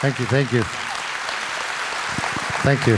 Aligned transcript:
Thank 0.00 0.18
you, 0.18 0.26
thank 0.26 0.52
you. 0.52 0.62
Thank 2.62 2.86
you. 2.86 2.96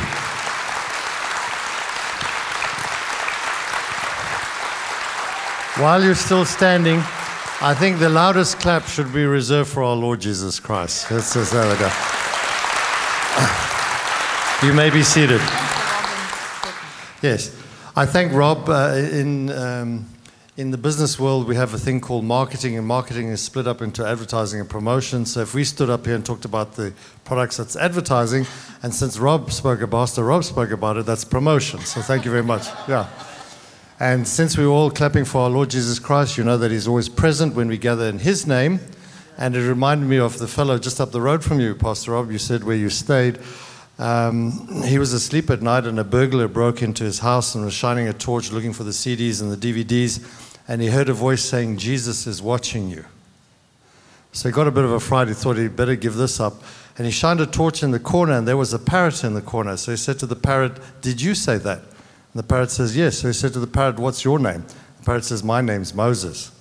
While 5.82 6.02
you're 6.02 6.16
still 6.16 6.44
standing, 6.44 6.98
I 7.60 7.72
think 7.72 7.98
the 7.98 8.08
loudest 8.08 8.58
clap 8.58 8.88
should 8.88 9.12
be 9.12 9.26
reserved 9.26 9.70
for 9.70 9.84
our 9.84 9.94
Lord 9.94 10.20
Jesus 10.20 10.58
Christ. 10.58 11.08
Let's 11.10 11.34
just 11.34 11.52
there 11.52 11.70
we 11.70 11.78
go. 11.78 11.88
You 14.66 14.72
may 14.72 14.90
be 14.90 15.04
seated. 15.04 15.40
Yes. 17.22 17.54
I 17.94 18.06
thank 18.06 18.32
Rob. 18.32 18.68
Uh, 18.68 18.94
in, 18.96 19.50
um, 19.50 20.04
in 20.58 20.72
the 20.72 20.76
business 20.76 21.20
world, 21.20 21.46
we 21.46 21.54
have 21.54 21.72
a 21.72 21.78
thing 21.78 22.00
called 22.00 22.24
marketing, 22.24 22.76
and 22.76 22.84
marketing 22.84 23.28
is 23.28 23.40
split 23.40 23.68
up 23.68 23.80
into 23.80 24.04
advertising 24.04 24.58
and 24.58 24.68
promotion. 24.68 25.24
So 25.24 25.40
if 25.40 25.54
we 25.54 25.62
stood 25.62 25.88
up 25.88 26.04
here 26.04 26.16
and 26.16 26.26
talked 26.26 26.44
about 26.44 26.74
the 26.74 26.92
products 27.24 27.58
that's 27.58 27.76
advertising, 27.76 28.44
and 28.82 28.92
since 28.92 29.20
Rob 29.20 29.52
spoke 29.52 29.82
about 29.82 29.98
Pastor 30.00 30.24
Rob 30.24 30.42
spoke 30.42 30.72
about 30.72 30.96
it, 30.96 31.06
that's 31.06 31.24
promotion. 31.24 31.78
So 31.78 32.00
thank 32.00 32.24
you 32.24 32.32
very 32.32 32.42
much. 32.42 32.66
Yeah. 32.88 33.08
And 34.00 34.26
since 34.26 34.58
we're 34.58 34.66
all 34.66 34.90
clapping 34.90 35.24
for 35.24 35.42
our 35.42 35.48
Lord 35.48 35.70
Jesus 35.70 36.00
Christ, 36.00 36.36
you 36.36 36.42
know 36.42 36.58
that 36.58 36.72
He's 36.72 36.88
always 36.88 37.08
present 37.08 37.54
when 37.54 37.68
we 37.68 37.78
gather 37.78 38.06
in 38.06 38.18
His 38.18 38.44
name. 38.44 38.80
And 39.38 39.54
it 39.54 39.62
reminded 39.62 40.08
me 40.08 40.18
of 40.18 40.40
the 40.40 40.48
fellow 40.48 40.76
just 40.76 41.00
up 41.00 41.12
the 41.12 41.20
road 41.20 41.44
from 41.44 41.60
you, 41.60 41.76
Pastor 41.76 42.10
Rob. 42.10 42.32
You 42.32 42.38
said 42.38 42.64
where 42.64 42.74
you 42.74 42.90
stayed. 42.90 43.38
Um, 44.00 44.82
he 44.84 44.98
was 44.98 45.12
asleep 45.12 45.50
at 45.50 45.62
night, 45.62 45.84
and 45.84 46.00
a 46.00 46.04
burglar 46.04 46.48
broke 46.48 46.82
into 46.82 47.04
his 47.04 47.20
house 47.20 47.54
and 47.54 47.64
was 47.64 47.74
shining 47.74 48.08
a 48.08 48.12
torch 48.12 48.50
looking 48.50 48.72
for 48.72 48.82
the 48.82 48.90
CDs 48.90 49.40
and 49.40 49.52
the 49.52 49.56
DVDs. 49.56 50.47
And 50.68 50.82
he 50.82 50.88
heard 50.88 51.08
a 51.08 51.14
voice 51.14 51.42
saying, 51.42 51.78
Jesus 51.78 52.26
is 52.26 52.42
watching 52.42 52.90
you. 52.90 53.06
So 54.32 54.48
he 54.48 54.52
got 54.52 54.68
a 54.68 54.70
bit 54.70 54.84
of 54.84 54.92
a 54.92 55.00
fright. 55.00 55.28
He 55.28 55.34
thought 55.34 55.56
he'd 55.56 55.74
better 55.74 55.96
give 55.96 56.14
this 56.14 56.38
up. 56.38 56.62
And 56.98 57.06
he 57.06 57.10
shined 57.10 57.40
a 57.40 57.46
torch 57.46 57.82
in 57.82 57.90
the 57.90 57.98
corner, 57.98 58.34
and 58.34 58.46
there 58.46 58.56
was 58.56 58.74
a 58.74 58.78
parrot 58.78 59.24
in 59.24 59.32
the 59.32 59.40
corner. 59.40 59.76
So 59.78 59.92
he 59.92 59.96
said 59.96 60.18
to 60.18 60.26
the 60.26 60.36
parrot, 60.36 60.78
Did 61.00 61.22
you 61.22 61.34
say 61.34 61.56
that? 61.58 61.78
And 61.78 62.34
the 62.34 62.42
parrot 62.42 62.70
says, 62.70 62.96
Yes. 62.96 63.18
So 63.18 63.28
he 63.28 63.32
said 63.32 63.54
to 63.54 63.60
the 63.60 63.66
parrot, 63.66 63.98
What's 63.98 64.24
your 64.24 64.38
name? 64.38 64.64
The 64.98 65.04
parrot 65.06 65.24
says, 65.24 65.42
My 65.42 65.62
name's 65.62 65.94
Moses. 65.94 66.52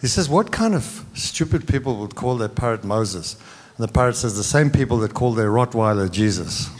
He 0.00 0.08
says, 0.08 0.28
What 0.28 0.50
kind 0.50 0.74
of 0.74 1.04
stupid 1.14 1.68
people 1.68 1.96
would 1.98 2.16
call 2.16 2.36
their 2.36 2.48
parrot 2.48 2.84
Moses? 2.84 3.36
And 3.76 3.86
the 3.86 3.92
parrot 3.92 4.16
says, 4.16 4.36
The 4.36 4.42
same 4.42 4.70
people 4.70 4.98
that 4.98 5.14
call 5.14 5.32
their 5.32 5.50
Rottweiler 5.50 6.10
Jesus. 6.10 6.68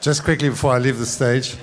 Just 0.00 0.24
quickly 0.24 0.48
before 0.48 0.72
I 0.72 0.78
leave 0.78 0.98
the 0.98 1.06
stage, 1.06 1.56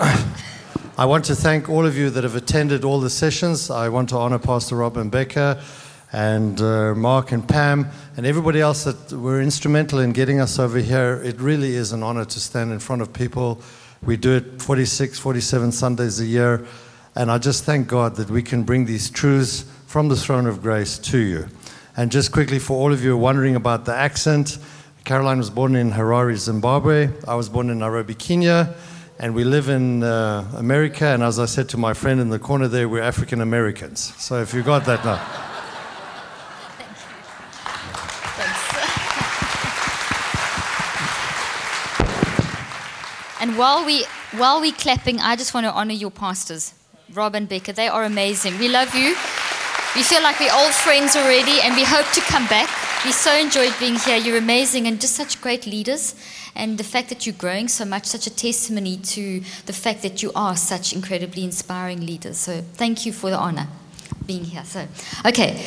I 0.00 1.04
want 1.04 1.26
to 1.26 1.34
thank 1.34 1.68
all 1.68 1.84
of 1.84 1.94
you 1.94 2.08
that 2.08 2.24
have 2.24 2.34
attended 2.34 2.84
all 2.84 3.00
the 3.00 3.10
sessions. 3.10 3.70
I 3.70 3.90
want 3.90 4.08
to 4.10 4.16
honor 4.16 4.38
Pastor 4.38 4.76
Rob 4.76 4.96
and 4.96 5.10
Becca 5.10 5.62
and 6.10 6.58
uh, 6.58 6.94
Mark 6.94 7.32
and 7.32 7.46
Pam 7.46 7.86
and 8.16 8.24
everybody 8.24 8.62
else 8.62 8.84
that 8.84 9.12
were 9.12 9.42
instrumental 9.42 9.98
in 9.98 10.12
getting 10.12 10.40
us 10.40 10.58
over 10.58 10.78
here. 10.78 11.20
It 11.22 11.38
really 11.38 11.74
is 11.74 11.92
an 11.92 12.02
honor 12.02 12.24
to 12.24 12.40
stand 12.40 12.72
in 12.72 12.78
front 12.78 13.02
of 13.02 13.12
people. 13.12 13.60
We 14.02 14.16
do 14.16 14.36
it 14.36 14.62
46, 14.62 15.18
47 15.18 15.72
Sundays 15.72 16.18
a 16.18 16.24
year. 16.24 16.64
And 17.14 17.30
I 17.30 17.36
just 17.36 17.64
thank 17.64 17.86
God 17.86 18.16
that 18.16 18.30
we 18.30 18.42
can 18.42 18.62
bring 18.62 18.86
these 18.86 19.10
truths 19.10 19.70
from 19.86 20.08
the 20.08 20.16
throne 20.16 20.46
of 20.46 20.62
grace 20.62 20.96
to 20.98 21.18
you. 21.18 21.48
And 21.94 22.10
just 22.10 22.32
quickly, 22.32 22.58
for 22.58 22.78
all 22.78 22.90
of 22.90 23.04
you 23.04 23.18
wondering 23.18 23.54
about 23.54 23.84
the 23.84 23.94
accent, 23.94 24.56
Caroline 25.04 25.38
was 25.38 25.50
born 25.50 25.76
in 25.76 25.90
Harare, 25.90 26.36
Zimbabwe. 26.36 27.10
I 27.28 27.34
was 27.34 27.50
born 27.50 27.68
in 27.68 27.80
Nairobi, 27.80 28.14
Kenya. 28.14 28.74
And 29.22 29.34
we 29.34 29.44
live 29.44 29.68
in 29.68 30.02
uh, 30.02 30.50
America. 30.56 31.04
And 31.04 31.22
as 31.22 31.38
I 31.38 31.44
said 31.44 31.68
to 31.68 31.76
my 31.76 31.92
friend 31.92 32.20
in 32.20 32.30
the 32.30 32.38
corner 32.38 32.68
there, 32.68 32.88
we're 32.88 33.02
African 33.02 33.42
Americans. 33.42 34.14
So 34.16 34.40
if 34.40 34.54
you 34.54 34.62
got 34.62 34.86
that 34.86 35.04
now. 35.04 35.20
And 43.42 43.56
while 43.56 43.84
we 43.84 44.04
while 44.36 44.60
we 44.60 44.72
clapping, 44.72 45.20
I 45.20 45.36
just 45.36 45.54
want 45.54 45.64
to 45.64 45.72
honor 45.72 45.94
your 45.94 46.10
pastors, 46.10 46.74
Rob 47.12 47.34
and 47.34 47.48
Becca. 47.48 47.72
They 47.72 47.88
are 47.88 48.04
amazing. 48.04 48.58
We 48.58 48.68
love 48.68 48.94
you. 48.94 49.16
We 49.96 50.02
feel 50.02 50.22
like 50.22 50.38
we're 50.40 50.52
old 50.52 50.72
friends 50.72 51.16
already, 51.16 51.60
and 51.62 51.74
we 51.74 51.84
hope 51.84 52.06
to 52.12 52.20
come 52.20 52.46
back. 52.48 52.68
We 53.02 53.12
so 53.12 53.34
enjoyed 53.34 53.72
being 53.80 53.96
here. 53.96 54.18
You're 54.18 54.36
amazing 54.36 54.86
and 54.86 55.00
just 55.00 55.14
such 55.14 55.40
great 55.40 55.66
leaders. 55.66 56.14
And 56.54 56.76
the 56.76 56.84
fact 56.84 57.08
that 57.08 57.24
you're 57.24 57.34
growing 57.34 57.66
so 57.66 57.86
much, 57.86 58.04
such 58.04 58.26
a 58.26 58.30
testimony 58.30 58.98
to 58.98 59.40
the 59.64 59.72
fact 59.72 60.02
that 60.02 60.22
you 60.22 60.30
are 60.34 60.54
such 60.54 60.92
incredibly 60.92 61.42
inspiring 61.42 62.04
leaders. 62.04 62.36
So 62.36 62.60
thank 62.74 63.06
you 63.06 63.12
for 63.14 63.30
the 63.30 63.38
honor 63.38 63.68
being 64.26 64.44
here. 64.44 64.64
So, 64.66 64.86
okay, 65.24 65.66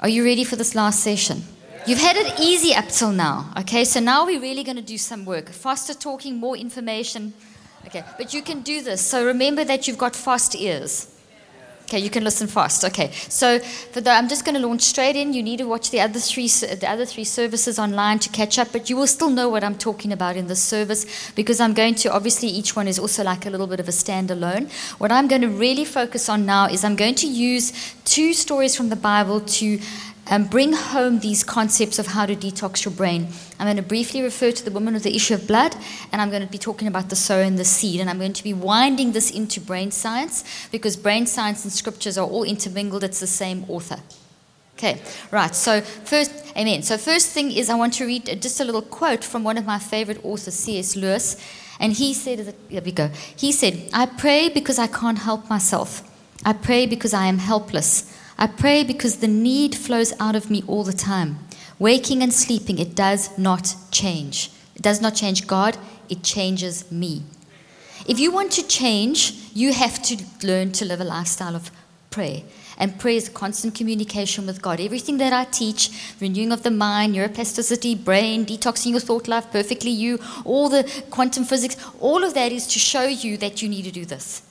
are 0.00 0.08
you 0.08 0.24
ready 0.24 0.42
for 0.42 0.56
this 0.56 0.74
last 0.74 1.00
session? 1.00 1.44
You've 1.86 2.00
had 2.00 2.16
it 2.16 2.40
easy 2.40 2.74
up 2.74 2.88
till 2.88 3.12
now, 3.12 3.52
okay? 3.60 3.84
So 3.84 4.00
now 4.00 4.26
we're 4.26 4.40
really 4.40 4.64
going 4.64 4.76
to 4.76 4.82
do 4.82 4.98
some 4.98 5.24
work. 5.24 5.48
Faster 5.48 5.94
talking, 5.94 6.38
more 6.38 6.56
information. 6.56 7.34
Okay, 7.86 8.02
but 8.18 8.34
you 8.34 8.42
can 8.42 8.62
do 8.62 8.82
this. 8.82 9.00
So 9.00 9.24
remember 9.24 9.62
that 9.64 9.86
you've 9.86 9.98
got 9.98 10.16
fast 10.16 10.56
ears. 10.56 11.11
Okay, 11.92 12.00
you 12.00 12.08
can 12.08 12.24
listen 12.24 12.46
fast. 12.46 12.86
Okay, 12.86 13.10
so 13.28 13.58
for 13.58 14.00
the, 14.00 14.08
I'm 14.08 14.26
just 14.26 14.46
going 14.46 14.54
to 14.54 14.66
launch 14.66 14.80
straight 14.80 15.14
in. 15.14 15.34
You 15.34 15.42
need 15.42 15.58
to 15.58 15.64
watch 15.64 15.90
the 15.90 16.00
other 16.00 16.18
three 16.18 16.48
the 16.48 16.86
other 16.88 17.04
three 17.04 17.24
services 17.24 17.78
online 17.78 18.18
to 18.20 18.30
catch 18.30 18.58
up, 18.58 18.68
but 18.72 18.88
you 18.88 18.96
will 18.96 19.06
still 19.06 19.28
know 19.28 19.50
what 19.50 19.62
I'm 19.62 19.76
talking 19.76 20.10
about 20.10 20.38
in 20.38 20.46
this 20.46 20.62
service 20.62 21.04
because 21.32 21.60
I'm 21.60 21.74
going 21.74 21.94
to 21.96 22.10
obviously 22.10 22.48
each 22.48 22.74
one 22.74 22.88
is 22.88 22.98
also 22.98 23.22
like 23.22 23.44
a 23.44 23.50
little 23.50 23.66
bit 23.66 23.78
of 23.78 23.88
a 23.88 23.90
standalone. 23.90 24.72
What 25.00 25.12
I'm 25.12 25.28
going 25.28 25.42
to 25.42 25.50
really 25.50 25.84
focus 25.84 26.30
on 26.30 26.46
now 26.46 26.64
is 26.64 26.82
I'm 26.82 26.96
going 26.96 27.16
to 27.16 27.26
use 27.26 27.94
two 28.06 28.32
stories 28.32 28.74
from 28.74 28.88
the 28.88 28.96
Bible 28.96 29.42
to 29.60 29.78
um, 30.30 30.44
bring 30.44 30.72
home 30.72 31.20
these 31.20 31.42
concepts 31.42 31.98
of 31.98 32.08
how 32.08 32.26
to 32.26 32.36
detox 32.36 32.84
your 32.84 32.94
brain. 32.94 33.28
I'm 33.58 33.66
going 33.66 33.76
to 33.76 33.82
briefly 33.82 34.22
refer 34.22 34.52
to 34.52 34.64
the 34.64 34.70
woman 34.70 34.94
with 34.94 35.02
the 35.02 35.14
issue 35.14 35.34
of 35.34 35.46
blood, 35.46 35.74
and 36.12 36.22
I'm 36.22 36.30
going 36.30 36.42
to 36.42 36.50
be 36.50 36.58
talking 36.58 36.88
about 36.88 37.10
the 37.10 37.16
sower 37.16 37.42
and 37.42 37.58
the 37.58 37.64
seed. 37.64 38.00
And 38.00 38.08
I'm 38.08 38.18
going 38.18 38.32
to 38.32 38.44
be 38.44 38.54
winding 38.54 39.12
this 39.12 39.30
into 39.30 39.60
brain 39.60 39.90
science 39.90 40.44
because 40.70 40.96
brain 40.96 41.26
science 41.26 41.64
and 41.64 41.72
scriptures 41.72 42.16
are 42.16 42.26
all 42.26 42.44
intermingled. 42.44 43.04
It's 43.04 43.20
the 43.20 43.26
same 43.26 43.64
author. 43.68 43.98
Okay, 44.78 45.00
right. 45.30 45.54
So, 45.54 45.80
first, 45.80 46.32
amen. 46.56 46.82
So, 46.82 46.96
first 46.96 47.28
thing 47.28 47.52
is, 47.52 47.68
I 47.68 47.74
want 47.74 47.94
to 47.94 48.06
read 48.06 48.24
just 48.40 48.58
a 48.58 48.64
little 48.64 48.82
quote 48.82 49.22
from 49.22 49.44
one 49.44 49.58
of 49.58 49.66
my 49.66 49.78
favorite 49.78 50.24
authors, 50.24 50.54
C.S. 50.54 50.96
Lewis. 50.96 51.36
And 51.78 51.92
he 51.92 52.14
said, 52.14 52.54
There 52.70 52.80
we 52.80 52.92
go. 52.92 53.08
He 53.36 53.52
said, 53.52 53.88
I 53.92 54.06
pray 54.06 54.48
because 54.48 54.78
I 54.78 54.86
can't 54.86 55.18
help 55.18 55.48
myself. 55.50 56.08
I 56.44 56.52
pray 56.52 56.86
because 56.86 57.14
I 57.14 57.26
am 57.26 57.38
helpless. 57.38 58.11
I 58.38 58.46
pray 58.46 58.84
because 58.84 59.16
the 59.16 59.28
need 59.28 59.74
flows 59.74 60.12
out 60.18 60.36
of 60.36 60.50
me 60.50 60.62
all 60.66 60.84
the 60.84 60.92
time. 60.92 61.38
Waking 61.78 62.22
and 62.22 62.32
sleeping, 62.32 62.78
it 62.78 62.94
does 62.94 63.36
not 63.38 63.74
change. 63.90 64.50
It 64.74 64.82
does 64.82 65.00
not 65.00 65.14
change 65.14 65.46
God, 65.46 65.76
it 66.08 66.22
changes 66.22 66.90
me. 66.90 67.22
If 68.06 68.18
you 68.18 68.32
want 68.32 68.52
to 68.52 68.66
change, 68.66 69.34
you 69.54 69.72
have 69.72 70.02
to 70.02 70.16
learn 70.42 70.72
to 70.72 70.84
live 70.84 71.00
a 71.00 71.04
lifestyle 71.04 71.54
of 71.54 71.70
prayer. 72.10 72.42
And 72.78 72.98
prayer 72.98 73.16
is 73.16 73.28
constant 73.28 73.74
communication 73.74 74.46
with 74.46 74.62
God. 74.62 74.80
Everything 74.80 75.18
that 75.18 75.32
I 75.32 75.44
teach, 75.44 75.90
renewing 76.20 76.52
of 76.52 76.62
the 76.62 76.70
mind, 76.70 77.14
neuroplasticity, 77.14 78.02
brain, 78.02 78.44
detoxing 78.46 78.92
your 78.92 79.00
thought 79.00 79.28
life, 79.28 79.50
perfectly 79.52 79.90
you, 79.90 80.18
all 80.44 80.68
the 80.68 80.84
quantum 81.10 81.44
physics, 81.44 81.76
all 82.00 82.24
of 82.24 82.34
that 82.34 82.50
is 82.50 82.66
to 82.68 82.78
show 82.78 83.04
you 83.04 83.36
that 83.36 83.62
you 83.62 83.68
need 83.68 83.84
to 83.84 83.92
do 83.92 84.04
this 84.04 84.42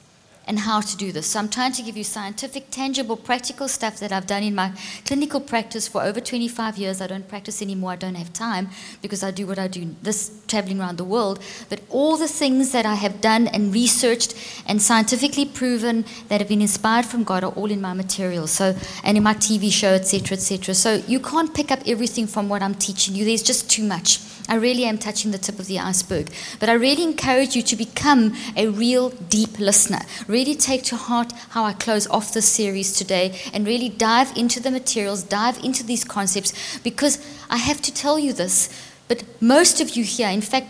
and 0.52 0.60
how 0.60 0.82
to 0.82 0.98
do 0.98 1.14
this. 1.14 1.28
So 1.28 1.40
I'm 1.40 1.48
trying 1.48 1.72
to 1.72 1.82
give 1.82 1.96
you 1.96 2.04
scientific, 2.04 2.70
tangible, 2.72 3.16
practical 3.16 3.70
stuff 3.70 4.02
that 4.02 4.12
I've 4.12 4.28
done 4.28 4.44
in 4.44 4.54
my 4.54 4.74
clinical 5.06 5.40
practice 5.40 5.88
for 5.88 6.04
over 6.04 6.20
25 6.20 6.78
years. 6.78 7.00
I 7.00 7.08
don't 7.08 7.26
practice 7.26 7.62
anymore. 7.62 7.92
I 7.92 7.96
don't 7.96 8.16
have 8.16 8.34
time 8.34 8.68
because 9.02 9.24
I 9.24 9.32
do 9.32 9.48
what 9.48 9.58
I 9.58 9.70
do, 9.70 9.96
this 10.02 10.30
traveling 10.48 10.82
around 10.82 10.98
the 10.98 11.06
world. 11.06 11.40
But 11.70 11.80
all 11.90 12.18
the 12.18 12.28
things 12.28 12.74
that 12.74 12.86
I 12.86 12.96
have 12.96 13.22
done 13.22 13.48
and 13.48 13.74
researched 13.74 14.36
and 14.68 14.82
scientifically 14.82 15.46
proven 15.46 16.04
that 16.28 16.42
have 16.42 16.50
been 16.50 16.62
inspired 16.62 17.06
from 17.06 17.24
God 17.24 17.46
are 17.46 17.54
all 17.54 17.72
in 17.72 17.80
my 17.80 17.94
material. 17.94 18.46
So 18.46 18.76
and 19.06 19.16
in 19.16 19.24
my 19.24 19.36
TV 19.36 19.72
show, 19.72 19.94
etc., 19.94 20.36
etc. 20.36 20.76
So 20.76 20.96
you 21.08 21.22
can't 21.22 21.54
pick 21.54 21.72
up 21.72 21.80
everything 21.88 22.28
from 22.28 22.50
what 22.50 22.62
I'm 22.62 22.76
teaching 22.76 23.16
you. 23.16 23.24
There's 23.24 23.42
just 23.42 23.72
too 23.72 23.86
much. 23.86 24.20
I 24.52 24.56
really 24.56 24.84
am 24.84 24.98
touching 24.98 25.32
the 25.32 25.38
tip 25.38 25.60
of 25.60 25.68
the 25.68 25.80
iceberg. 25.80 26.30
But 26.60 26.68
I 26.68 26.74
really 26.74 27.04
encourage 27.04 27.56
you 27.56 27.62
to 27.62 27.76
become 27.78 28.36
a 28.58 28.68
real 28.68 29.12
deep 29.12 29.58
listener. 29.60 30.02
Really 30.28 30.56
take 30.56 30.84
to 30.84 30.98
heart 30.98 31.32
how 31.52 31.64
I 31.64 31.72
close 31.72 32.06
off 32.08 32.34
this 32.34 32.50
series 32.50 32.92
today 32.92 33.40
and 33.54 33.66
really 33.66 33.88
dive 33.88 34.36
into 34.36 34.60
the 34.60 34.70
materials, 34.70 35.24
dive 35.24 35.64
into 35.64 35.86
these 35.86 36.04
concepts, 36.04 36.52
because 36.80 37.18
I 37.50 37.56
have 37.56 37.82
to 37.84 37.94
tell 37.94 38.20
you 38.20 38.34
this, 38.34 38.70
but 39.08 39.24
most 39.40 39.80
of 39.80 39.96
you 39.96 40.04
here, 40.04 40.28
in 40.28 40.42
fact, 40.42 40.68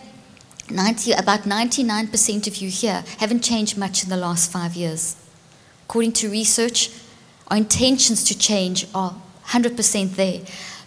90, 0.69 1.13
about 1.13 1.41
99% 1.41 2.45
of 2.45 2.57
you 2.57 2.69
here 2.69 3.03
haven't 3.17 3.43
changed 3.43 3.79
much 3.79 4.03
in 4.03 4.09
the 4.09 4.15
last 4.15 4.51
five 4.51 4.75
years. 4.75 5.15
According 5.85 6.11
to 6.13 6.29
research, 6.29 6.91
our 7.47 7.57
intentions 7.57 8.23
to 8.25 8.37
change 8.37 8.85
are 8.93 9.15
100% 9.47 10.15
there. 10.15 10.41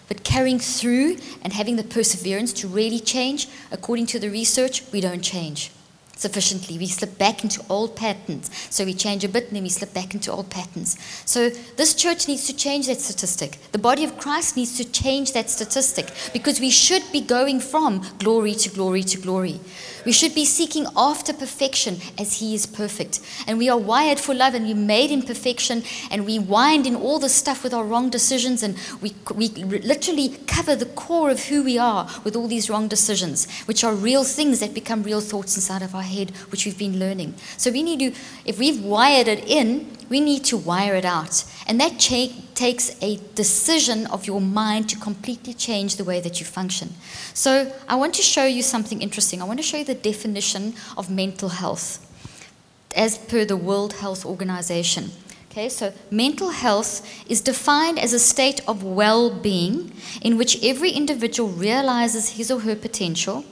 But 0.07 0.23
carrying 0.23 0.59
through 0.59 1.17
and 1.41 1.53
having 1.53 1.75
the 1.75 1.83
perseverance 1.83 2.53
to 2.53 2.67
really 2.67 2.99
change, 2.99 3.47
according 3.71 4.07
to 4.07 4.19
the 4.19 4.29
research, 4.29 4.83
we 4.91 5.01
don't 5.01 5.21
change. 5.21 5.71
sufficiently. 6.17 6.77
We 6.77 6.87
slip 6.87 7.17
back 7.17 7.43
into 7.43 7.63
old 7.69 7.95
patterns. 7.95 8.49
So 8.69 8.85
we 8.85 8.93
change 8.93 9.23
a 9.23 9.29
bit 9.29 9.47
and 9.47 9.55
then 9.55 9.63
we 9.63 9.69
slip 9.69 9.93
back 9.93 10.13
into 10.13 10.31
old 10.31 10.49
patterns. 10.49 10.97
So 11.25 11.49
this 11.49 11.93
church 11.93 12.27
needs 12.27 12.47
to 12.47 12.55
change 12.55 12.87
that 12.87 13.01
statistic. 13.01 13.57
The 13.71 13.79
body 13.79 14.03
of 14.03 14.17
Christ 14.17 14.55
needs 14.55 14.77
to 14.77 14.89
change 14.89 15.33
that 15.33 15.49
statistic 15.49 16.11
because 16.33 16.59
we 16.59 16.69
should 16.69 17.03
be 17.11 17.21
going 17.21 17.59
from 17.59 18.01
glory 18.19 18.53
to 18.55 18.69
glory 18.69 19.03
to 19.03 19.19
glory. 19.19 19.59
We 20.05 20.11
should 20.11 20.35
be 20.35 20.45
seeking 20.45 20.85
after 20.95 21.33
perfection 21.33 21.99
as 22.17 22.39
He 22.39 22.53
is 22.53 22.65
perfect. 22.65 23.19
And 23.47 23.57
we 23.57 23.69
are 23.69 23.77
wired 23.77 24.19
for 24.19 24.33
love 24.33 24.53
and 24.53 24.65
we're 24.65 24.75
made 24.75 25.11
in 25.11 25.23
perfection 25.23 25.83
and 26.11 26.25
we 26.25 26.39
wind 26.39 26.85
in 26.85 26.95
all 26.95 27.19
this 27.19 27.33
stuff 27.33 27.63
with 27.63 27.73
our 27.73 27.83
wrong 27.83 28.09
decisions 28.09 28.61
and 28.63 28.77
we, 29.01 29.13
we 29.33 29.49
literally 29.49 30.29
cover 30.47 30.75
the 30.75 30.85
core 30.85 31.29
of 31.29 31.45
who 31.45 31.63
we 31.63 31.77
are 31.77 32.09
with 32.23 32.35
all 32.35 32.47
these 32.47 32.69
wrong 32.69 32.87
decisions, 32.87 33.49
which 33.65 33.83
are 33.83 33.93
real 33.93 34.23
things 34.23 34.59
that 34.59 34.73
become 34.73 35.03
real 35.03 35.21
thoughts 35.21 35.55
inside 35.55 35.81
of 35.81 35.95
our 35.95 36.03
head, 36.03 36.31
which 36.51 36.65
we've 36.65 36.77
been 36.77 36.99
learning. 36.99 37.33
So 37.57 37.71
we 37.71 37.83
need 37.83 37.99
to, 37.99 38.19
if 38.45 38.59
we've 38.59 38.83
wired 38.83 39.27
it 39.27 39.43
in, 39.47 39.91
we 40.09 40.19
need 40.19 40.45
to 40.45 40.57
wire 40.57 40.95
it 40.95 41.05
out. 41.05 41.43
And 41.67 41.79
that 41.81 41.99
cha- 41.99 42.29
takes 42.55 42.95
a 43.01 43.19
decision 43.35 44.07
of 44.07 44.25
your 44.25 44.41
mind 44.41 44.89
to 44.89 44.97
completely 44.97 45.53
change 45.53 45.97
the 45.97 46.03
way 46.03 46.21
that 46.21 46.39
you 46.39 46.45
function. 46.45 46.93
So 47.33 47.71
I 47.87 47.95
want 47.95 48.13
to 48.15 48.21
show 48.21 48.45
you 48.45 48.63
something 48.63 49.01
interesting. 49.01 49.41
I 49.41 49.45
want 49.45 49.59
to 49.59 49.63
show 49.63 49.77
you 49.77 49.85
the 49.85 49.93
definition 49.93 50.73
of 50.97 51.11
mental 51.11 51.49
health 51.49 52.01
as 52.95 53.17
per 53.17 53.43
the 53.43 53.57
World 53.57 53.93
Health 53.93 54.25
Organization. 54.25 55.11
Okay, 55.51 55.69
so 55.69 55.93
mental 56.11 56.49
health 56.49 57.05
is 57.29 57.39
defined 57.39 57.99
as 57.99 58.13
a 58.13 58.19
state 58.19 58.61
of 58.67 58.83
well 58.83 59.29
being 59.29 59.91
in 60.21 60.37
which 60.37 60.63
every 60.63 60.91
individual 60.91 61.49
realizes 61.49 62.31
his 62.31 62.51
or 62.51 62.61
her 62.61 62.75
potential, 62.75 63.45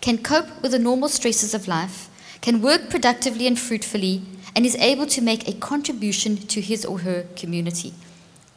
can 0.00 0.16
cope 0.16 0.62
with 0.62 0.72
the 0.72 0.78
normal 0.78 1.08
stresses 1.08 1.52
of 1.52 1.68
life, 1.68 2.08
can 2.40 2.62
work 2.62 2.88
productively 2.88 3.46
and 3.46 3.58
fruitfully, 3.58 4.22
and 4.56 4.64
is 4.64 4.76
able 4.76 5.06
to 5.06 5.20
make 5.20 5.46
a 5.46 5.52
contribution 5.52 6.36
to 6.36 6.60
his 6.62 6.84
or 6.84 7.00
her 7.00 7.26
community. 7.36 7.92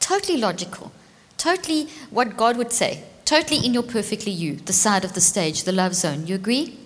Totally 0.04 0.38
logical. 0.38 0.92
Totally 1.38 1.88
what 2.10 2.36
God 2.36 2.58
would 2.58 2.74
say. 2.74 3.06
Totally 3.24 3.66
in 3.66 3.74
your 3.74 3.84
perfectly 3.84 4.34
you, 4.34 4.58
the 4.58 4.74
side 4.74 5.06
of 5.06 5.14
the 5.14 5.22
stage, 5.22 5.64
the 5.64 5.72
love 5.72 5.96
zone. 5.96 6.28
You 6.28 6.36
agree? 6.36 6.78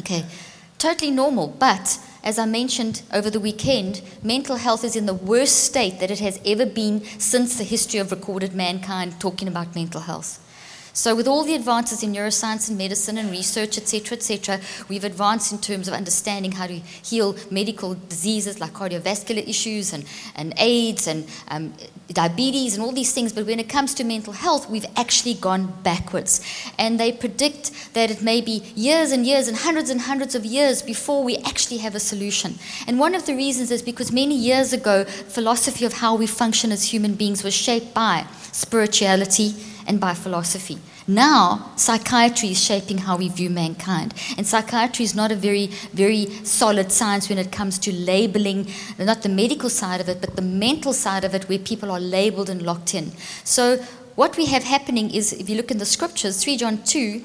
Okay. 0.00 0.24
Totally 0.76 1.12
normal. 1.12 1.46
But 1.46 2.00
as 2.24 2.40
I 2.40 2.46
mentioned 2.46 3.02
over 3.12 3.30
the 3.30 3.38
weekend, 3.38 4.02
mental 4.24 4.56
health 4.56 4.82
is 4.82 4.96
in 4.96 5.06
the 5.06 5.14
worst 5.14 5.62
state 5.62 6.00
that 6.00 6.10
it 6.10 6.18
has 6.18 6.40
ever 6.44 6.66
been 6.66 7.04
since 7.20 7.56
the 7.56 7.62
history 7.62 8.00
of 8.00 8.10
recorded 8.10 8.54
mankind 8.54 9.20
talking 9.20 9.46
about 9.46 9.76
mental 9.76 10.00
health. 10.00 10.40
So, 10.94 11.14
with 11.14 11.26
all 11.26 11.42
the 11.42 11.54
advances 11.54 12.02
in 12.02 12.12
neuroscience 12.12 12.68
and 12.68 12.76
medicine 12.76 13.16
and 13.16 13.30
research, 13.30 13.78
etc., 13.78 14.18
etc., 14.18 14.60
we've 14.88 15.04
advanced 15.04 15.50
in 15.50 15.58
terms 15.58 15.88
of 15.88 15.94
understanding 15.94 16.52
how 16.52 16.66
to 16.66 16.74
heal 16.74 17.34
medical 17.50 17.94
diseases 17.94 18.60
like 18.60 18.72
cardiovascular 18.72 19.46
issues 19.48 19.94
and, 19.94 20.04
and 20.36 20.52
AIDS 20.58 21.06
and 21.06 21.26
um, 21.48 21.72
diabetes 22.08 22.74
and 22.74 22.84
all 22.84 22.92
these 22.92 23.14
things. 23.14 23.32
But 23.32 23.46
when 23.46 23.58
it 23.58 23.70
comes 23.70 23.94
to 23.94 24.04
mental 24.04 24.34
health, 24.34 24.68
we've 24.68 24.84
actually 24.94 25.32
gone 25.32 25.72
backwards. 25.82 26.42
And 26.78 27.00
they 27.00 27.10
predict 27.10 27.94
that 27.94 28.10
it 28.10 28.20
may 28.20 28.42
be 28.42 28.62
years 28.76 29.12
and 29.12 29.24
years 29.26 29.48
and 29.48 29.56
hundreds 29.56 29.88
and 29.88 30.02
hundreds 30.02 30.34
of 30.34 30.44
years 30.44 30.82
before 30.82 31.24
we 31.24 31.38
actually 31.38 31.78
have 31.78 31.94
a 31.94 32.00
solution. 32.00 32.58
And 32.86 32.98
one 32.98 33.14
of 33.14 33.24
the 33.24 33.34
reasons 33.34 33.70
is 33.70 33.80
because 33.80 34.12
many 34.12 34.36
years 34.36 34.74
ago, 34.74 35.04
philosophy 35.04 35.86
of 35.86 35.94
how 35.94 36.16
we 36.16 36.26
function 36.26 36.70
as 36.70 36.92
human 36.92 37.14
beings 37.14 37.42
was 37.42 37.54
shaped 37.54 37.94
by 37.94 38.26
spirituality 38.52 39.54
and 39.86 40.00
by 40.00 40.14
philosophy. 40.14 40.78
Now, 41.06 41.72
psychiatry 41.76 42.50
is 42.50 42.62
shaping 42.62 42.98
how 42.98 43.16
we 43.16 43.28
view 43.28 43.50
mankind. 43.50 44.14
And 44.36 44.46
psychiatry 44.46 45.04
is 45.04 45.14
not 45.14 45.32
a 45.32 45.36
very, 45.36 45.66
very 45.92 46.26
solid 46.44 46.92
science 46.92 47.28
when 47.28 47.38
it 47.38 47.50
comes 47.50 47.78
to 47.80 47.92
labeling, 47.92 48.68
not 48.98 49.22
the 49.22 49.28
medical 49.28 49.68
side 49.68 50.00
of 50.00 50.08
it, 50.08 50.20
but 50.20 50.36
the 50.36 50.42
mental 50.42 50.92
side 50.92 51.24
of 51.24 51.34
it, 51.34 51.48
where 51.48 51.58
people 51.58 51.90
are 51.90 52.00
labeled 52.00 52.48
and 52.48 52.62
locked 52.62 52.94
in. 52.94 53.12
So, 53.44 53.78
what 54.14 54.36
we 54.36 54.46
have 54.46 54.62
happening 54.62 55.10
is, 55.10 55.32
if 55.32 55.48
you 55.48 55.56
look 55.56 55.70
in 55.70 55.78
the 55.78 55.86
scriptures, 55.86 56.44
3 56.44 56.58
John 56.58 56.82
2, 56.84 57.22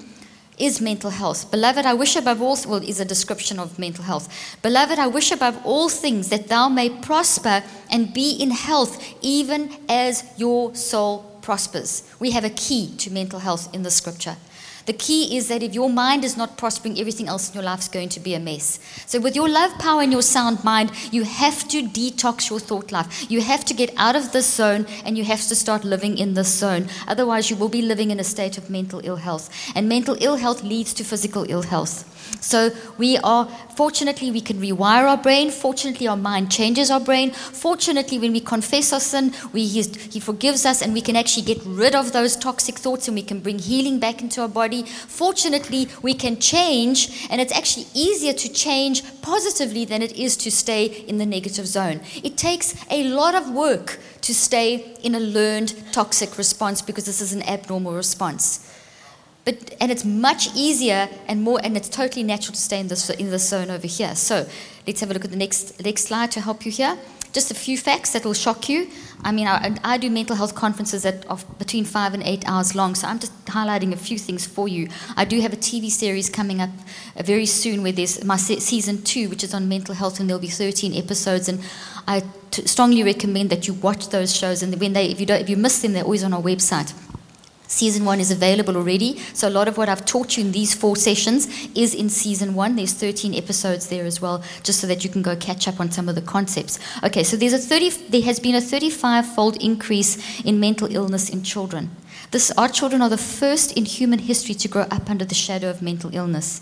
is 0.58 0.82
mental 0.82 1.12
health. 1.12 1.52
Beloved, 1.52 1.86
I 1.86 1.94
wish 1.94 2.16
above 2.16 2.42
all, 2.42 2.58
well, 2.68 2.82
is 2.82 3.00
a 3.00 3.06
description 3.06 3.60
of 3.60 3.78
mental 3.78 4.04
health. 4.04 4.28
Beloved, 4.62 4.98
I 4.98 5.08
wish 5.08 5.32
above 5.32 5.60
all 5.64 5.90
things 5.90 6.30
that 6.30 6.48
thou 6.48 6.68
may 6.68 6.90
prosper 6.90 7.64
and 7.92 8.14
be 8.14 8.32
in 8.32 8.52
health, 8.52 8.98
even 9.22 9.70
as 9.88 10.24
your 10.38 10.74
soul 10.74 11.37
prospers. 11.48 12.04
We 12.20 12.32
have 12.32 12.44
a 12.44 12.50
key 12.50 12.94
to 12.98 13.10
mental 13.10 13.40
health 13.40 13.74
in 13.74 13.84
the 13.84 13.90
scripture. 13.90 14.36
The 14.86 14.92
key 14.92 15.38
is 15.38 15.48
that 15.48 15.64
if 15.64 15.74
your 15.74 15.90
mind 15.90 16.26
is 16.26 16.36
not 16.36 16.58
prospering, 16.58 17.00
everything 17.00 17.30
else 17.30 17.48
in 17.48 17.54
your 17.54 17.64
life 17.64 17.80
is 17.80 17.88
going 17.88 18.10
to 18.10 18.20
be 18.20 18.34
a 18.34 18.40
mess. 18.40 18.80
So, 19.06 19.20
with 19.22 19.36
your 19.36 19.48
love 19.48 19.72
power 19.80 20.02
and 20.02 20.12
your 20.12 20.22
sound 20.22 20.64
mind, 20.66 20.92
you 21.12 21.24
have 21.24 21.68
to 21.70 21.84
detox 21.84 22.50
your 22.50 22.60
thought 22.60 22.92
life. 22.92 23.32
You 23.32 23.42
have 23.42 23.64
to 23.66 23.74
get 23.74 23.94
out 23.96 24.18
of 24.18 24.32
this 24.34 24.54
zone 24.54 24.86
and 25.06 25.18
you 25.18 25.24
have 25.24 25.42
to 25.48 25.56
start 25.56 25.86
living 25.86 26.18
in 26.18 26.34
this 26.34 26.54
zone. 26.54 26.88
Otherwise, 27.08 27.50
you 27.50 27.56
will 27.56 27.70
be 27.70 27.82
living 27.82 28.12
in 28.12 28.20
a 28.20 28.26
state 28.26 28.58
of 28.58 28.70
mental 28.70 29.02
ill 29.04 29.18
health. 29.28 29.50
And 29.76 29.88
mental 29.88 30.18
ill 30.20 30.36
health 30.36 30.64
leads 30.64 30.94
to 30.96 31.04
physical 31.04 31.46
ill 31.50 31.64
health. 31.64 31.96
So 32.42 32.72
we 32.98 33.18
are, 33.18 33.48
fortunately, 33.78 34.32
we 34.32 34.42
can 34.42 34.58
rewire 34.60 35.08
our 35.08 35.18
brain. 35.18 35.52
Fortunately, 35.52 36.08
our 36.08 36.18
mind 36.18 36.52
changes 36.52 36.90
our 36.90 37.00
brain. 37.00 37.32
Fortunately, 37.32 38.18
when 38.18 38.34
we 38.34 38.40
confess 38.40 38.92
our 38.92 39.00
sin, 39.00 39.34
we, 39.54 39.66
he, 39.68 39.84
he 40.14 40.20
forgives 40.20 40.66
us 40.66 40.82
and 40.82 40.94
we 40.94 41.02
can 41.02 41.16
actually 41.16 41.44
get 41.44 41.62
rid 41.64 41.94
of 41.94 42.12
those 42.12 42.36
toxic 42.36 42.76
thoughts 42.76 43.08
and 43.08 43.16
we 43.16 43.22
can 43.22 43.40
bring 43.40 43.60
healing 43.60 44.00
back 44.00 44.22
into 44.22 44.42
our 44.42 44.50
body. 44.50 44.84
Fortunately, 44.84 45.88
we 46.02 46.14
can 46.16 46.40
change 46.40 47.28
and 47.30 47.40
it's 47.40 47.54
actually 47.54 47.86
easier 47.94 48.34
to 48.34 48.50
change 48.52 49.04
positively 49.22 49.86
than 49.86 50.02
it 50.02 50.14
is 50.18 50.36
to 50.38 50.50
stay 50.50 50.86
in 50.86 51.18
the 51.20 51.26
negative 51.26 51.68
zone. 51.68 52.02
It 52.24 52.36
takes 52.36 52.76
a 52.90 53.04
lot 53.04 53.36
of 53.36 53.52
work 53.52 54.00
to 54.22 54.34
stay 54.34 54.96
in 55.04 55.16
a 55.16 55.20
learned 55.20 55.74
toxic 55.94 56.38
response 56.38 56.82
because 56.82 57.06
this 57.06 57.22
is 57.22 57.32
an 57.32 57.44
abnormal 57.44 57.94
response. 57.94 58.67
But, 59.48 59.78
and 59.80 59.90
it's 59.90 60.04
much 60.04 60.54
easier 60.56 61.08
and 61.26 61.42
more, 61.42 61.58
and 61.64 61.78
it's 61.78 61.88
totally 61.88 62.22
natural 62.22 62.54
to 62.54 62.60
stay 62.60 62.82
in 62.82 62.90
this, 62.90 63.10
in 63.12 63.30
this 63.30 63.48
zone 63.48 63.70
over 63.70 63.88
here. 63.88 64.14
So 64.14 64.46
let's 64.86 65.00
have 65.00 65.10
a 65.10 65.14
look 65.14 65.24
at 65.24 65.32
the 65.32 65.38
next, 65.38 65.82
next 65.82 66.04
slide 66.04 66.32
to 66.32 66.42
help 66.42 66.66
you 66.66 66.72
here. 66.74 66.98
Just 67.32 67.50
a 67.50 67.54
few 67.54 67.78
facts 67.78 68.12
that 68.12 68.26
will 68.26 68.34
shock 68.34 68.68
you. 68.68 68.90
I 69.24 69.32
mean, 69.32 69.48
I, 69.48 69.78
I 69.86 69.98
do 70.00 70.10
mental 70.10 70.36
health 70.36 70.54
conferences 70.54 71.04
that 71.04 71.26
of 71.28 71.46
between 71.60 71.86
five 71.86 72.14
and 72.14 72.24
eight 72.24 72.46
hours 72.46 72.76
long, 72.76 72.94
so 72.94 73.08
I'm 73.08 73.20
just 73.20 73.46
highlighting 73.46 73.94
a 73.94 73.96
few 73.96 74.18
things 74.18 74.46
for 74.46 74.68
you. 74.68 74.90
I 75.16 75.24
do 75.24 75.40
have 75.40 75.54
a 75.54 75.58
TV 75.58 75.90
series 75.90 76.30
coming 76.30 76.60
up 76.60 76.72
uh, 77.16 77.24
very 77.24 77.46
soon 77.46 77.84
where 77.84 77.94
there's 77.94 78.26
my 78.26 78.36
se- 78.36 78.60
season 78.60 79.02
two, 79.02 79.30
which 79.30 79.46
is 79.46 79.54
on 79.54 79.70
mental 79.70 79.96
health, 79.96 80.20
and 80.20 80.30
there'll 80.30 80.42
be 80.42 80.50
13 80.50 80.94
episodes. 80.94 81.48
And 81.48 81.62
I 82.06 82.24
t- 82.52 82.68
strongly 82.68 83.02
recommend 83.02 83.50
that 83.52 83.66
you 83.66 83.76
watch 83.76 84.10
those 84.10 84.36
shows. 84.36 84.62
And 84.62 84.78
when 84.78 84.92
they, 84.92 85.06
if 85.06 85.22
you 85.22 85.26
don't, 85.26 85.40
if 85.40 85.50
you 85.50 85.56
miss 85.56 85.82
them, 85.82 85.94
they're 85.94 86.04
always 86.04 86.26
on 86.26 86.34
our 86.34 86.42
website. 86.42 86.94
Season 87.68 88.06
one 88.06 88.20
is 88.20 88.32
available 88.32 88.78
already. 88.78 89.18
So, 89.34 89.48
a 89.48 89.52
lot 89.52 89.68
of 89.68 89.78
what 89.78 89.90
I've 89.90 90.06
taught 90.06 90.38
you 90.38 90.46
in 90.46 90.52
these 90.52 90.74
four 90.74 90.96
sessions 90.96 91.48
is 91.76 91.94
in 91.94 92.10
season 92.10 92.56
one. 92.56 92.76
There's 92.76 92.94
13 92.94 93.36
episodes 93.36 93.88
there 93.88 94.06
as 94.06 94.22
well, 94.22 94.44
just 94.64 94.80
so 94.80 94.88
that 94.88 95.04
you 95.04 95.10
can 95.10 95.22
go 95.22 95.36
catch 95.36 95.68
up 95.68 95.80
on 95.80 95.92
some 95.92 96.08
of 96.08 96.16
the 96.16 96.22
concepts. 96.22 96.80
Okay, 97.04 97.24
so 97.24 97.36
there's 97.36 97.54
a 97.54 97.58
30, 97.58 97.90
there 98.10 98.22
has 98.22 98.40
been 98.40 98.56
a 98.56 98.62
35 98.62 99.26
fold 99.36 99.62
increase 99.62 100.42
in 100.44 100.60
mental 100.60 100.94
illness 100.94 101.30
in 101.30 101.44
children. 101.44 101.90
This, 102.32 102.52
our 102.52 102.70
children 102.70 103.02
are 103.02 103.10
the 103.10 103.18
first 103.18 103.78
in 103.78 103.86
human 103.86 104.20
history 104.20 104.56
to 104.56 104.68
grow 104.68 104.84
up 104.84 105.10
under 105.10 105.26
the 105.26 105.36
shadow 105.36 105.70
of 105.70 105.82
mental 105.82 106.14
illness. 106.14 106.62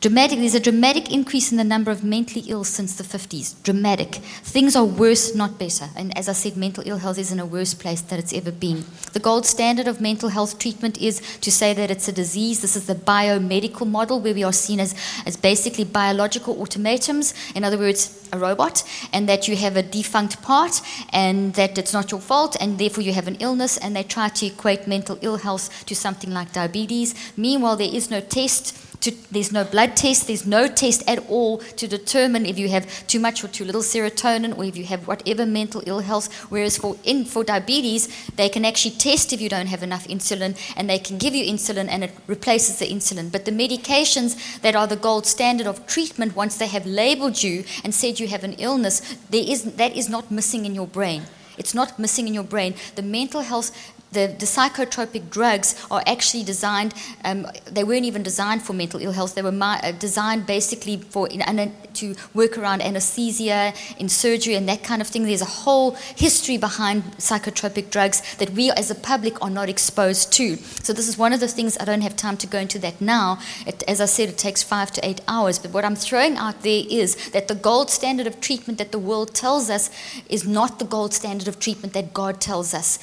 Dramatic, 0.00 0.38
there's 0.38 0.54
a 0.54 0.60
dramatic 0.60 1.12
increase 1.12 1.50
in 1.50 1.58
the 1.58 1.64
number 1.64 1.90
of 1.90 2.02
mentally 2.02 2.42
ill 2.48 2.64
since 2.64 2.96
the 2.96 3.04
50s. 3.04 3.62
Dramatic. 3.62 4.14
Things 4.42 4.74
are 4.74 4.84
worse, 4.86 5.34
not 5.34 5.58
better. 5.58 5.90
And 5.94 6.16
as 6.16 6.26
I 6.26 6.32
said, 6.32 6.56
mental 6.56 6.82
ill 6.86 6.96
health 6.96 7.18
is 7.18 7.30
in 7.30 7.38
a 7.38 7.44
worse 7.44 7.74
place 7.74 8.00
than 8.00 8.18
it's 8.18 8.32
ever 8.32 8.50
been. 8.50 8.86
The 9.12 9.20
gold 9.20 9.44
standard 9.44 9.86
of 9.86 10.00
mental 10.00 10.30
health 10.30 10.58
treatment 10.58 10.96
is 10.96 11.20
to 11.40 11.52
say 11.52 11.74
that 11.74 11.90
it's 11.90 12.08
a 12.08 12.12
disease. 12.12 12.62
This 12.62 12.76
is 12.76 12.86
the 12.86 12.94
biomedical 12.94 13.86
model 13.86 14.20
where 14.20 14.32
we 14.32 14.42
are 14.42 14.54
seen 14.54 14.80
as, 14.80 14.94
as 15.26 15.36
basically 15.36 15.84
biological 15.84 16.58
automatons, 16.62 17.34
in 17.54 17.62
other 17.62 17.76
words, 17.76 18.26
a 18.32 18.38
robot, 18.38 18.82
and 19.12 19.28
that 19.28 19.48
you 19.48 19.56
have 19.56 19.76
a 19.76 19.82
defunct 19.82 20.40
part 20.40 20.80
and 21.12 21.52
that 21.56 21.76
it's 21.76 21.92
not 21.92 22.10
your 22.10 22.22
fault, 22.22 22.56
and 22.58 22.78
therefore 22.78 23.04
you 23.04 23.12
have 23.12 23.28
an 23.28 23.36
illness, 23.38 23.76
and 23.76 23.94
they 23.94 24.02
try 24.02 24.30
to 24.30 24.46
equate 24.46 24.86
mental 24.86 25.18
ill 25.20 25.36
health 25.36 25.84
to 25.84 25.94
something 25.94 26.30
like 26.30 26.54
diabetes. 26.54 27.14
Meanwhile, 27.36 27.76
there 27.76 27.94
is 27.94 28.10
no 28.10 28.22
test 28.22 28.74
to, 29.00 29.10
there's 29.30 29.52
no 29.52 29.64
blood 29.64 29.96
test, 29.96 30.26
there's 30.26 30.46
no 30.46 30.68
test 30.68 31.02
at 31.08 31.18
all 31.28 31.58
to 31.58 31.88
determine 31.88 32.44
if 32.44 32.58
you 32.58 32.68
have 32.68 33.06
too 33.06 33.18
much 33.18 33.42
or 33.42 33.48
too 33.48 33.64
little 33.64 33.82
serotonin 33.82 34.56
or 34.56 34.64
if 34.64 34.76
you 34.76 34.84
have 34.84 35.06
whatever 35.08 35.46
mental 35.46 35.82
ill 35.86 36.00
health. 36.00 36.32
Whereas 36.50 36.76
for, 36.76 36.96
in, 37.04 37.24
for 37.24 37.42
diabetes, 37.42 38.08
they 38.36 38.48
can 38.48 38.64
actually 38.64 38.96
test 38.96 39.32
if 39.32 39.40
you 39.40 39.48
don't 39.48 39.66
have 39.66 39.82
enough 39.82 40.06
insulin 40.06 40.56
and 40.76 40.88
they 40.88 40.98
can 40.98 41.18
give 41.18 41.34
you 41.34 41.44
insulin 41.44 41.88
and 41.88 42.04
it 42.04 42.12
replaces 42.26 42.78
the 42.78 42.86
insulin. 42.86 43.32
But 43.32 43.44
the 43.44 43.52
medications 43.52 44.60
that 44.60 44.76
are 44.76 44.86
the 44.86 44.96
gold 44.96 45.26
standard 45.26 45.66
of 45.66 45.86
treatment, 45.86 46.36
once 46.36 46.58
they 46.58 46.68
have 46.68 46.86
labeled 46.86 47.42
you 47.42 47.64
and 47.82 47.94
said 47.94 48.20
you 48.20 48.28
have 48.28 48.44
an 48.44 48.54
illness, 48.54 49.00
there 49.30 49.44
is, 49.44 49.62
that 49.62 49.96
is 49.96 50.08
not 50.08 50.30
missing 50.30 50.66
in 50.66 50.74
your 50.74 50.86
brain. 50.86 51.22
It's 51.56 51.74
not 51.74 51.98
missing 51.98 52.26
in 52.26 52.32
your 52.32 52.44
brain. 52.44 52.74
The 52.94 53.02
mental 53.02 53.42
health 53.42 53.70
the, 54.12 54.34
the 54.38 54.46
psychotropic 54.46 55.30
drugs 55.30 55.74
are 55.90 56.02
actually 56.06 56.42
designed, 56.42 56.94
um, 57.24 57.46
they 57.70 57.84
weren't 57.84 58.04
even 58.04 58.22
designed 58.22 58.62
for 58.62 58.72
mental 58.72 59.00
ill 59.00 59.12
health. 59.12 59.34
They 59.34 59.42
were 59.42 59.56
uh, 59.60 59.92
designed 59.92 60.46
basically 60.46 60.96
for 60.96 61.28
in, 61.28 61.42
ana- 61.42 61.72
to 61.94 62.16
work 62.34 62.58
around 62.58 62.82
anesthesia, 62.82 63.72
in 63.98 64.08
surgery, 64.08 64.54
and 64.54 64.68
that 64.68 64.82
kind 64.82 65.00
of 65.00 65.08
thing. 65.08 65.24
There's 65.24 65.42
a 65.42 65.44
whole 65.44 65.92
history 66.16 66.56
behind 66.56 67.04
psychotropic 67.18 67.90
drugs 67.90 68.22
that 68.36 68.50
we 68.50 68.70
as 68.72 68.90
a 68.90 68.94
public 68.94 69.40
are 69.42 69.50
not 69.50 69.68
exposed 69.68 70.32
to. 70.34 70.56
So, 70.56 70.92
this 70.92 71.08
is 71.08 71.16
one 71.16 71.32
of 71.32 71.40
the 71.40 71.48
things 71.48 71.76
I 71.78 71.84
don't 71.84 72.00
have 72.00 72.16
time 72.16 72.36
to 72.38 72.46
go 72.46 72.58
into 72.58 72.78
that 72.80 73.00
now. 73.00 73.38
It, 73.66 73.82
as 73.86 74.00
I 74.00 74.06
said, 74.06 74.28
it 74.28 74.38
takes 74.38 74.62
five 74.62 74.90
to 74.92 75.06
eight 75.06 75.20
hours. 75.28 75.58
But 75.58 75.72
what 75.72 75.84
I'm 75.84 75.96
throwing 75.96 76.36
out 76.36 76.62
there 76.62 76.82
is 76.88 77.30
that 77.30 77.48
the 77.48 77.54
gold 77.54 77.90
standard 77.90 78.26
of 78.26 78.40
treatment 78.40 78.78
that 78.78 78.92
the 78.92 78.98
world 78.98 79.34
tells 79.34 79.70
us 79.70 79.90
is 80.28 80.46
not 80.46 80.78
the 80.78 80.84
gold 80.84 81.14
standard 81.14 81.46
of 81.46 81.60
treatment 81.60 81.94
that 81.94 82.12
God 82.12 82.40
tells 82.40 82.74
us 82.74 82.98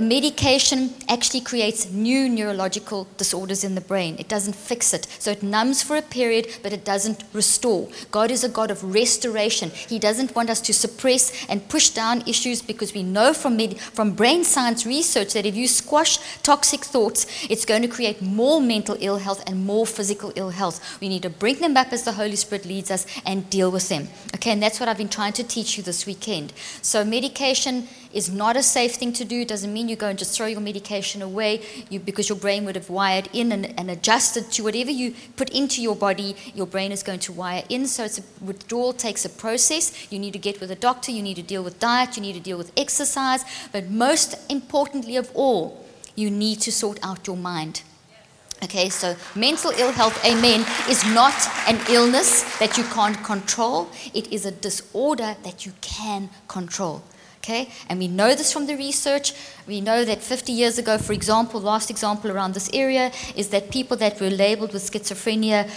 medication 0.00 0.94
actually 1.08 1.40
creates 1.40 1.90
new 1.90 2.28
neurological 2.28 3.06
disorders 3.16 3.62
in 3.64 3.74
the 3.74 3.80
brain. 3.80 4.16
It 4.18 4.28
doesn't 4.28 4.54
fix 4.54 4.92
it. 4.92 5.06
So 5.18 5.30
it 5.30 5.42
numbs 5.42 5.82
for 5.82 5.96
a 5.96 6.02
period, 6.02 6.48
but 6.62 6.72
it 6.72 6.84
doesn't 6.84 7.22
restore. 7.32 7.88
God 8.10 8.30
is 8.30 8.44
a 8.44 8.48
God 8.48 8.70
of 8.70 8.94
restoration. 8.94 9.70
He 9.70 9.98
doesn't 9.98 10.34
want 10.34 10.50
us 10.50 10.60
to 10.62 10.74
suppress 10.74 11.46
and 11.48 11.68
push 11.68 11.90
down 11.90 12.22
issues 12.26 12.62
because 12.62 12.92
we 12.94 13.02
know 13.02 13.32
from, 13.32 13.56
med- 13.56 13.78
from 13.78 14.12
brain 14.12 14.44
science 14.44 14.84
research 14.84 15.32
that 15.34 15.46
if 15.46 15.54
you 15.54 15.68
squash 15.68 16.18
toxic 16.42 16.80
thoughts, 16.80 17.26
it's 17.48 17.64
going 17.64 17.82
to 17.82 17.88
create 17.88 18.20
more 18.20 18.60
mental 18.60 18.96
ill 19.00 19.18
health 19.18 19.42
and 19.46 19.64
more 19.64 19.86
physical 19.86 20.32
ill 20.36 20.50
health. 20.50 21.00
We 21.00 21.08
need 21.08 21.22
to 21.22 21.30
bring 21.30 21.60
them 21.60 21.76
up 21.76 21.92
as 21.92 22.02
the 22.02 22.12
Holy 22.12 22.36
Spirit 22.36 22.66
leads 22.66 22.90
us 22.90 23.06
and 23.24 23.48
deal 23.50 23.70
with 23.70 23.88
them. 23.88 24.08
Okay, 24.34 24.50
and 24.50 24.62
that's 24.62 24.80
what 24.80 24.88
I've 24.88 24.98
been 24.98 25.08
trying 25.08 25.32
to 25.34 25.44
teach 25.44 25.76
you 25.76 25.82
this 25.82 26.06
weekend. 26.06 26.52
So 26.82 27.04
medication 27.04 27.88
is 28.14 28.30
not 28.30 28.56
a 28.56 28.62
safe 28.62 28.94
thing 28.94 29.12
to 29.12 29.24
do. 29.24 29.40
It 29.40 29.48
doesn't 29.48 29.72
mean 29.72 29.88
you 29.88 29.96
go 29.96 30.08
and 30.08 30.18
just 30.18 30.36
throw 30.36 30.46
your 30.46 30.60
medication 30.60 31.20
away 31.20 31.60
you, 31.90 32.00
because 32.00 32.28
your 32.28 32.38
brain 32.38 32.64
would 32.64 32.76
have 32.76 32.88
wired 32.88 33.28
in 33.32 33.52
and, 33.52 33.78
and 33.78 33.90
adjusted 33.90 34.50
to 34.52 34.62
whatever 34.62 34.90
you 34.90 35.14
put 35.36 35.50
into 35.50 35.82
your 35.82 35.96
body, 35.96 36.36
your 36.54 36.66
brain 36.66 36.92
is 36.92 37.02
going 37.02 37.20
to 37.20 37.32
wire 37.32 37.64
in. 37.68 37.86
So 37.86 38.04
it's 38.04 38.18
a, 38.18 38.22
withdrawal 38.42 38.92
takes 38.92 39.24
a 39.24 39.28
process. 39.28 40.10
You 40.12 40.18
need 40.18 40.32
to 40.32 40.38
get 40.38 40.60
with 40.60 40.70
a 40.70 40.76
doctor, 40.76 41.10
you 41.10 41.22
need 41.22 41.36
to 41.36 41.42
deal 41.42 41.62
with 41.62 41.78
diet, 41.80 42.16
you 42.16 42.22
need 42.22 42.34
to 42.34 42.40
deal 42.40 42.56
with 42.56 42.72
exercise, 42.76 43.44
but 43.72 43.90
most 43.90 44.36
importantly 44.50 45.16
of 45.16 45.30
all, 45.34 45.84
you 46.14 46.30
need 46.30 46.60
to 46.60 46.70
sort 46.70 46.98
out 47.02 47.26
your 47.26 47.36
mind. 47.36 47.82
Okay, 48.62 48.88
so 48.88 49.16
mental 49.34 49.72
ill 49.72 49.92
health, 49.92 50.24
amen, 50.24 50.64
is 50.88 51.04
not 51.12 51.34
an 51.66 51.78
illness 51.90 52.44
that 52.58 52.78
you 52.78 52.84
can't 52.84 53.22
control. 53.24 53.88
It 54.14 54.32
is 54.32 54.46
a 54.46 54.52
disorder 54.52 55.36
that 55.42 55.66
you 55.66 55.72
can 55.80 56.30
control. 56.48 57.02
Okay? 57.44 57.68
And 57.90 57.98
we 57.98 58.08
know 58.08 58.34
this 58.34 58.52
from 58.52 58.66
the 58.66 58.74
research. 58.74 59.34
We 59.66 59.80
know 59.80 60.04
that 60.04 60.22
50 60.22 60.52
years 60.52 60.76
ago, 60.76 60.98
for 60.98 61.14
example, 61.14 61.58
last 61.58 61.88
example 61.88 62.30
around 62.30 62.52
this 62.52 62.68
area 62.74 63.10
is 63.34 63.48
that 63.48 63.70
people 63.70 63.96
that 63.96 64.20
were 64.20 64.28
labeled 64.28 64.74
with 64.74 64.82
schizophrenia 64.82 65.70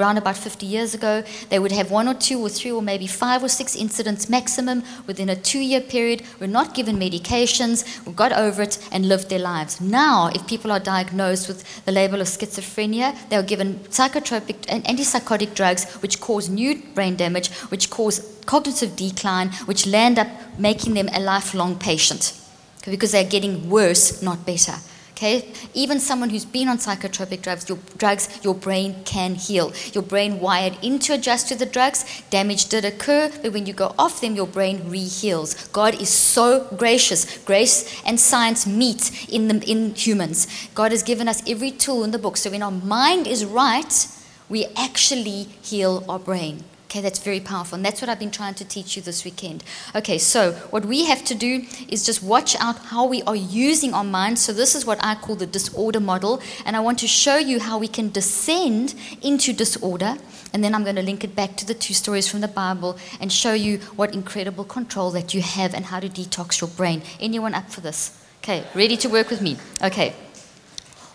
around 0.00 0.16
about 0.16 0.38
50 0.38 0.64
years 0.64 0.94
ago, 0.94 1.22
they 1.50 1.58
would 1.58 1.72
have 1.72 1.90
one 1.90 2.08
or 2.08 2.14
two 2.14 2.38
or 2.40 2.48
three 2.48 2.72
or 2.72 2.80
maybe 2.80 3.06
five 3.06 3.44
or 3.44 3.50
six 3.50 3.76
incidents 3.76 4.30
maximum 4.30 4.82
within 5.06 5.28
a 5.28 5.36
two 5.36 5.58
year 5.58 5.82
period, 5.82 6.22
were 6.40 6.46
not 6.46 6.72
given 6.72 6.96
medications, 6.96 7.84
got 8.16 8.32
over 8.32 8.62
it, 8.62 8.78
and 8.90 9.08
lived 9.08 9.28
their 9.28 9.38
lives. 9.38 9.78
Now, 9.78 10.28
if 10.28 10.46
people 10.46 10.72
are 10.72 10.80
diagnosed 10.80 11.46
with 11.46 11.84
the 11.84 11.92
label 11.92 12.22
of 12.22 12.28
schizophrenia, 12.28 13.28
they 13.28 13.36
are 13.36 13.42
given 13.42 13.74
psychotropic 13.90 14.64
and 14.70 14.82
antipsychotic 14.84 15.54
drugs 15.54 15.84
which 16.00 16.18
cause 16.18 16.48
new 16.48 16.80
brain 16.94 17.14
damage, 17.14 17.50
which 17.68 17.90
cause 17.90 18.40
cognitive 18.46 18.96
decline, 18.96 19.50
which 19.66 19.86
land 19.86 20.18
up 20.18 20.28
making 20.58 20.94
them 20.94 21.10
a 21.12 21.20
lifelong 21.20 21.78
patient 21.78 22.40
because 22.86 23.12
they're 23.12 23.24
getting 23.24 23.70
worse, 23.70 24.22
not 24.22 24.44
better. 24.44 24.74
Okay? 25.12 25.48
Even 25.74 26.00
someone 26.00 26.30
who's 26.30 26.44
been 26.44 26.68
on 26.68 26.78
psychotropic 26.78 27.40
drugs, 27.40 27.68
your 27.68 27.78
drugs, 27.98 28.28
your 28.42 28.54
brain 28.54 28.96
can 29.04 29.36
heal. 29.36 29.72
Your 29.92 30.02
brain 30.02 30.40
wired 30.40 30.76
in 30.82 30.98
to 31.00 31.14
adjust 31.14 31.48
to 31.48 31.54
the 31.54 31.66
drugs, 31.66 32.04
damage 32.30 32.66
did 32.68 32.84
occur, 32.84 33.30
but 33.40 33.52
when 33.52 33.64
you 33.64 33.72
go 33.72 33.94
off 33.96 34.20
them, 34.20 34.34
your 34.34 34.48
brain 34.48 34.82
re-heals. 34.88 35.68
God 35.68 36.00
is 36.00 36.08
so 36.08 36.66
gracious. 36.76 37.38
Grace 37.44 38.02
and 38.04 38.18
science 38.18 38.66
meet 38.66 39.28
in 39.32 39.46
the, 39.46 39.70
in 39.70 39.94
humans. 39.94 40.48
God 40.74 40.90
has 40.90 41.04
given 41.04 41.28
us 41.28 41.48
every 41.48 41.70
tool 41.70 42.02
in 42.02 42.10
the 42.10 42.18
book. 42.18 42.36
So 42.36 42.50
when 42.50 42.62
our 42.62 42.72
mind 42.72 43.28
is 43.28 43.44
right, 43.44 44.08
we 44.48 44.66
actually 44.76 45.44
heal 45.62 46.04
our 46.08 46.18
brain. 46.18 46.64
Okay, 46.94 47.00
that's 47.00 47.18
very 47.18 47.40
powerful. 47.40 47.74
And 47.74 47.84
that's 47.84 48.00
what 48.00 48.08
I've 48.08 48.20
been 48.20 48.30
trying 48.30 48.54
to 48.54 48.64
teach 48.64 48.94
you 48.94 49.02
this 49.02 49.24
weekend. 49.24 49.64
Okay, 49.96 50.16
so 50.16 50.52
what 50.70 50.84
we 50.84 51.06
have 51.06 51.24
to 51.24 51.34
do 51.34 51.64
is 51.88 52.06
just 52.06 52.22
watch 52.22 52.54
out 52.60 52.78
how 52.78 53.04
we 53.04 53.20
are 53.22 53.34
using 53.34 53.92
our 53.92 54.04
minds. 54.04 54.42
So, 54.42 54.52
this 54.52 54.76
is 54.76 54.86
what 54.86 55.02
I 55.02 55.16
call 55.16 55.34
the 55.34 55.44
disorder 55.44 55.98
model. 55.98 56.40
And 56.64 56.76
I 56.76 56.78
want 56.78 57.00
to 57.00 57.08
show 57.08 57.36
you 57.36 57.58
how 57.58 57.78
we 57.78 57.88
can 57.88 58.10
descend 58.10 58.94
into 59.22 59.52
disorder. 59.52 60.18
And 60.52 60.62
then 60.62 60.72
I'm 60.72 60.84
going 60.84 60.94
to 60.94 61.02
link 61.02 61.24
it 61.24 61.34
back 61.34 61.56
to 61.56 61.66
the 61.66 61.74
two 61.74 61.94
stories 61.94 62.28
from 62.28 62.42
the 62.42 62.46
Bible 62.46 62.96
and 63.20 63.32
show 63.32 63.54
you 63.54 63.78
what 63.96 64.14
incredible 64.14 64.62
control 64.62 65.10
that 65.10 65.34
you 65.34 65.42
have 65.42 65.74
and 65.74 65.86
how 65.86 65.98
to 65.98 66.08
detox 66.08 66.60
your 66.60 66.70
brain. 66.70 67.02
Anyone 67.18 67.54
up 67.54 67.72
for 67.72 67.80
this? 67.80 68.24
Okay, 68.40 68.62
ready 68.72 68.96
to 68.98 69.08
work 69.08 69.30
with 69.30 69.42
me? 69.42 69.56
Okay. 69.82 70.14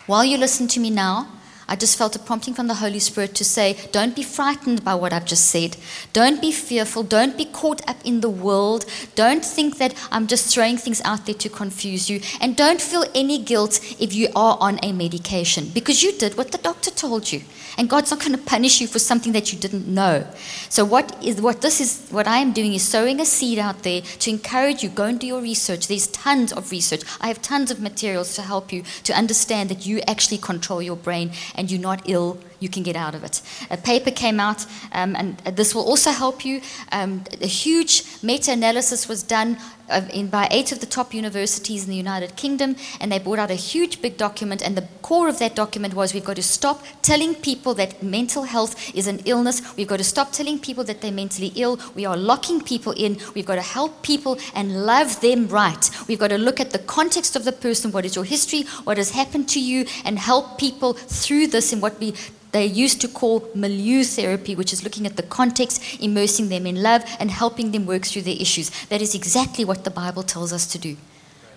While 0.04 0.26
you 0.26 0.36
listen 0.36 0.68
to 0.68 0.78
me 0.78 0.90
now, 0.90 1.39
I 1.70 1.76
just 1.76 1.96
felt 1.96 2.16
a 2.16 2.18
prompting 2.18 2.52
from 2.52 2.66
the 2.66 2.74
Holy 2.74 2.98
Spirit 2.98 3.36
to 3.36 3.44
say, 3.44 3.78
don't 3.92 4.16
be 4.16 4.24
frightened 4.24 4.84
by 4.84 4.96
what 4.96 5.12
I've 5.12 5.24
just 5.24 5.46
said. 5.46 5.76
Don't 6.12 6.40
be 6.40 6.50
fearful. 6.50 7.04
Don't 7.04 7.36
be 7.36 7.44
caught 7.44 7.80
up 7.88 7.96
in 8.04 8.22
the 8.22 8.28
world. 8.28 8.84
Don't 9.14 9.44
think 9.44 9.78
that 9.78 9.94
I'm 10.10 10.26
just 10.26 10.52
throwing 10.52 10.78
things 10.78 11.00
out 11.04 11.26
there 11.26 11.34
to 11.36 11.48
confuse 11.48 12.10
you. 12.10 12.20
And 12.40 12.56
don't 12.56 12.80
feel 12.80 13.04
any 13.14 13.38
guilt 13.38 13.78
if 14.00 14.12
you 14.12 14.30
are 14.34 14.58
on 14.60 14.80
a 14.82 14.92
medication 14.92 15.70
because 15.72 16.02
you 16.02 16.10
did 16.18 16.36
what 16.36 16.50
the 16.50 16.58
doctor 16.58 16.90
told 16.90 17.30
you. 17.30 17.42
And 17.80 17.88
God's 17.88 18.10
not 18.10 18.20
going 18.20 18.32
to 18.32 18.38
punish 18.38 18.82
you 18.82 18.86
for 18.86 18.98
something 18.98 19.32
that 19.32 19.54
you 19.54 19.58
didn't 19.58 19.88
know. 19.88 20.26
So 20.68 20.84
what 20.84 21.16
is 21.24 21.40
what 21.40 21.62
this 21.62 21.80
is 21.80 22.06
what 22.10 22.28
I 22.28 22.36
am 22.36 22.52
doing 22.52 22.74
is 22.74 22.86
sowing 22.86 23.20
a 23.20 23.24
seed 23.24 23.58
out 23.58 23.84
there 23.84 24.02
to 24.02 24.28
encourage 24.28 24.82
you. 24.82 24.90
Go 24.90 25.04
and 25.04 25.18
do 25.18 25.26
your 25.26 25.40
research. 25.40 25.88
There's 25.88 26.06
tons 26.08 26.52
of 26.52 26.70
research. 26.70 27.04
I 27.22 27.28
have 27.28 27.40
tons 27.40 27.70
of 27.70 27.80
materials 27.80 28.34
to 28.34 28.42
help 28.42 28.70
you 28.70 28.82
to 29.04 29.14
understand 29.14 29.70
that 29.70 29.86
you 29.86 30.02
actually 30.06 30.36
control 30.36 30.82
your 30.82 30.94
brain 30.94 31.32
and 31.54 31.70
you're 31.70 31.80
not 31.80 32.02
ill 32.04 32.38
you 32.60 32.68
can 32.68 32.82
get 32.82 32.94
out 32.94 33.14
of 33.14 33.24
it. 33.24 33.42
A 33.70 33.76
paper 33.76 34.10
came 34.10 34.38
out, 34.38 34.66
um, 34.92 35.16
and 35.16 35.38
this 35.38 35.74
will 35.74 35.84
also 35.84 36.10
help 36.10 36.44
you. 36.44 36.60
Um, 36.92 37.24
a 37.40 37.46
huge 37.46 38.04
meta 38.22 38.52
analysis 38.52 39.08
was 39.08 39.22
done 39.22 39.56
in, 40.12 40.28
by 40.28 40.48
eight 40.50 40.72
of 40.72 40.80
the 40.80 40.86
top 40.86 41.12
universities 41.14 41.84
in 41.84 41.90
the 41.90 41.96
United 41.96 42.36
Kingdom, 42.36 42.76
and 43.00 43.10
they 43.10 43.18
brought 43.18 43.38
out 43.38 43.50
a 43.50 43.54
huge 43.54 44.00
big 44.02 44.16
document. 44.16 44.62
And 44.62 44.76
the 44.76 44.86
core 45.02 45.28
of 45.28 45.38
that 45.38 45.54
document 45.54 45.94
was 45.94 46.14
we've 46.14 46.24
got 46.24 46.36
to 46.36 46.42
stop 46.42 46.84
telling 47.02 47.34
people 47.34 47.74
that 47.74 48.02
mental 48.02 48.44
health 48.44 48.94
is 48.94 49.06
an 49.06 49.20
illness. 49.24 49.62
We've 49.76 49.88
got 49.88 49.98
to 49.98 50.04
stop 50.04 50.32
telling 50.32 50.58
people 50.58 50.84
that 50.84 51.00
they're 51.00 51.12
mentally 51.12 51.52
ill. 51.56 51.78
We 51.94 52.06
are 52.06 52.16
locking 52.16 52.60
people 52.60 52.92
in. 52.92 53.18
We've 53.34 53.46
got 53.46 53.56
to 53.56 53.62
help 53.62 54.02
people 54.02 54.38
and 54.54 54.86
love 54.86 55.20
them 55.20 55.48
right. 55.48 55.90
We've 56.08 56.18
got 56.18 56.28
to 56.28 56.38
look 56.38 56.60
at 56.60 56.70
the 56.70 56.78
context 56.78 57.36
of 57.36 57.44
the 57.44 57.52
person. 57.52 57.92
What 57.92 58.04
is 58.04 58.16
your 58.16 58.24
history? 58.24 58.62
What 58.84 58.96
has 58.96 59.10
happened 59.10 59.48
to 59.50 59.60
you? 59.60 59.86
And 60.04 60.18
help 60.18 60.58
people 60.58 60.94
through 60.94 61.48
this 61.48 61.72
in 61.72 61.80
what 61.80 61.98
we 61.98 62.14
they 62.52 62.66
used 62.66 63.00
to 63.02 63.08
call 63.08 63.48
milieu 63.54 64.02
therapy, 64.02 64.54
which 64.54 64.72
is 64.72 64.82
looking 64.82 65.06
at 65.06 65.16
the 65.16 65.22
context, 65.22 66.00
immersing 66.00 66.48
them 66.48 66.66
in 66.66 66.82
love, 66.82 67.04
and 67.20 67.30
helping 67.30 67.70
them 67.70 67.86
work 67.86 68.04
through 68.04 68.22
their 68.22 68.36
issues. 68.38 68.70
That 68.86 69.00
is 69.00 69.14
exactly 69.14 69.64
what 69.64 69.79
the 69.84 69.90
Bible 69.90 70.22
tells 70.22 70.52
us 70.52 70.66
to 70.68 70.78
do. 70.78 70.96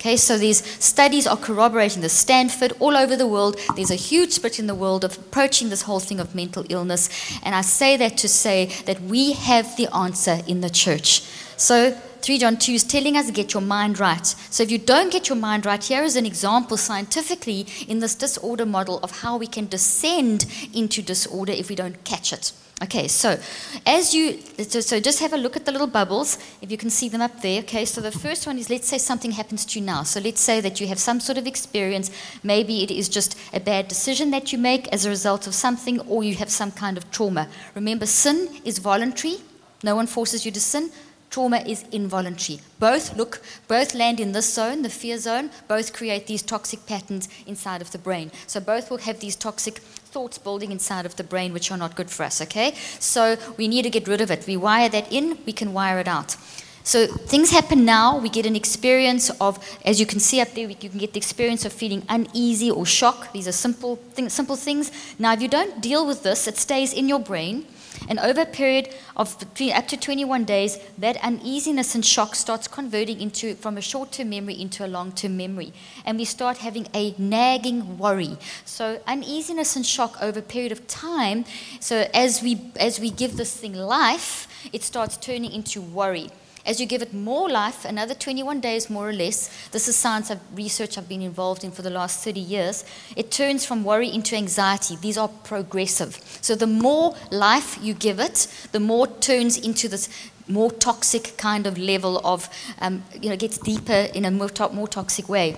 Okay, 0.04 0.18
so 0.18 0.38
these 0.38 0.66
studies 0.84 1.26
are 1.26 1.38
corroborating 1.38 2.02
the 2.02 2.10
Stanford 2.10 2.74
all 2.82 2.98
over 2.98 3.16
the 3.16 3.26
world. 3.26 3.58
There's 3.78 3.90
a 3.90 3.96
huge 3.96 4.32
split 4.32 4.60
in 4.60 4.68
the 4.68 4.76
world 4.76 5.06
of 5.06 5.18
approaching 5.18 5.70
this 5.70 5.84
whole 5.84 6.02
thing 6.02 6.20
of 6.20 6.36
mental 6.36 6.66
illness. 6.68 7.10
And 7.42 7.56
I 7.56 7.62
say 7.62 7.96
that 7.96 8.18
to 8.18 8.28
say 8.28 8.66
that 8.86 9.00
we 9.02 9.32
have 9.32 9.78
the 9.78 9.88
answer 9.96 10.40
in 10.46 10.60
the 10.60 10.70
church. 10.70 11.22
So 11.56 11.92
3 12.22 12.38
John 12.38 12.58
2 12.58 12.74
is 12.74 12.84
telling 12.84 13.16
us 13.16 13.28
to 13.28 13.32
get 13.32 13.54
your 13.54 13.62
mind 13.62 13.98
right. 13.98 14.26
So 14.26 14.64
if 14.64 14.72
you 14.72 14.78
don't 14.78 15.12
get 15.12 15.30
your 15.30 15.38
mind 15.38 15.66
right, 15.66 15.82
here 15.82 16.04
is 16.04 16.18
an 16.18 16.26
example 16.26 16.76
scientifically 16.76 17.66
in 17.88 18.00
this 18.00 18.16
disorder 18.16 18.66
model 18.66 19.00
of 19.04 19.22
how 19.22 19.38
we 19.38 19.48
can 19.48 19.68
descend 19.68 20.46
into 20.74 21.02
disorder 21.02 21.54
if 21.54 21.70
we 21.70 21.76
don't 21.76 22.04
catch 22.04 22.34
it. 22.34 22.52
Okay, 22.84 23.08
so 23.08 23.40
as 23.86 24.14
you, 24.14 24.42
so 24.60 25.00
just 25.00 25.20
have 25.22 25.32
a 25.32 25.38
look 25.38 25.56
at 25.56 25.66
the 25.66 25.72
little 25.72 25.88
bubbles, 25.88 26.38
if 26.62 26.70
you 26.70 26.78
can 26.78 26.90
see 26.90 27.08
them 27.08 27.22
up 27.22 27.42
there. 27.42 27.62
Okay, 27.62 27.86
so 27.86 28.02
the 28.02 28.12
first 28.12 28.46
one 28.46 28.58
is 28.58 28.70
let's 28.70 28.88
say 28.88 28.98
something 28.98 29.32
happens 29.32 29.64
to 29.66 29.80
you 29.80 29.86
now. 29.86 30.04
So 30.04 30.20
let's 30.20 30.42
say 30.42 30.60
that 30.60 30.82
you 30.82 30.88
have 30.88 31.00
some 31.00 31.22
sort 31.22 31.38
of 31.38 31.48
experience. 31.48 32.12
Maybe 32.44 32.84
it 32.84 32.92
is 32.92 33.08
just 33.08 33.38
a 33.54 33.62
bad 33.62 33.88
decision 33.88 34.32
that 34.32 34.52
you 34.52 34.58
make 34.58 34.90
as 34.90 35.06
a 35.06 35.10
result 35.10 35.48
of 35.48 35.54
something, 35.54 36.02
or 36.02 36.26
you 36.26 36.36
have 36.36 36.50
some 36.50 36.72
kind 36.72 36.98
of 36.98 37.10
trauma. 37.10 37.48
Remember, 37.74 38.06
sin 38.06 38.50
is 38.66 38.80
voluntary, 38.80 39.38
no 39.82 39.96
one 39.96 40.08
forces 40.08 40.46
you 40.46 40.52
to 40.52 40.60
sin 40.60 40.92
trauma 41.34 41.58
is 41.66 41.84
involuntary. 41.92 42.60
Both 42.78 43.18
look, 43.18 43.42
both 43.68 43.96
land 43.96 44.20
in 44.20 44.34
this 44.34 44.54
zone, 44.54 44.84
the 44.84 44.90
fear 44.90 45.18
zone, 45.18 45.50
both 45.68 45.92
create 45.92 46.28
these 46.28 46.44
toxic 46.44 46.86
patterns 46.86 47.28
inside 47.48 47.82
of 47.82 47.90
the 47.92 47.98
brain. 47.98 48.32
So 48.46 48.60
both 48.60 48.92
will 48.92 49.00
have 49.00 49.20
these 49.20 49.36
toxic 49.36 49.82
thoughts 50.14 50.38
building 50.38 50.72
inside 50.72 51.06
of 51.06 51.16
the 51.16 51.24
brain 51.24 51.54
which 51.54 51.72
are 51.72 51.78
not 51.78 51.96
good 51.96 52.10
for 52.10 52.24
us, 52.24 52.42
okay? 52.42 52.76
So 53.00 53.36
we 53.58 53.68
need 53.68 53.82
to 53.84 53.90
get 53.90 54.08
rid 54.08 54.22
of 54.22 54.30
it. 54.30 54.46
We 54.48 54.58
wire 54.58 54.90
that 54.90 55.12
in, 55.12 55.38
we 55.46 55.54
can 55.54 55.74
wire 55.74 56.00
it 56.00 56.08
out. 56.08 56.38
So 56.84 57.08
things 57.08 57.50
happen 57.50 57.86
now. 57.86 58.20
We 58.20 58.30
get 58.30 58.46
an 58.46 58.56
experience 58.56 59.30
of, 59.40 59.58
as 59.86 60.00
you 60.02 60.06
can 60.06 60.20
see 60.20 60.42
up 60.42 60.50
there, 60.54 60.70
you 60.70 60.76
can 60.76 61.00
get 61.00 61.14
the 61.14 61.18
experience 61.18 61.64
of 61.66 61.72
feeling 61.72 62.04
uneasy 62.10 62.70
or 62.70 62.86
shock. 62.86 63.32
These 63.32 63.48
are 63.48 63.54
simple, 63.54 63.96
things, 63.96 64.34
simple 64.34 64.58
things. 64.58 64.92
Now, 65.18 65.32
if 65.34 65.42
you 65.42 65.48
don't 65.48 65.82
deal 65.82 66.06
with 66.06 66.24
this, 66.24 66.46
it 66.46 66.58
stays 66.58 66.92
in 66.94 67.08
your 67.08 67.20
brain. 67.20 67.66
And 68.10 68.20
over 68.20 68.42
a 68.42 68.46
period 68.46 68.94
of 69.16 69.38
between 69.40 69.74
up 69.74 69.88
to 69.90 69.98
21 69.98 70.46
days, 70.46 70.78
that 70.98 71.18
uneasiness 71.24 71.96
and 71.96 72.06
shock 72.06 72.36
starts 72.36 72.68
converting 72.68 73.22
into 73.22 73.56
from 73.56 73.78
a 73.78 73.82
short-term 73.82 74.30
memory 74.30 74.60
into 74.60 74.86
a 74.86 74.88
long-term 74.88 75.38
memory, 75.38 75.74
and 76.06 76.18
we 76.18 76.26
start 76.26 76.58
having 76.58 76.88
a 76.94 77.14
nagging 77.18 77.98
worry. 77.98 78.38
So 78.66 79.02
uneasiness 79.08 79.76
and 79.76 79.86
shock 79.86 80.18
over 80.22 80.40
a 80.40 80.44
period 80.44 80.72
of 80.72 80.88
time. 80.88 81.46
So 81.80 82.08
as 82.14 82.42
we 82.42 82.72
as 82.80 83.00
we 83.00 83.10
give 83.10 83.38
this 83.38 83.56
thing 83.56 83.74
life, 83.74 84.48
it 84.72 84.84
starts 84.84 85.18
turning 85.18 85.52
into 85.52 85.82
worry. 85.82 86.30
As 86.66 86.80
you 86.80 86.86
give 86.86 87.02
it 87.02 87.14
more 87.14 87.50
life, 87.50 87.84
another 87.84 88.14
21 88.14 88.62
days 88.62 88.90
more 88.90 89.10
or 89.10 89.14
less, 89.14 89.50
this 89.72 89.90
is 89.90 89.98
science 89.98 90.32
I've, 90.32 90.40
research 90.56 90.98
I've 90.98 91.10
been 91.10 91.22
involved 91.22 91.66
in 91.66 91.72
for 91.72 91.82
the 91.82 91.90
last 91.90 92.24
30 92.24 92.40
years, 92.40 92.86
it 93.18 93.32
turns 93.32 93.66
from 93.66 93.84
worry 93.84 94.08
into 94.10 94.38
anxiety. 94.38 94.96
These 94.96 95.18
are 95.18 95.28
progressive. 95.28 96.20
So 96.40 96.56
the 96.56 96.68
more 96.68 97.16
life 97.32 97.78
you 97.82 97.94
give 97.94 98.20
it, 98.20 98.48
the 98.72 98.80
more 98.80 99.08
it 99.08 99.22
turns 99.22 99.58
into 99.58 99.90
this 99.90 100.08
more 100.48 100.72
toxic 100.72 101.38
kind 101.38 101.68
of 101.68 101.78
level 101.78 102.22
of, 102.26 102.50
um, 102.80 103.04
you 103.22 103.30
know, 103.30 103.38
gets 103.38 103.58
deeper 103.58 104.08
in 104.14 104.24
a 104.24 104.32
more, 104.32 104.50
to- 104.50 104.70
more 104.70 104.88
toxic 104.88 105.28
way. 105.28 105.58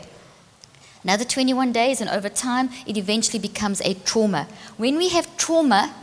Another 1.04 1.24
21 1.24 1.72
days, 1.72 2.02
and 2.02 2.10
over 2.10 2.30
time, 2.30 2.72
it 2.88 2.98
eventually 2.98 3.38
becomes 3.38 3.80
a 3.82 3.94
trauma. 3.94 4.48
When 4.78 4.98
we 4.98 5.10
have 5.10 5.38
trauma, 5.38 5.94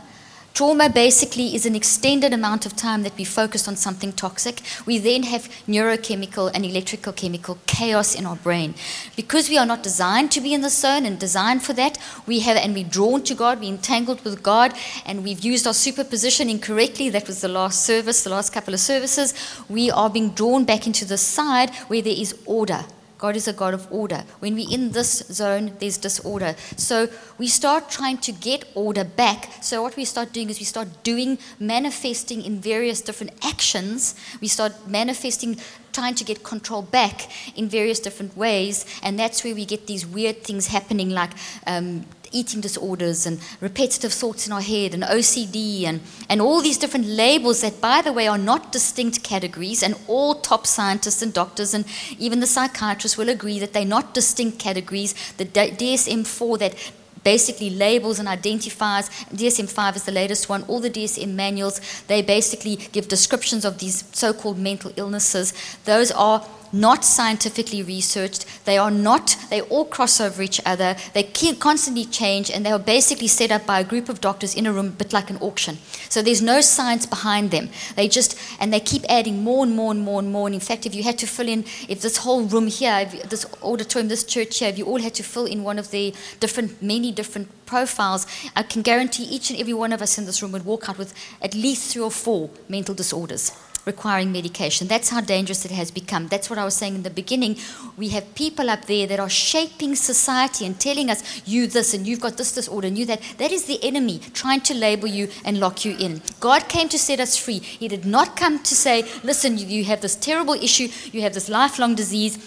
Trauma 0.53 0.87
basically 0.87 1.55
is 1.55 1.65
an 1.65 1.75
extended 1.75 2.31
amount 2.31 2.67
of 2.67 2.75
time 2.75 3.01
that 3.01 3.17
we 3.17 3.23
focus 3.23 3.67
on 3.67 3.75
something 3.75 4.13
toxic. 4.13 4.61
We 4.85 4.99
then 4.99 5.23
have 5.23 5.49
neurochemical 5.67 6.51
and 6.53 6.63
electrical 6.63 7.11
chemical 7.11 7.57
chaos 7.65 8.13
in 8.13 8.27
our 8.27 8.35
brain. 8.35 8.75
Because 9.15 9.49
we 9.49 9.57
are 9.57 9.65
not 9.65 9.81
designed 9.81 10.31
to 10.33 10.41
be 10.41 10.53
in 10.53 10.61
the 10.61 10.69
zone 10.69 11.07
and 11.07 11.17
designed 11.17 11.63
for 11.63 11.73
that, 11.73 11.97
we 12.27 12.41
have 12.41 12.55
and 12.55 12.75
we're 12.75 12.83
drawn 12.83 13.23
to 13.23 13.33
God, 13.33 13.59
we're 13.59 13.73
entangled 13.73 14.23
with 14.23 14.43
God, 14.43 14.75
and 15.07 15.23
we've 15.23 15.43
used 15.43 15.65
our 15.65 15.73
superposition 15.73 16.49
incorrectly. 16.49 17.09
That 17.09 17.25
was 17.25 17.41
the 17.41 17.47
last 17.47 17.83
service, 17.83 18.23
the 18.23 18.29
last 18.29 18.53
couple 18.53 18.75
of 18.75 18.79
services. 18.79 19.33
We 19.69 19.89
are 19.89 20.09
being 20.11 20.33
drawn 20.33 20.65
back 20.65 20.85
into 20.85 21.03
the 21.03 21.17
side 21.17 21.71
where 21.87 22.03
there 22.03 22.15
is 22.15 22.37
order. 22.45 22.85
God 23.23 23.37
is 23.37 23.47
a 23.47 23.53
God 23.53 23.73
of 23.73 23.87
order. 23.89 24.25
When 24.41 24.53
we're 24.53 24.69
in 24.69 24.91
this 24.91 25.19
zone, 25.31 25.71
there's 25.79 25.97
disorder. 25.97 26.57
So 26.75 27.07
we 27.37 27.47
start 27.47 27.89
trying 27.89 28.17
to 28.17 28.33
get 28.33 28.65
order 28.75 29.05
back. 29.05 29.63
So 29.63 29.81
what 29.81 29.95
we 29.95 30.03
start 30.03 30.33
doing 30.33 30.49
is 30.49 30.59
we 30.59 30.65
start 30.65 30.89
doing, 31.03 31.37
manifesting 31.57 32.43
in 32.43 32.59
various 32.59 32.99
different 32.99 33.31
actions. 33.41 34.15
We 34.41 34.49
start 34.49 34.73
manifesting, 34.89 35.55
trying 35.93 36.15
to 36.15 36.25
get 36.25 36.43
control 36.43 36.81
back 36.81 37.31
in 37.55 37.69
various 37.69 38.01
different 38.01 38.35
ways. 38.35 38.85
And 39.01 39.17
that's 39.17 39.41
where 39.45 39.55
we 39.55 39.63
get 39.63 39.87
these 39.87 40.05
weird 40.05 40.43
things 40.43 40.67
happening 40.67 41.09
like 41.09 41.31
um, 41.65 42.05
eating 42.33 42.59
disorders 42.59 43.25
and 43.25 43.39
repetitive 43.61 44.11
thoughts 44.11 44.45
in 44.45 44.51
our 44.51 44.61
head 44.61 44.93
and 44.93 45.03
OCD 45.03 45.85
and, 45.85 46.01
and 46.29 46.41
all 46.41 46.61
these 46.61 46.77
different 46.77 47.05
labels 47.05 47.61
that, 47.61 47.79
by 47.79 48.01
the 48.01 48.11
way, 48.11 48.27
are 48.27 48.37
not 48.37 48.71
distinct 48.71 49.23
categories. 49.23 49.81
And 49.83 49.95
all 50.07 50.35
top 50.35 50.67
scientists 50.67 51.21
and 51.21 51.33
doctors 51.33 51.73
and 51.73 51.85
even 52.17 52.39
the 52.39 52.47
psychiatrists 52.47 53.17
will 53.17 53.29
agree 53.29 53.59
that 53.59 53.73
they're 53.73 53.85
not 53.85 54.13
distinct 54.13 54.59
categories. 54.59 55.13
The 55.37 55.45
DSM 55.45 56.25
4 56.25 56.57
that 56.57 56.91
basically 57.23 57.69
labels 57.69 58.19
and 58.19 58.27
identifies. 58.27 59.09
DSM 59.31 59.69
5 59.69 59.95
is 59.95 60.03
the 60.03 60.11
latest 60.11 60.49
one. 60.49 60.63
All 60.63 60.79
the 60.79 60.89
DSM 60.89 61.33
manuals, 61.33 61.79
they 62.07 62.21
basically 62.21 62.75
give 62.75 63.07
descriptions 63.07 63.65
of 63.65 63.79
these 63.79 64.03
so 64.11 64.33
called 64.33 64.59
mental 64.59 64.91
illnesses. 64.95 65.53
Those 65.85 66.11
are 66.11 66.45
not 66.73 67.05
scientifically 67.05 67.83
researched. 67.83 68.65
They 68.65 68.77
are 68.77 68.91
not, 68.91 69.37
they 69.49 69.61
all 69.61 69.85
cross 69.85 70.19
over 70.19 70.41
each 70.41 70.59
other. 70.65 70.95
They 71.13 71.23
constantly 71.59 72.05
change, 72.05 72.49
and 72.49 72.65
they 72.65 72.71
are 72.71 72.79
basically 72.79 73.27
set 73.27 73.51
up 73.51 73.65
by 73.65 73.79
a 73.79 73.83
group 73.83 74.09
of 74.09 74.19
doctors 74.19 74.55
in 74.55 74.65
a 74.65 74.73
room, 74.73 74.95
but 74.97 75.13
like 75.13 75.29
an 75.29 75.37
auction. 75.37 75.77
So 76.09 76.21
there's 76.21 76.41
no 76.41 76.61
science 76.61 77.05
behind 77.05 77.51
them. 77.51 77.69
They 77.95 78.07
just, 78.07 78.37
and 78.59 78.73
they 78.73 78.79
keep 78.79 79.03
adding 79.07 79.43
more 79.43 79.63
and 79.63 79.75
more 79.75 79.91
and 79.91 80.01
more 80.01 80.19
and 80.19 80.31
more. 80.31 80.47
And 80.47 80.55
in 80.55 80.59
fact, 80.59 80.85
if 80.85 80.95
you 80.95 81.03
had 81.03 81.19
to 81.19 81.27
fill 81.27 81.47
in, 81.47 81.63
if 81.87 82.01
this 82.01 82.17
whole 82.17 82.43
room 82.43 82.67
here, 82.67 83.05
this 83.05 83.45
auditorium, 83.61 84.09
this 84.09 84.23
church 84.23 84.59
here, 84.59 84.69
if 84.69 84.77
you 84.77 84.85
all 84.85 84.99
had 84.99 85.13
to 85.15 85.23
fill 85.23 85.45
in 85.45 85.63
one 85.63 85.77
of 85.77 85.91
the 85.91 86.13
different, 86.39 86.81
many 86.81 87.11
different 87.11 87.47
profiles, 87.65 88.25
I 88.55 88.63
can 88.63 88.81
guarantee 88.81 89.23
each 89.23 89.51
and 89.51 89.59
every 89.59 89.73
one 89.73 89.93
of 89.93 90.01
us 90.01 90.17
in 90.17 90.25
this 90.25 90.41
room 90.41 90.51
would 90.53 90.65
walk 90.65 90.89
out 90.89 90.97
with 90.97 91.13
at 91.41 91.53
least 91.53 91.93
three 91.93 92.01
or 92.01 92.11
four 92.11 92.49
mental 92.67 92.95
disorders 92.95 93.51
requiring 93.85 94.31
medication. 94.31 94.87
That's 94.87 95.09
how 95.09 95.21
dangerous 95.21 95.65
it 95.65 95.71
has 95.71 95.91
become. 95.91 96.27
That's 96.27 96.49
what 96.49 96.59
I 96.59 96.65
was 96.65 96.75
saying 96.75 96.95
in 96.95 97.03
the 97.03 97.09
beginning. 97.09 97.57
We 97.97 98.09
have 98.09 98.35
people 98.35 98.69
up 98.69 98.85
there 98.85 99.07
that 99.07 99.19
are 99.19 99.29
shaping 99.29 99.95
society 99.95 100.65
and 100.65 100.79
telling 100.79 101.09
us, 101.09 101.41
you 101.45 101.67
this 101.67 101.93
and 101.93 102.07
you've 102.07 102.21
got 102.21 102.37
this 102.37 102.53
disorder 102.53 102.87
and 102.87 102.97
you 102.97 103.05
that. 103.05 103.21
That 103.37 103.51
is 103.51 103.65
the 103.65 103.83
enemy 103.83 104.19
trying 104.33 104.61
to 104.61 104.73
label 104.73 105.07
you 105.07 105.29
and 105.43 105.59
lock 105.59 105.85
you 105.85 105.95
in. 105.97 106.21
God 106.39 106.69
came 106.69 106.89
to 106.89 106.97
set 106.97 107.19
us 107.19 107.37
free. 107.37 107.59
He 107.59 107.87
did 107.87 108.05
not 108.05 108.35
come 108.35 108.59
to 108.59 108.75
say, 108.75 109.03
listen, 109.23 109.57
you 109.57 109.83
have 109.85 110.01
this 110.01 110.15
terrible 110.15 110.53
issue, 110.53 110.87
you 111.11 111.21
have 111.21 111.33
this 111.33 111.49
lifelong 111.49 111.95
disease 111.95 112.37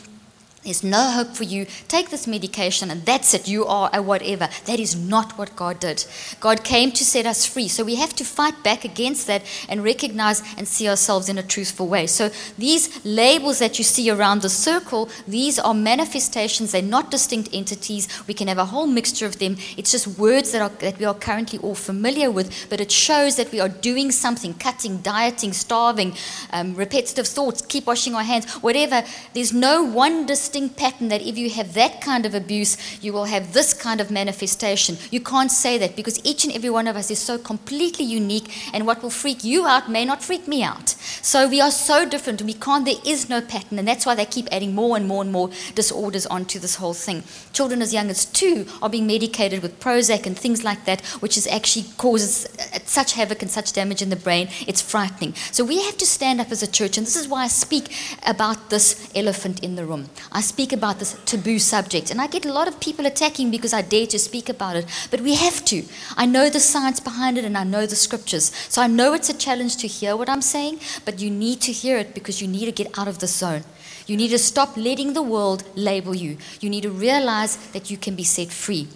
there's 0.67 0.83
no 0.83 1.13
hope 1.13 1.37
for 1.37 1.45
you. 1.45 1.65
Take 1.87 2.11
this 2.11 2.27
medication 2.27 2.91
and 2.91 3.07
that's 3.07 3.33
it. 3.35 3.47
You 3.47 3.67
are 3.67 3.89
a 3.93 4.03
whatever. 4.03 4.49
That 4.65 4.81
is 4.81 4.97
not 4.97 5.39
what 5.39 5.55
God 5.55 5.79
did. 5.79 6.05
God 6.41 6.65
came 6.65 6.91
to 6.91 7.05
set 7.05 7.25
us 7.25 7.47
free. 7.47 7.69
So 7.69 7.85
we 7.85 7.95
have 7.95 8.17
to 8.17 8.25
fight 8.25 8.65
back 8.65 8.85
against 8.85 9.29
that 9.29 9.45
and 9.69 9.85
recognize 9.85 10.43
and 10.59 10.67
see 10.67 10.89
ourselves 10.89 11.29
in 11.29 11.39
a 11.39 11.43
truthful 11.45 11.87
way. 11.87 12.09
So 12.09 12.31
these 12.59 13.05
labels 13.05 13.61
that 13.61 13.79
you 13.79 13.85
see 13.85 14.11
around 14.11 14.43
the 14.43 14.49
circle, 14.49 15.09
these 15.29 15.61
are 15.61 15.73
manifestations. 15.73 16.73
They're 16.73 16.83
not 16.83 17.13
distinct 17.13 17.51
entities. 17.53 18.09
We 18.27 18.35
can 18.35 18.49
have 18.49 18.59
a 18.59 18.65
whole 18.65 18.89
mixture 18.89 19.27
of 19.27 19.39
them. 19.39 19.59
It's 19.77 19.93
just 19.93 20.19
words 20.19 20.51
that, 20.51 20.63
are, 20.63 20.77
that 20.81 20.99
we 20.99 21.05
are 21.05 21.15
currently 21.15 21.61
all 21.61 21.77
familiar 21.77 22.29
with, 22.29 22.69
but 22.69 22.81
it 22.81 22.91
shows 22.91 23.37
that 23.37 23.53
we 23.53 23.61
are 23.61 23.69
doing 23.69 24.11
something 24.11 24.53
cutting, 24.55 24.97
dieting, 24.99 25.53
starving, 25.53 26.17
um, 26.51 26.75
repetitive 26.75 27.29
thoughts, 27.29 27.63
keep 27.63 27.87
washing 27.87 28.17
our 28.17 28.25
hands, 28.25 28.53
whatever. 28.55 29.05
There's 29.33 29.53
no 29.53 29.85
one 29.85 30.27
distinct 30.27 30.56
pattern 30.64 31.09
that 31.09 31.23
if 31.23 31.37
you 31.37 31.51
have 31.51 31.75
that 31.75 32.01
kind 32.01 32.25
of 32.27 32.35
abuse, 32.35 32.77
you 33.03 33.12
will 33.12 33.27
have 33.27 33.53
this 33.53 33.75
kind 33.75 34.01
of 34.01 34.11
manifestation. 34.11 34.97
You 35.11 35.21
can't 35.21 35.51
say 35.51 35.79
that 35.79 35.95
because 35.95 36.25
each 36.25 36.45
and 36.45 36.55
every 36.55 36.71
one 36.71 36.88
of 36.88 36.97
us 36.97 37.11
is 37.11 37.19
so 37.19 37.38
completely 37.38 38.05
unique, 38.05 38.49
and 38.73 38.87
what 38.87 39.03
will 39.03 39.11
freak 39.11 39.45
you 39.45 39.66
out 39.66 39.90
may 39.90 40.05
not 40.05 40.23
freak 40.23 40.49
me 40.49 40.62
out. 40.62 40.90
So 41.23 41.49
we 41.49 41.61
are 41.61 41.71
so 41.71 42.09
different. 42.09 42.42
We 42.42 42.55
can't, 42.55 42.85
there 42.85 43.03
is 43.05 43.29
no 43.29 43.40
pattern, 43.40 43.79
and 43.79 43.87
that's 43.87 44.07
why 44.07 44.14
they 44.14 44.25
keep 44.25 44.49
adding 44.51 44.75
more 44.75 44.97
and 44.97 45.07
more 45.07 45.23
and 45.23 45.31
more 45.31 45.51
disorders 45.75 46.27
onto 46.27 46.59
this 46.59 46.77
whole 46.77 46.95
thing. 46.95 47.23
Children 47.53 47.83
as 47.83 47.92
young 47.92 48.11
as 48.11 48.25
two 48.25 48.66
are 48.81 48.90
being 48.90 49.07
medicated 49.07 49.62
with 49.62 49.79
Prozac 49.81 50.27
and 50.27 50.38
things 50.38 50.64
like 50.64 50.85
that, 50.87 51.05
which 51.21 51.37
is 51.37 51.47
actually 51.47 51.87
causes 51.99 52.47
uh, 52.47 52.79
such 52.85 53.12
havoc 53.12 53.42
and 53.42 53.51
such 53.51 53.73
damage 53.73 54.03
in 54.03 54.11
the 54.11 54.16
brain. 54.16 54.49
It's 54.66 54.81
frightening. 54.81 55.35
So 55.53 55.64
we 55.64 55.83
have 55.83 55.97
to 55.99 56.07
stand 56.07 56.40
up 56.40 56.51
as 56.51 56.62
a 56.62 56.71
church, 56.71 56.97
and 56.97 57.07
this 57.07 57.16
is 57.16 57.29
why 57.29 57.45
I 57.45 57.49
speak 57.49 57.95
about 58.27 58.71
this 58.71 59.11
elephant 59.14 59.62
in 59.62 59.77
the 59.77 59.85
room. 59.85 60.09
I 60.33 60.40
speak 60.47 60.73
about 60.73 60.99
this 60.99 61.19
taboo 61.27 61.59
subject. 61.59 62.11
And 62.11 62.21
I 62.21 62.27
get 62.27 62.47
a 62.47 62.53
lot 62.53 62.69
of 62.69 62.81
people 62.81 63.07
attacking 63.07 63.51
because 63.51 63.73
I 63.73 63.83
dare 63.83 64.07
to 64.07 64.19
speak 64.19 64.49
about 64.49 64.77
it. 64.77 64.87
But 65.11 65.21
we 65.21 65.35
have 65.35 65.65
to. 65.67 65.83
I 66.17 66.27
know 66.27 66.49
the 66.49 66.61
science 66.61 67.01
behind 67.01 67.39
it 67.39 67.45
and 67.45 67.59
I 67.59 67.65
know 67.65 67.85
the 67.87 67.97
scriptures. 67.97 68.53
So 68.69 68.81
I 68.81 68.87
know 68.87 69.13
it's 69.15 69.29
a 69.29 69.37
challenge 69.37 69.77
to 69.79 69.87
hear 69.87 70.17
what 70.17 70.29
I'm 70.29 70.43
saying, 70.43 70.81
but 71.05 71.21
you 71.21 71.31
need 71.31 71.61
to 71.63 71.73
hear 71.73 71.99
it 71.99 72.15
because 72.15 72.41
you 72.41 72.49
need 72.49 72.67
to 72.67 72.73
get 72.73 72.97
out 72.99 73.09
of 73.09 73.19
the 73.19 73.27
zone. 73.27 73.65
You 74.07 74.17
need 74.17 74.29
to 74.29 74.39
stop 74.39 74.77
letting 74.77 75.15
the 75.15 75.23
world 75.23 75.65
label 75.75 76.15
you. 76.15 76.39
You 76.61 76.71
need 76.71 76.83
to 76.83 76.91
realize 76.91 77.57
that 77.73 77.91
you 77.91 77.97
can 77.97 78.15
be 78.15 78.25
set 78.25 78.49
free. 78.53 78.89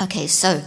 Okay, 0.00 0.26
so 0.26 0.62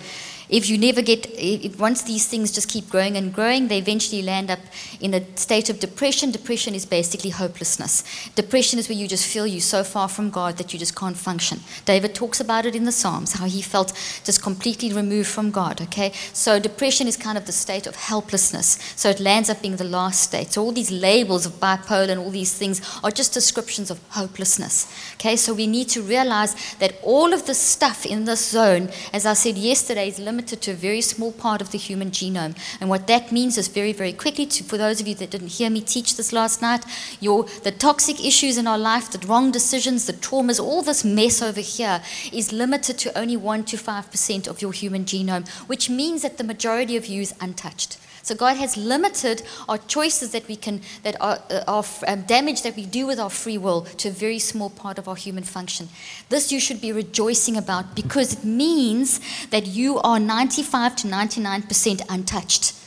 if 0.50 0.68
you 0.68 0.80
never 0.80 1.04
get, 1.04 1.28
if 1.38 1.80
once 1.80 2.02
these 2.02 2.28
things 2.28 2.52
just 2.52 2.68
keep 2.68 2.90
growing 2.90 3.16
and 3.16 3.32
growing, 3.32 3.68
they 3.68 3.78
eventually 3.78 4.24
land 4.24 4.50
up 4.50 4.60
in 5.00 5.14
a 5.14 5.38
state 5.38 5.70
of 5.70 5.80
depression. 5.80 6.32
Depression 6.32 6.74
is 6.74 6.88
basically 6.88 7.30
hopelessness. 7.30 8.04
Depression 8.34 8.80
is 8.80 8.90
where 8.90 8.98
you 8.98 9.08
just 9.08 9.28
feel 9.28 9.46
you're 9.46 9.62
so 9.62 9.84
far 9.84 10.10
from 10.10 10.32
God 10.32 10.58
that 10.58 10.74
you 10.74 10.80
just 10.80 10.96
can't 10.96 11.16
function. 11.16 11.60
David 11.86 12.16
talks 12.16 12.40
about 12.40 12.66
it 12.66 12.76
in 12.76 12.86
the 12.86 12.92
Psalms, 12.92 13.34
how 13.34 13.46
he 13.46 13.62
felt 13.62 13.94
just 14.24 14.42
completely 14.42 14.92
removed 14.92 15.30
from 15.30 15.52
God, 15.52 15.82
okay? 15.82 16.12
So 16.34 16.60
depression 16.60 17.08
is 17.08 17.16
kind 17.16 17.38
of 17.38 17.46
the 17.46 17.52
state 17.52 17.86
of 17.86 17.96
helplessness. 17.96 18.80
So 18.96 19.10
it 19.12 19.20
lands 19.20 19.52
up 19.52 19.62
being 19.62 19.76
the 19.76 19.84
last 19.84 20.24
state. 20.24 20.54
So 20.54 20.64
all 20.64 20.72
these 20.72 20.90
labels 20.90 21.46
of 21.46 21.60
bipolar 21.60 22.10
and 22.10 22.20
all 22.20 22.32
these 22.32 22.54
things 22.54 22.82
are 23.04 23.12
just 23.12 23.34
descriptions 23.34 23.92
of 23.92 24.00
hopelessness, 24.10 24.92
okay? 25.14 25.36
So 25.36 25.54
we 25.54 25.68
need 25.68 25.90
to 25.90 26.02
realize 26.02 26.56
that 26.80 26.96
all 27.04 27.34
of 27.34 27.46
the 27.46 27.54
stuff 27.54 28.04
in 28.04 28.26
this 28.26 28.50
zone, 28.50 28.90
as 29.14 29.28
I 29.28 29.34
said 29.34 29.56
yesterday, 29.56 30.08
is 30.08 30.18
limited 30.18 30.39
limited 30.40 30.62
to 30.62 30.72
a 30.72 30.86
very 30.90 31.02
small 31.02 31.34
part 31.34 31.60
of 31.62 31.72
the 31.72 31.78
human 31.78 32.12
genome. 32.12 32.56
And 32.80 32.90
what 32.90 33.08
that 33.08 33.30
means 33.30 33.58
is 33.58 33.68
very, 33.68 33.92
very 33.92 34.14
quickly, 34.14 34.46
to, 34.46 34.64
for 34.64 34.78
those 34.78 35.02
of 35.02 35.08
you 35.08 35.14
that 35.16 35.32
didn't 35.32 35.60
hear 35.60 35.70
me 35.70 35.82
teach 35.82 36.16
this 36.16 36.32
last 36.32 36.62
night, 36.62 36.86
your, 37.20 37.44
the 37.64 37.74
toxic 37.74 38.24
issues 38.24 38.58
in 38.58 38.66
our 38.66 38.78
life, 38.78 39.12
the 39.12 39.28
wrong 39.28 39.52
decisions, 39.52 40.06
the 40.06 40.14
traumas, 40.14 40.58
all 40.58 40.82
this 40.82 41.04
mess 41.04 41.42
over 41.42 41.60
here 41.60 42.02
is 42.32 42.54
limited 42.54 42.98
to 43.00 43.18
only 43.20 43.36
1 43.36 43.66
to 43.66 43.76
5% 43.76 44.48
of 44.48 44.62
your 44.62 44.72
human 44.72 45.04
genome, 45.04 45.46
which 45.68 45.90
means 45.90 46.22
that 46.22 46.38
the 46.38 46.46
majority 46.46 46.96
of 46.96 47.06
you 47.06 47.22
is 47.22 47.36
untouched. 47.42 47.98
So 48.24 48.36
God 48.36 48.58
has 48.58 48.78
limited 48.78 49.44
our 49.68 49.78
choices 49.78 50.32
that 50.32 50.48
we 50.48 50.56
can, 50.56 50.82
that 51.04 51.20
are, 51.22 51.40
uh, 51.50 51.64
our 51.68 51.86
um, 52.08 52.24
damage 52.24 52.62
that 52.64 52.76
we 52.76 52.86
do 52.86 53.08
with 53.08 53.20
our 53.20 53.30
free 53.30 53.58
will 53.58 53.82
to 53.82 54.10
a 54.10 54.12
very 54.12 54.40
small 54.40 54.70
part 54.70 54.98
of 54.98 55.08
our 55.08 55.16
human 55.16 55.44
function. 55.44 55.90
This 56.30 56.52
you 56.52 56.60
should 56.60 56.82
be 56.82 56.92
rejoicing 56.92 57.58
about 57.58 57.96
because 57.96 58.34
it 58.34 58.44
means 58.44 59.20
that 59.48 59.68
you 59.68 60.00
are 60.00 60.20
95 60.20 60.96
to 60.98 61.08
99% 61.08 62.02
untouched. 62.10 62.79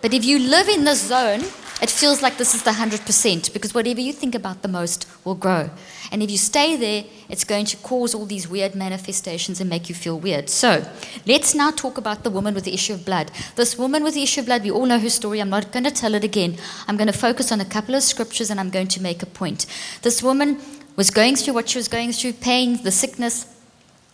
But 0.00 0.14
if 0.14 0.24
you 0.24 0.38
live 0.38 0.68
in 0.68 0.84
this 0.84 1.06
zone, 1.08 1.42
it 1.80 1.90
feels 1.90 2.22
like 2.22 2.38
this 2.38 2.54
is 2.54 2.64
the 2.64 2.72
100% 2.72 3.52
because 3.52 3.72
whatever 3.72 4.00
you 4.00 4.12
think 4.12 4.34
about 4.34 4.62
the 4.62 4.68
most 4.68 5.06
will 5.24 5.36
grow. 5.36 5.70
And 6.10 6.22
if 6.22 6.30
you 6.30 6.38
stay 6.38 6.74
there, 6.74 7.04
it's 7.28 7.44
going 7.44 7.66
to 7.66 7.76
cause 7.76 8.14
all 8.14 8.26
these 8.26 8.48
weird 8.48 8.74
manifestations 8.74 9.60
and 9.60 9.70
make 9.70 9.88
you 9.88 9.94
feel 9.94 10.18
weird. 10.18 10.48
So 10.48 10.84
let's 11.26 11.54
now 11.54 11.70
talk 11.70 11.96
about 11.96 12.24
the 12.24 12.30
woman 12.30 12.54
with 12.54 12.64
the 12.64 12.74
issue 12.74 12.94
of 12.94 13.04
blood. 13.04 13.30
This 13.54 13.78
woman 13.78 14.02
with 14.02 14.14
the 14.14 14.22
issue 14.22 14.40
of 14.40 14.46
blood, 14.46 14.64
we 14.64 14.72
all 14.72 14.86
know 14.86 14.98
her 14.98 15.10
story. 15.10 15.40
I'm 15.40 15.50
not 15.50 15.70
going 15.70 15.84
to 15.84 15.90
tell 15.90 16.14
it 16.14 16.24
again. 16.24 16.56
I'm 16.88 16.96
going 16.96 17.12
to 17.12 17.18
focus 17.18 17.52
on 17.52 17.60
a 17.60 17.64
couple 17.64 17.94
of 17.94 18.02
scriptures 18.02 18.50
and 18.50 18.58
I'm 18.58 18.70
going 18.70 18.88
to 18.88 19.02
make 19.02 19.22
a 19.22 19.26
point. 19.26 19.66
This 20.02 20.20
woman 20.20 20.58
was 20.96 21.10
going 21.10 21.36
through 21.36 21.54
what 21.54 21.68
she 21.68 21.78
was 21.78 21.86
going 21.86 22.12
through 22.12 22.32
pain, 22.34 22.82
the 22.82 22.90
sickness, 22.90 23.46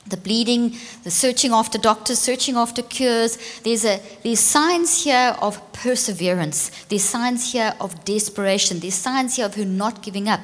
the 0.06 0.16
bleeding, 0.16 0.76
the 1.02 1.10
searching 1.10 1.52
after 1.52 1.78
doctors, 1.78 2.18
searching 2.18 2.56
after 2.56 2.82
cures. 2.82 3.38
There's, 3.62 3.84
a, 3.84 4.00
there's 4.22 4.40
signs 4.40 5.04
here 5.04 5.36
of 5.40 5.72
perseverance. 5.72 6.70
There's 6.84 7.04
signs 7.04 7.52
here 7.52 7.74
of 7.80 8.04
desperation. 8.04 8.80
There's 8.80 8.94
signs 8.94 9.36
here 9.36 9.46
of 9.46 9.54
her 9.54 9.64
not 9.64 10.02
giving 10.02 10.28
up. 10.28 10.40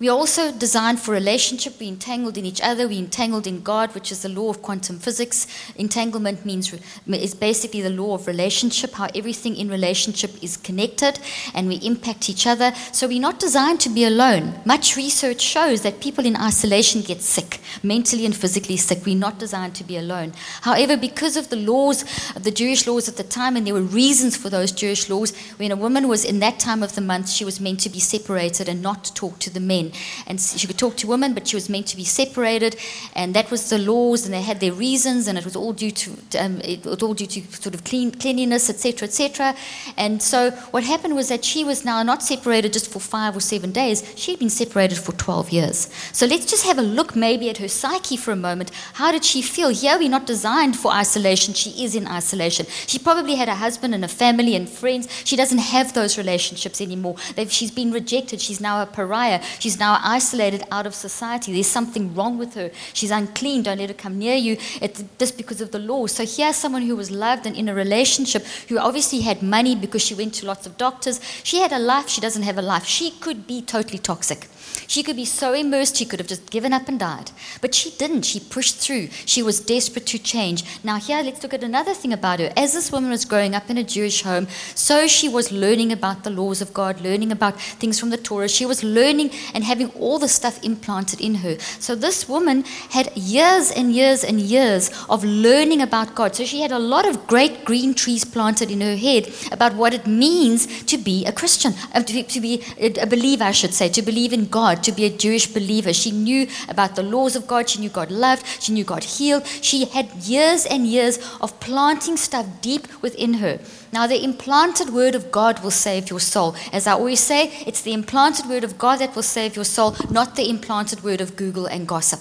We 0.00 0.08
are 0.08 0.16
also 0.16 0.50
designed 0.50 0.98
for 0.98 1.12
relationship. 1.12 1.78
We 1.78 1.86
entangled 1.86 2.38
in 2.38 2.46
each 2.46 2.62
other. 2.62 2.88
We 2.88 2.96
entangled 2.96 3.46
in 3.46 3.60
God, 3.60 3.94
which 3.94 4.10
is 4.10 4.22
the 4.22 4.30
law 4.30 4.48
of 4.48 4.62
quantum 4.62 4.98
physics. 4.98 5.46
Entanglement 5.76 6.46
means 6.46 6.72
is 7.06 7.34
basically 7.34 7.82
the 7.82 7.90
law 7.90 8.14
of 8.14 8.26
relationship, 8.26 8.92
how 8.94 9.08
everything 9.14 9.56
in 9.56 9.68
relationship 9.68 10.42
is 10.42 10.56
connected, 10.56 11.20
and 11.52 11.68
we 11.68 11.74
impact 11.76 12.30
each 12.30 12.46
other. 12.46 12.72
So 12.92 13.08
we're 13.08 13.20
not 13.20 13.38
designed 13.38 13.80
to 13.80 13.90
be 13.90 14.04
alone. 14.04 14.54
Much 14.64 14.96
research 14.96 15.42
shows 15.42 15.82
that 15.82 16.00
people 16.00 16.24
in 16.24 16.34
isolation 16.34 17.02
get 17.02 17.20
sick, 17.20 17.60
mentally 17.82 18.24
and 18.24 18.34
physically 18.34 18.78
sick. 18.78 19.04
We're 19.04 19.16
not 19.16 19.38
designed 19.38 19.74
to 19.74 19.84
be 19.84 19.98
alone. 19.98 20.32
However, 20.62 20.96
because 20.96 21.36
of 21.36 21.50
the 21.50 21.56
laws, 21.56 22.06
the 22.32 22.50
Jewish 22.50 22.86
laws 22.86 23.06
at 23.06 23.18
the 23.18 23.22
time, 23.22 23.54
and 23.54 23.66
there 23.66 23.74
were 23.74 23.82
reasons 23.82 24.34
for 24.34 24.48
those 24.48 24.72
Jewish 24.72 25.10
laws, 25.10 25.36
when 25.58 25.70
a 25.70 25.76
woman 25.76 26.08
was 26.08 26.24
in 26.24 26.38
that 26.38 26.58
time 26.58 26.82
of 26.82 26.94
the 26.94 27.02
month, 27.02 27.28
she 27.28 27.44
was 27.44 27.60
meant 27.60 27.80
to 27.80 27.90
be 27.90 28.00
separated 28.00 28.66
and 28.66 28.80
not 28.80 29.14
talk 29.14 29.38
to 29.40 29.50
the 29.50 29.60
men. 29.60 29.88
And 30.26 30.40
she 30.40 30.66
could 30.66 30.78
talk 30.78 30.96
to 30.98 31.06
women, 31.06 31.34
but 31.34 31.48
she 31.48 31.56
was 31.56 31.68
meant 31.68 31.86
to 31.88 31.96
be 31.96 32.04
separated. 32.04 32.76
And 33.14 33.34
that 33.34 33.50
was 33.50 33.70
the 33.70 33.78
laws, 33.78 34.24
and 34.24 34.34
they 34.34 34.42
had 34.42 34.60
their 34.60 34.72
reasons, 34.72 35.28
and 35.28 35.38
it 35.38 35.44
was 35.44 35.56
all 35.56 35.72
due 35.72 35.90
to 35.90 36.10
um, 36.38 36.60
it 36.62 36.84
was 36.84 37.02
all 37.02 37.14
due 37.14 37.26
to 37.26 37.40
sort 37.52 37.74
of 37.74 37.84
clean, 37.84 38.12
cleanliness, 38.12 38.70
etc., 38.70 39.08
etc. 39.08 39.54
And 39.96 40.22
so 40.22 40.50
what 40.70 40.84
happened 40.84 41.14
was 41.14 41.28
that 41.28 41.44
she 41.44 41.64
was 41.64 41.84
now 41.84 42.02
not 42.02 42.22
separated 42.22 42.72
just 42.72 42.90
for 42.90 43.00
five 43.00 43.36
or 43.36 43.40
seven 43.40 43.72
days. 43.72 44.04
She'd 44.16 44.38
been 44.38 44.50
separated 44.50 44.98
for 44.98 45.12
12 45.12 45.50
years. 45.50 45.88
So 46.12 46.26
let's 46.26 46.46
just 46.46 46.64
have 46.66 46.78
a 46.78 46.82
look 46.82 47.16
maybe 47.16 47.50
at 47.50 47.58
her 47.58 47.68
psyche 47.68 48.16
for 48.16 48.32
a 48.32 48.36
moment. 48.36 48.70
How 48.94 49.12
did 49.12 49.24
she 49.24 49.42
feel? 49.42 49.70
Here 49.70 49.98
we're 49.98 50.08
not 50.08 50.26
designed 50.26 50.76
for 50.76 50.92
isolation. 50.92 51.54
She 51.54 51.84
is 51.84 51.94
in 51.94 52.06
isolation. 52.06 52.66
She 52.86 52.98
probably 52.98 53.34
had 53.34 53.48
a 53.48 53.54
husband 53.54 53.94
and 53.94 54.04
a 54.04 54.08
family 54.08 54.54
and 54.54 54.68
friends. 54.68 55.08
She 55.24 55.36
doesn't 55.36 55.58
have 55.58 55.94
those 55.94 56.18
relationships 56.18 56.80
anymore. 56.80 57.16
They've, 57.34 57.50
she's 57.50 57.70
been 57.70 57.92
rejected. 57.92 58.40
She's 58.40 58.60
now 58.60 58.82
a 58.82 58.86
pariah. 58.86 59.42
She's 59.58 59.78
now 59.80 59.98
isolated 60.02 60.62
out 60.70 60.86
of 60.86 60.94
society. 60.94 61.52
There's 61.52 61.66
something 61.66 62.14
wrong 62.14 62.38
with 62.38 62.54
her. 62.54 62.70
She's 62.92 63.10
unclean. 63.10 63.64
Don't 63.64 63.78
let 63.78 63.88
her 63.88 63.94
come 63.94 64.18
near 64.18 64.36
you. 64.36 64.56
It's 64.80 65.02
just 65.18 65.36
because 65.36 65.60
of 65.60 65.72
the 65.72 65.78
law. 65.78 66.06
So 66.06 66.24
here's 66.24 66.56
someone 66.56 66.82
who 66.82 66.94
was 66.94 67.10
loved 67.10 67.46
and 67.46 67.56
in 67.56 67.68
a 67.68 67.74
relationship 67.74 68.44
who 68.68 68.78
obviously 68.78 69.20
had 69.20 69.42
money 69.42 69.74
because 69.74 70.02
she 70.02 70.14
went 70.14 70.34
to 70.34 70.46
lots 70.46 70.66
of 70.66 70.76
doctors. 70.76 71.20
She 71.42 71.58
had 71.58 71.72
a 71.72 71.78
life. 71.78 72.08
She 72.08 72.20
doesn't 72.20 72.42
have 72.42 72.58
a 72.58 72.62
life. 72.62 72.84
She 72.84 73.10
could 73.10 73.46
be 73.46 73.62
totally 73.62 73.98
toxic. 73.98 74.46
She 74.86 75.02
could 75.02 75.16
be 75.16 75.24
so 75.24 75.52
immersed, 75.52 75.96
she 75.96 76.04
could 76.04 76.18
have 76.20 76.28
just 76.28 76.50
given 76.50 76.72
up 76.72 76.88
and 76.88 76.98
died. 76.98 77.30
But 77.60 77.74
she 77.74 77.90
didn't. 77.90 78.22
She 78.22 78.40
pushed 78.40 78.76
through. 78.76 79.08
She 79.24 79.42
was 79.42 79.60
desperate 79.60 80.06
to 80.06 80.18
change. 80.18 80.64
Now, 80.82 80.96
here, 80.96 81.22
let's 81.22 81.42
look 81.42 81.54
at 81.54 81.62
another 81.62 81.94
thing 81.94 82.12
about 82.12 82.40
her. 82.40 82.52
As 82.56 82.72
this 82.72 82.90
woman 82.90 83.10
was 83.10 83.24
growing 83.24 83.54
up 83.54 83.70
in 83.70 83.78
a 83.78 83.84
Jewish 83.84 84.22
home, 84.22 84.48
so 84.74 85.06
she 85.06 85.28
was 85.28 85.52
learning 85.52 85.92
about 85.92 86.24
the 86.24 86.30
laws 86.30 86.60
of 86.60 86.74
God, 86.74 87.00
learning 87.00 87.32
about 87.32 87.60
things 87.60 87.98
from 88.00 88.10
the 88.10 88.16
Torah. 88.16 88.48
She 88.48 88.66
was 88.66 88.82
learning 88.82 89.30
and 89.54 89.64
having 89.64 89.90
all 89.90 90.18
the 90.18 90.28
stuff 90.28 90.62
implanted 90.64 91.20
in 91.20 91.36
her. 91.36 91.58
So, 91.78 91.94
this 91.94 92.28
woman 92.28 92.64
had 92.90 93.16
years 93.16 93.70
and 93.70 93.92
years 93.92 94.24
and 94.24 94.40
years 94.40 94.90
of 95.08 95.24
learning 95.24 95.82
about 95.82 96.14
God. 96.14 96.34
So, 96.34 96.44
she 96.44 96.62
had 96.62 96.72
a 96.72 96.78
lot 96.78 97.06
of 97.06 97.26
great 97.26 97.64
green 97.64 97.94
trees 97.94 98.24
planted 98.24 98.70
in 98.70 98.80
her 98.80 98.96
head 98.96 99.32
about 99.52 99.74
what 99.74 99.94
it 99.94 100.06
means 100.06 100.82
to 100.84 100.98
be 100.98 101.24
a 101.26 101.32
Christian, 101.32 101.74
uh, 101.94 102.02
to 102.02 102.40
be 102.40 102.62
a 102.78 103.06
believer, 103.06 103.44
I 103.44 103.52
should 103.52 103.74
say, 103.74 103.88
to 103.88 104.02
believe 104.02 104.32
in 104.32 104.46
God 104.46 104.59
to 104.82 104.92
be 104.92 105.04
a 105.04 105.10
Jewish 105.10 105.46
believer. 105.46 105.92
She 105.92 106.10
knew 106.10 106.46
about 106.68 106.96
the 106.96 107.02
laws 107.02 107.36
of 107.36 107.46
God. 107.46 107.68
She 107.68 107.80
knew 107.80 107.88
God 107.88 108.10
loved. 108.10 108.44
She 108.62 108.72
knew 108.72 108.84
God 108.84 109.04
healed. 109.04 109.46
She 109.46 109.84
had 109.84 110.12
years 110.14 110.66
and 110.66 110.86
years 110.86 111.18
of 111.40 111.58
planting 111.60 112.16
stuff 112.16 112.46
deep 112.60 112.86
within 113.02 113.34
her. 113.34 113.58
Now, 113.92 114.06
the 114.06 114.22
implanted 114.22 114.90
word 114.90 115.14
of 115.14 115.32
God 115.32 115.62
will 115.62 115.70
save 115.70 116.10
your 116.10 116.20
soul. 116.20 116.54
As 116.72 116.86
I 116.86 116.92
always 116.92 117.20
say, 117.20 117.52
it's 117.66 117.82
the 117.82 117.92
implanted 117.92 118.46
word 118.48 118.64
of 118.64 118.78
God 118.78 119.00
that 119.00 119.16
will 119.16 119.22
save 119.22 119.56
your 119.56 119.64
soul, 119.64 119.96
not 120.10 120.36
the 120.36 120.48
implanted 120.48 121.02
word 121.02 121.20
of 121.20 121.36
Google 121.36 121.66
and 121.66 121.88
gossip. 121.88 122.20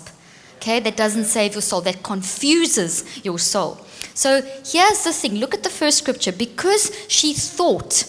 Okay, 0.57 0.79
that 0.79 0.97
doesn't 0.97 1.25
save 1.25 1.53
your 1.53 1.61
soul, 1.61 1.81
that 1.81 2.03
confuses 2.03 3.23
your 3.23 3.39
soul. 3.39 3.77
So 4.13 4.41
here's 4.41 5.03
the 5.03 5.13
thing 5.13 5.35
look 5.35 5.53
at 5.53 5.63
the 5.63 5.69
first 5.69 5.99
scripture. 5.99 6.33
Because 6.33 6.91
she 7.07 7.33
thought, 7.33 8.03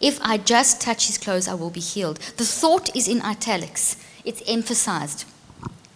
if 0.00 0.18
I 0.22 0.38
just 0.38 0.80
touch 0.80 1.06
his 1.06 1.18
clothes, 1.18 1.48
I 1.48 1.54
will 1.54 1.70
be 1.70 1.80
healed. 1.80 2.18
The 2.36 2.44
thought 2.44 2.94
is 2.94 3.08
in 3.08 3.22
italics, 3.22 3.96
it's 4.24 4.42
emphasized. 4.46 5.24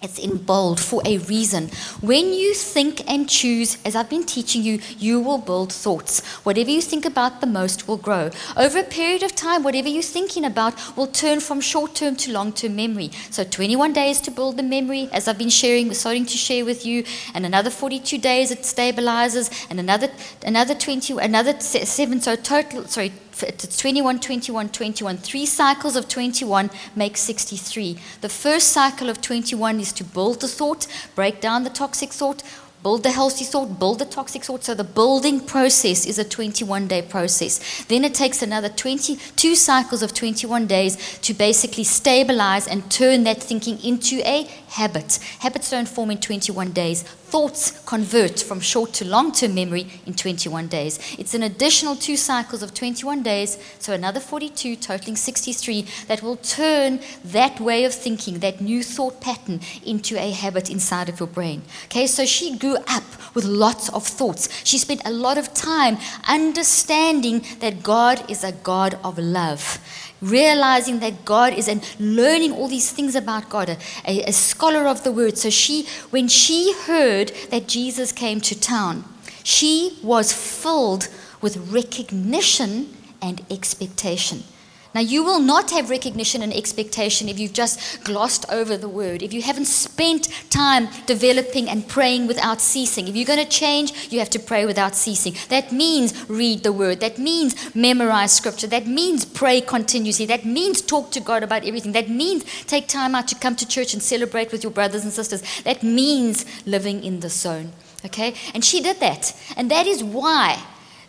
It's 0.03 0.19
in 0.19 0.39
bold 0.39 0.81
for 0.81 1.01
a 1.05 1.19
reason. 1.19 1.69
When 2.01 2.33
you 2.33 2.55
think 2.55 3.09
and 3.09 3.29
choose, 3.29 3.79
as 3.85 3.95
I've 3.95 4.11
been 4.11 4.25
teaching 4.25 4.65
you, 4.65 4.81
you 4.99 5.21
will 5.21 5.39
build 5.39 5.73
thoughts. 5.73 6.27
Whatever 6.43 6.71
you 6.71 6.83
think 6.83 7.05
about 7.05 7.41
the 7.41 7.47
most 7.47 7.87
will 7.87 7.99
grow. 7.99 8.31
Over 8.57 8.81
a 8.81 8.83
period 8.83 9.23
of 9.23 9.37
time, 9.37 9.63
whatever 9.63 9.89
you're 9.89 10.03
thinking 10.03 10.45
about 10.45 10.97
will 10.97 11.07
turn 11.07 11.39
from 11.39 11.61
short 11.61 11.95
term 11.95 12.17
to 12.17 12.33
long 12.33 12.53
term 12.53 12.75
memory. 12.75 13.13
So 13.31 13.45
21 13.45 13.93
days 13.93 14.21
to 14.23 14.33
build 14.33 14.57
the 14.57 14.65
memory, 14.65 15.09
as 15.13 15.29
I've 15.29 15.39
been 15.39 15.49
sharing, 15.51 15.95
starting 15.95 16.27
to 16.27 16.37
share 16.37 16.65
with 16.65 16.85
you, 16.85 17.05
and 17.33 17.47
another 17.47 17.71
42 17.71 18.19
days 18.19 18.51
it 18.51 18.63
stabilizes, 18.63 19.67
and 19.71 19.79
another 19.79 20.11
another 20.45 20.75
20, 20.75 21.17
another 21.19 21.61
seven. 21.61 22.21
So 22.21 22.35
total, 22.35 22.89
sorry, 22.89 23.13
it's 23.41 23.77
21, 23.77 24.21
21, 24.21 24.69
21. 24.69 25.17
Three 25.17 25.47
cycles 25.47 25.97
of 25.97 26.09
21 26.09 26.71
make 26.95 27.17
63. 27.17 27.99
The 28.21 28.29
first 28.29 28.69
cycle 28.69 29.09
of 29.09 29.21
21 29.21 29.81
is 29.81 29.93
to 29.95 30.05
build 30.05 30.41
the 30.41 30.49
thought, 30.49 30.87
break 31.15 31.41
down 31.41 31.65
the 31.65 31.71
toxic 31.71 32.11
thought, 32.11 32.43
build 32.83 33.05
the 33.05 33.13
healthy 33.13 33.45
thought, 33.45 33.79
build 33.79 34.01
the 34.01 34.05
toxic 34.05 34.43
thought. 34.45 34.65
So 34.65 34.75
the 34.75 34.85
building 34.85 35.41
process 35.41 36.07
is 36.07 36.19
a 36.19 36.25
21 36.25 36.89
day 36.89 37.03
process. 37.03 37.85
Then 37.85 38.05
it 38.05 38.15
takes 38.15 38.43
another 38.43 38.69
22 38.69 39.55
cycles 39.55 40.03
of 40.03 40.13
21 40.13 40.67
days 40.67 41.19
to 41.21 41.33
basically 41.33 41.85
stabilize 41.85 42.67
and 42.67 42.91
turn 42.91 43.25
that 43.25 43.43
thinking 43.43 43.83
into 43.85 44.21
a 44.29 44.49
habit. 44.73 45.19
Habits 45.41 45.71
don't 45.71 45.89
form 45.89 46.11
in 46.11 46.19
21 46.19 46.73
days. 46.73 47.03
Thoughts 47.03 47.71
convert 47.87 48.41
from 48.41 48.61
short 48.61 48.93
to 48.95 49.05
long 49.07 49.33
term 49.33 49.55
memory 49.55 49.87
in 50.07 50.15
21 50.15 50.69
days. 50.69 50.99
It's 51.19 51.35
an 51.35 51.43
additional 51.43 51.97
two 51.97 52.17
cycles 52.17 52.63
of 52.63 52.75
21 52.75 53.23
days, 53.23 53.59
so 53.79 53.93
another 53.93 54.21
42, 54.21 54.77
totaling 54.77 55.17
63, 55.17 55.87
that 56.09 56.23
will 56.23 56.37
turn 56.37 57.01
that 57.25 57.61
way 57.61 57.85
of 57.85 57.95
thinking, 57.95 58.41
that 58.41 58.61
new 58.61 58.83
thought 58.83 59.21
pattern, 59.21 59.61
into 59.85 60.19
a 60.19 60.31
habit 60.31 60.71
inside 60.71 61.09
of 61.09 61.21
your 61.21 61.29
brain. 61.29 61.63
Okay, 61.87 62.07
so 62.07 62.25
she 62.27 62.57
grew 62.57 62.77
up 62.89 63.05
with 63.35 63.45
lots 63.45 63.89
of 63.91 64.07
thoughts. 64.07 64.49
She 64.65 64.79
spent 64.79 65.03
a 65.05 65.11
lot 65.11 65.39
of 65.39 65.55
time 65.55 65.97
understanding 66.29 67.45
that 67.61 67.83
God 67.83 68.31
is 68.31 68.45
a 68.45 68.53
God 68.53 68.99
of 69.05 69.19
love 69.19 69.79
realizing 70.23 71.01
that 71.01 71.25
God 71.25 71.53
is 71.53 71.69
and 71.69 71.85
learning 71.99 72.53
all 72.53 72.69
these 72.69 72.91
things 72.91 73.15
about 73.15 73.51
God, 73.51 73.69
a, 73.69 73.77
a, 74.07 74.25
a 74.29 74.33
scholar 74.33 74.87
of 74.87 75.05
the 75.05 75.13
word. 75.13 75.37
So 75.37 75.51
she, 75.51 75.87
when 76.11 76.29
she 76.29 76.73
heard 76.87 77.33
that 77.51 77.67
Jesus 77.69 78.13
came 78.13 78.41
to 78.43 78.59
town, 78.59 79.05
she 79.43 79.99
was 80.03 80.33
filled 80.33 81.09
with 81.41 81.57
recognition 81.73 82.97
and 83.21 83.45
expectation. 83.51 84.45
Now, 84.95 85.01
you 85.01 85.25
will 85.25 85.41
not 85.41 85.71
have 85.71 85.89
recognition 85.89 86.43
and 86.43 86.53
expectation 86.53 87.29
if 87.29 87.39
you've 87.39 87.55
just 87.55 88.05
glossed 88.05 88.45
over 88.51 88.77
the 88.77 88.89
word, 88.89 89.23
if 89.23 89.33
you 89.33 89.41
haven't 89.41 89.65
spent 89.65 90.29
time 90.51 90.89
developing 91.07 91.69
and 91.71 91.89
praying 91.89 92.27
without 92.27 92.61
ceasing. 92.61 93.09
If 93.09 93.17
you're 93.17 93.25
going 93.25 93.43
to 93.43 93.49
change, 93.49 94.13
you 94.13 94.19
have 94.19 94.31
to 94.31 94.39
pray 94.39 94.67
without 94.67 94.95
ceasing. 94.95 95.35
That 95.49 95.73
means 95.73 96.29
read 96.29 96.63
the 96.63 96.73
word. 96.73 97.01
That 97.01 97.19
means 97.19 97.75
memorize 97.75 98.33
scripture. 98.33 98.67
That 98.67 98.87
means 98.87 99.25
pray 99.25 99.63
continuously. 99.63 100.27
That 100.27 100.45
means 100.45 100.83
talk 100.83 101.11
to 101.13 101.21
God 101.21 101.43
about 101.43 101.65
everything. 101.65 101.93
That 101.93 102.11
means 102.11 102.45
take 102.65 102.87
time 102.87 103.15
out 103.15 103.29
to 103.29 103.35
come 103.35 103.57
to 103.57 103.67
church 103.67 103.95
and 103.95 104.03
celebrate 104.03 104.53
with 104.53 104.63
your 104.63 104.73
brothers 104.73 105.05
and 105.05 105.13
sisters. 105.13 105.43
That 105.63 105.83
means 105.83 106.45
living 106.67 107.03
in 107.03 107.21
the 107.21 107.31
zone. 107.31 107.73
Okay? 108.05 108.35
And 108.53 108.63
she 108.63 108.81
did 108.81 109.01
that. 109.01 109.35
And 109.57 109.71
that 109.71 109.87
is 109.87 110.05
why 110.05 110.63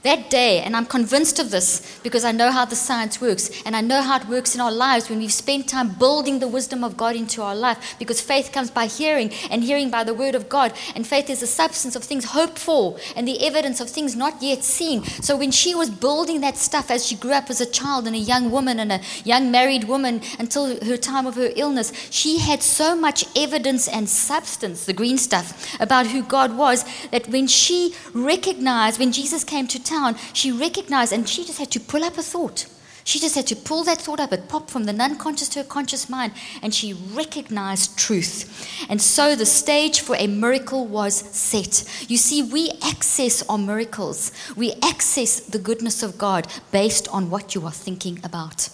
That 0.04 0.30
day, 0.30 0.60
and 0.60 0.76
I'm 0.76 0.86
convinced 0.86 1.40
of 1.40 1.50
this 1.50 2.00
because 2.04 2.26
I 2.26 2.34
know 2.34 2.52
how 2.52 2.66
the 2.66 2.76
science 2.76 3.22
works, 3.22 3.50
and 3.66 3.74
I 3.74 3.80
know 3.80 4.02
how 4.02 4.18
it 4.18 4.28
works 4.28 4.54
in 4.54 4.60
our 4.60 4.70
lives 4.72 5.10
when 5.10 5.20
we've 5.20 5.32
spent 5.32 5.70
time 5.70 5.94
building 5.94 6.40
the 6.40 6.48
wisdom 6.50 6.84
of 6.84 6.98
God 6.98 7.16
into 7.16 7.42
our 7.42 7.56
life, 7.56 7.96
because 8.00 8.20
faith 8.20 8.52
comes 8.52 8.70
by 8.70 8.88
hearing, 8.88 9.32
and 9.50 9.64
hearing 9.64 9.90
by 9.90 10.04
the 10.04 10.14
word 10.14 10.36
of 10.36 10.50
God. 10.50 10.74
And 10.94 11.08
faith 11.08 11.30
is 11.30 11.40
the 11.40 11.48
substance 11.48 11.96
of 11.96 12.04
things 12.04 12.26
hoped 12.26 12.60
for, 12.60 12.98
and 13.16 13.26
the 13.26 13.46
evidence 13.48 13.80
of 13.80 13.90
things 13.90 14.14
not 14.14 14.42
yet 14.42 14.66
seen. 14.66 15.06
So 15.06 15.38
when 15.38 15.52
she 15.52 15.74
was 15.74 15.90
building 15.90 16.42
that 16.42 16.58
stuff 16.58 16.92
as 16.92 17.06
she 17.08 17.16
grew 17.16 17.32
up 17.32 17.50
as 17.50 17.62
a 17.62 17.66
child 17.66 18.06
and 18.06 18.16
a 18.16 18.20
young 18.20 18.52
woman 18.52 18.82
and 18.82 18.92
a 18.92 19.00
young 19.24 19.52
married 19.52 19.86
woman 19.86 20.22
until 20.38 20.84
her 20.84 20.98
time 20.98 21.26
of 21.26 21.36
her 21.36 21.52
illness, 21.56 21.94
she 22.10 22.40
had 22.40 22.62
so 22.62 22.94
much 22.94 23.24
evidence 23.38 23.88
and 23.88 24.10
substance, 24.10 24.84
the 24.84 24.92
green 24.92 25.18
stuff, 25.18 25.80
about 25.80 26.08
who 26.08 26.24
God 26.24 26.58
was, 26.58 26.84
that 27.12 27.30
when 27.30 27.48
she 27.48 27.96
recognized, 28.14 29.00
when 29.00 29.14
Jesus 29.14 29.46
came 29.46 29.66
to 29.68 29.82
town, 29.82 29.93
town, 29.94 30.16
she 30.34 30.52
recognized 30.52 31.14
and 31.14 31.28
she 31.28 31.44
just 31.44 31.60
had 31.60 31.72
to 31.72 31.80
pull 31.80 32.04
up 32.04 32.18
a 32.18 32.24
thought. 32.24 32.66
She 33.06 33.20
just 33.20 33.36
had 33.36 33.48
to 33.48 33.56
pull 33.56 33.84
that 33.84 33.98
thought 33.98 34.20
up. 34.20 34.32
It 34.32 34.48
popped 34.48 34.70
from 34.72 34.86
the 34.86 34.94
non 34.94 35.18
conscious 35.18 35.50
to 35.50 35.60
her 35.60 35.66
conscious 35.66 36.10
mind, 36.10 36.34
and 36.62 36.74
she 36.74 36.94
recognized 36.94 37.98
truth. 37.98 38.88
And 38.90 39.02
so 39.02 39.36
the 39.36 39.46
stage 39.46 40.00
for 40.00 40.16
a 40.16 40.28
miracle 40.28 40.88
was 40.88 41.16
set. 41.16 41.84
You 42.08 42.18
see, 42.18 42.42
we 42.44 42.72
access 42.82 43.44
our 43.50 43.58
miracles, 43.58 44.32
we 44.56 44.74
access 44.82 45.42
the 45.42 45.60
goodness 45.60 46.02
of 46.02 46.18
God 46.18 46.48
based 46.72 47.08
on 47.10 47.30
what 47.30 47.56
you 47.56 47.66
are 47.66 47.72
thinking 47.72 48.20
about. 48.24 48.70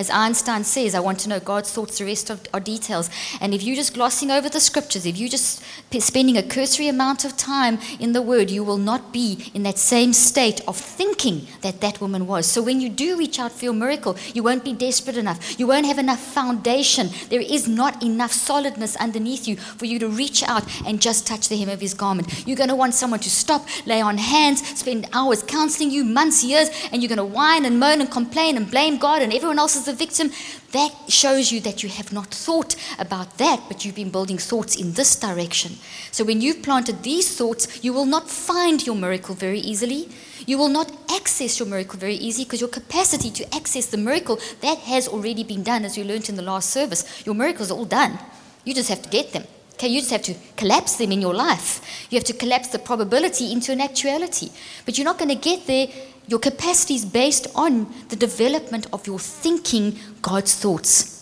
As 0.00 0.08
Einstein 0.08 0.64
says, 0.64 0.94
I 0.94 1.00
want 1.00 1.18
to 1.20 1.28
know 1.28 1.40
God's 1.40 1.70
thoughts, 1.70 1.98
the 1.98 2.06
rest 2.06 2.30
are 2.30 2.60
details. 2.60 3.10
And 3.38 3.52
if 3.52 3.62
you're 3.62 3.76
just 3.76 3.92
glossing 3.92 4.30
over 4.30 4.48
the 4.48 4.58
scriptures, 4.58 5.04
if 5.04 5.18
you're 5.18 5.28
just 5.28 5.62
spending 5.98 6.38
a 6.38 6.42
cursory 6.42 6.88
amount 6.88 7.26
of 7.26 7.36
time 7.36 7.78
in 7.98 8.14
the 8.14 8.22
Word, 8.22 8.48
you 8.50 8.64
will 8.64 8.78
not 8.78 9.12
be 9.12 9.50
in 9.52 9.62
that 9.64 9.76
same 9.76 10.14
state 10.14 10.62
of 10.66 10.78
thinking 10.78 11.46
that 11.60 11.82
that 11.82 12.00
woman 12.00 12.26
was. 12.26 12.46
So 12.46 12.62
when 12.62 12.80
you 12.80 12.88
do 12.88 13.18
reach 13.18 13.38
out 13.38 13.52
for 13.52 13.66
your 13.66 13.74
miracle, 13.74 14.16
you 14.32 14.42
won't 14.42 14.64
be 14.64 14.72
desperate 14.72 15.18
enough. 15.18 15.60
You 15.60 15.66
won't 15.66 15.84
have 15.84 15.98
enough 15.98 16.20
foundation. 16.20 17.10
There 17.28 17.42
is 17.42 17.68
not 17.68 18.02
enough 18.02 18.32
solidness 18.32 18.96
underneath 18.96 19.46
you 19.46 19.56
for 19.56 19.84
you 19.84 19.98
to 19.98 20.08
reach 20.08 20.42
out 20.42 20.64
and 20.86 21.02
just 21.02 21.26
touch 21.26 21.50
the 21.50 21.58
hem 21.58 21.68
of 21.68 21.82
His 21.82 21.92
garment. 21.92 22.46
You're 22.46 22.56
going 22.56 22.70
to 22.70 22.74
want 22.74 22.94
someone 22.94 23.20
to 23.20 23.30
stop, 23.30 23.66
lay 23.84 24.00
on 24.00 24.16
hands, 24.16 24.66
spend 24.78 25.08
hours 25.12 25.42
counseling 25.42 25.90
you, 25.90 26.04
months, 26.04 26.42
years, 26.42 26.70
and 26.90 27.02
you're 27.02 27.14
going 27.14 27.18
to 27.18 27.24
whine 27.36 27.66
and 27.66 27.78
moan 27.78 28.00
and 28.00 28.10
complain 28.10 28.56
and 28.56 28.70
blame 28.70 28.96
God 28.96 29.20
and 29.20 29.30
everyone 29.30 29.58
else's 29.58 29.89
the 29.90 29.96
victim, 29.96 30.30
that 30.72 30.92
shows 31.08 31.50
you 31.52 31.60
that 31.60 31.82
you 31.82 31.88
have 31.88 32.12
not 32.12 32.28
thought 32.28 32.76
about 32.98 33.38
that, 33.38 33.60
but 33.68 33.84
you've 33.84 33.96
been 33.96 34.10
building 34.10 34.38
thoughts 34.38 34.76
in 34.76 34.92
this 34.92 35.16
direction. 35.16 35.72
So 36.12 36.24
when 36.24 36.40
you've 36.40 36.62
planted 36.62 37.02
these 37.02 37.36
thoughts, 37.36 37.82
you 37.82 37.92
will 37.92 38.06
not 38.06 38.30
find 38.30 38.86
your 38.86 38.96
miracle 38.96 39.34
very 39.34 39.60
easily. 39.60 40.08
You 40.46 40.58
will 40.58 40.68
not 40.68 40.90
access 41.10 41.58
your 41.58 41.68
miracle 41.68 41.98
very 41.98 42.14
easily 42.14 42.44
because 42.44 42.60
your 42.60 42.70
capacity 42.70 43.30
to 43.30 43.54
access 43.54 43.86
the 43.86 43.96
miracle 43.96 44.38
that 44.60 44.78
has 44.78 45.08
already 45.08 45.44
been 45.44 45.62
done, 45.62 45.84
as 45.84 45.98
you 45.98 46.04
learned 46.04 46.28
in 46.28 46.36
the 46.36 46.42
last 46.42 46.70
service. 46.70 47.04
Your 47.26 47.34
miracles 47.34 47.70
are 47.70 47.78
all 47.78 47.84
done. 47.84 48.18
You 48.64 48.74
just 48.74 48.88
have 48.88 49.02
to 49.02 49.10
get 49.10 49.32
them. 49.32 49.44
Okay, 49.74 49.88
you 49.88 50.00
just 50.00 50.10
have 50.10 50.22
to 50.24 50.34
collapse 50.56 50.96
them 50.96 51.10
in 51.10 51.22
your 51.22 51.32
life. 51.34 51.80
You 52.10 52.18
have 52.18 52.26
to 52.26 52.34
collapse 52.34 52.68
the 52.68 52.78
probability 52.78 53.50
into 53.50 53.72
an 53.72 53.80
actuality. 53.80 54.50
But 54.84 54.98
you're 54.98 55.06
not 55.06 55.18
going 55.18 55.30
to 55.30 55.48
get 55.50 55.66
there 55.66 55.88
your 56.30 56.38
capacity 56.38 56.94
is 56.94 57.04
based 57.04 57.48
on 57.56 57.92
the 58.08 58.14
development 58.14 58.86
of 58.92 59.04
your 59.04 59.18
thinking 59.18 59.98
God's 60.22 60.54
thoughts. 60.54 61.16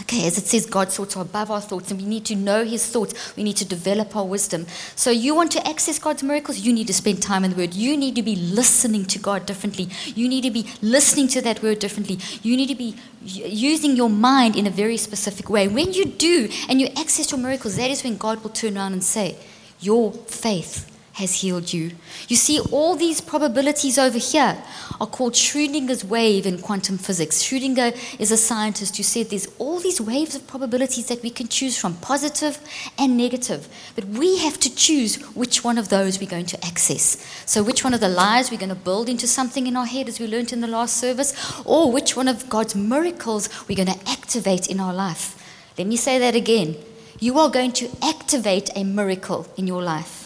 Okay, 0.00 0.26
as 0.26 0.38
it 0.38 0.46
says, 0.46 0.64
God's 0.64 0.96
thoughts 0.96 1.14
are 1.14 1.20
above 1.20 1.50
our 1.50 1.60
thoughts, 1.60 1.90
and 1.90 2.00
we 2.00 2.06
need 2.06 2.24
to 2.24 2.34
know 2.34 2.64
His 2.64 2.86
thoughts. 2.86 3.36
We 3.36 3.42
need 3.42 3.58
to 3.58 3.66
develop 3.66 4.16
our 4.16 4.24
wisdom. 4.24 4.66
So, 4.96 5.10
you 5.10 5.34
want 5.34 5.52
to 5.52 5.68
access 5.68 5.98
God's 5.98 6.22
miracles, 6.22 6.60
you 6.60 6.72
need 6.72 6.86
to 6.86 6.94
spend 6.94 7.22
time 7.22 7.44
in 7.44 7.50
the 7.50 7.56
Word. 7.58 7.74
You 7.74 7.98
need 7.98 8.14
to 8.14 8.22
be 8.22 8.34
listening 8.34 9.04
to 9.06 9.18
God 9.18 9.44
differently. 9.44 9.90
You 10.06 10.26
need 10.26 10.44
to 10.44 10.50
be 10.50 10.64
listening 10.80 11.28
to 11.28 11.42
that 11.42 11.62
Word 11.62 11.78
differently. 11.78 12.18
You 12.42 12.56
need 12.56 12.68
to 12.68 12.74
be 12.74 12.96
using 13.22 13.94
your 13.94 14.08
mind 14.08 14.56
in 14.56 14.66
a 14.66 14.70
very 14.70 14.96
specific 14.96 15.50
way. 15.50 15.68
When 15.68 15.92
you 15.92 16.06
do 16.06 16.48
and 16.66 16.80
you 16.80 16.86
access 16.96 17.30
your 17.30 17.40
miracles, 17.40 17.76
that 17.76 17.90
is 17.90 18.02
when 18.02 18.16
God 18.16 18.42
will 18.42 18.50
turn 18.50 18.78
around 18.78 18.94
and 18.94 19.04
say, 19.04 19.36
Your 19.80 20.12
faith 20.12 20.89
has 21.20 21.42
healed 21.42 21.72
you. 21.72 21.92
You 22.28 22.36
see, 22.36 22.60
all 22.72 22.96
these 22.96 23.20
probabilities 23.20 23.98
over 23.98 24.18
here 24.18 24.56
are 25.00 25.06
called 25.06 25.34
Schrodinger's 25.34 26.02
wave 26.02 26.46
in 26.46 26.58
quantum 26.58 26.96
physics. 26.96 27.42
Schrödinger 27.42 27.94
is 28.18 28.32
a 28.32 28.38
scientist 28.38 28.96
who 28.96 29.02
said 29.02 29.28
there's 29.28 29.48
all 29.58 29.78
these 29.80 30.00
waves 30.00 30.34
of 30.34 30.46
probabilities 30.46 31.06
that 31.08 31.22
we 31.22 31.28
can 31.28 31.46
choose 31.46 31.78
from, 31.78 31.94
positive 31.96 32.58
and 32.98 33.18
negative. 33.18 33.68
But 33.94 34.06
we 34.06 34.38
have 34.38 34.58
to 34.60 34.74
choose 34.74 35.16
which 35.36 35.62
one 35.62 35.76
of 35.76 35.90
those 35.90 36.18
we're 36.18 36.28
going 36.28 36.46
to 36.46 36.64
access. 36.64 37.18
So, 37.44 37.62
which 37.62 37.84
one 37.84 37.92
of 37.92 38.00
the 38.00 38.08
lies 38.08 38.50
we're 38.50 38.56
going 38.56 38.70
to 38.70 38.74
build 38.74 39.08
into 39.08 39.26
something 39.26 39.66
in 39.66 39.76
our 39.76 39.86
head, 39.86 40.08
as 40.08 40.18
we 40.18 40.26
learned 40.26 40.52
in 40.52 40.62
the 40.62 40.66
last 40.66 40.96
service, 40.96 41.34
or 41.66 41.92
which 41.92 42.16
one 42.16 42.28
of 42.28 42.48
God's 42.48 42.74
miracles 42.74 43.48
we're 43.68 43.76
going 43.76 43.94
to 43.98 44.10
activate 44.10 44.68
in 44.68 44.80
our 44.80 44.94
life. 44.94 45.36
Let 45.76 45.86
me 45.86 45.96
say 45.96 46.18
that 46.18 46.34
again. 46.34 46.76
You 47.18 47.38
are 47.38 47.50
going 47.50 47.72
to 47.72 47.90
activate 48.02 48.70
a 48.74 48.82
miracle 48.82 49.46
in 49.58 49.66
your 49.66 49.82
life. 49.82 50.19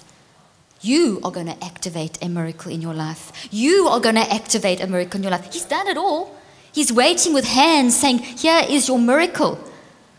You 0.84 1.18
are 1.24 1.30
going 1.30 1.46
to 1.46 1.64
activate 1.64 2.22
a 2.22 2.28
miracle 2.28 2.70
in 2.70 2.82
your 2.82 2.92
life. 2.92 3.48
You 3.50 3.88
are 3.88 4.00
going 4.00 4.16
to 4.16 4.32
activate 4.32 4.82
a 4.82 4.86
miracle 4.86 5.16
in 5.16 5.22
your 5.22 5.32
life. 5.32 5.50
He's 5.50 5.64
done 5.64 5.88
it 5.88 5.96
all. 5.96 6.36
He's 6.72 6.92
waiting 6.92 7.32
with 7.32 7.46
hands 7.46 7.96
saying, 7.96 8.18
Here 8.18 8.62
is 8.68 8.86
your 8.86 8.98
miracle. 8.98 9.58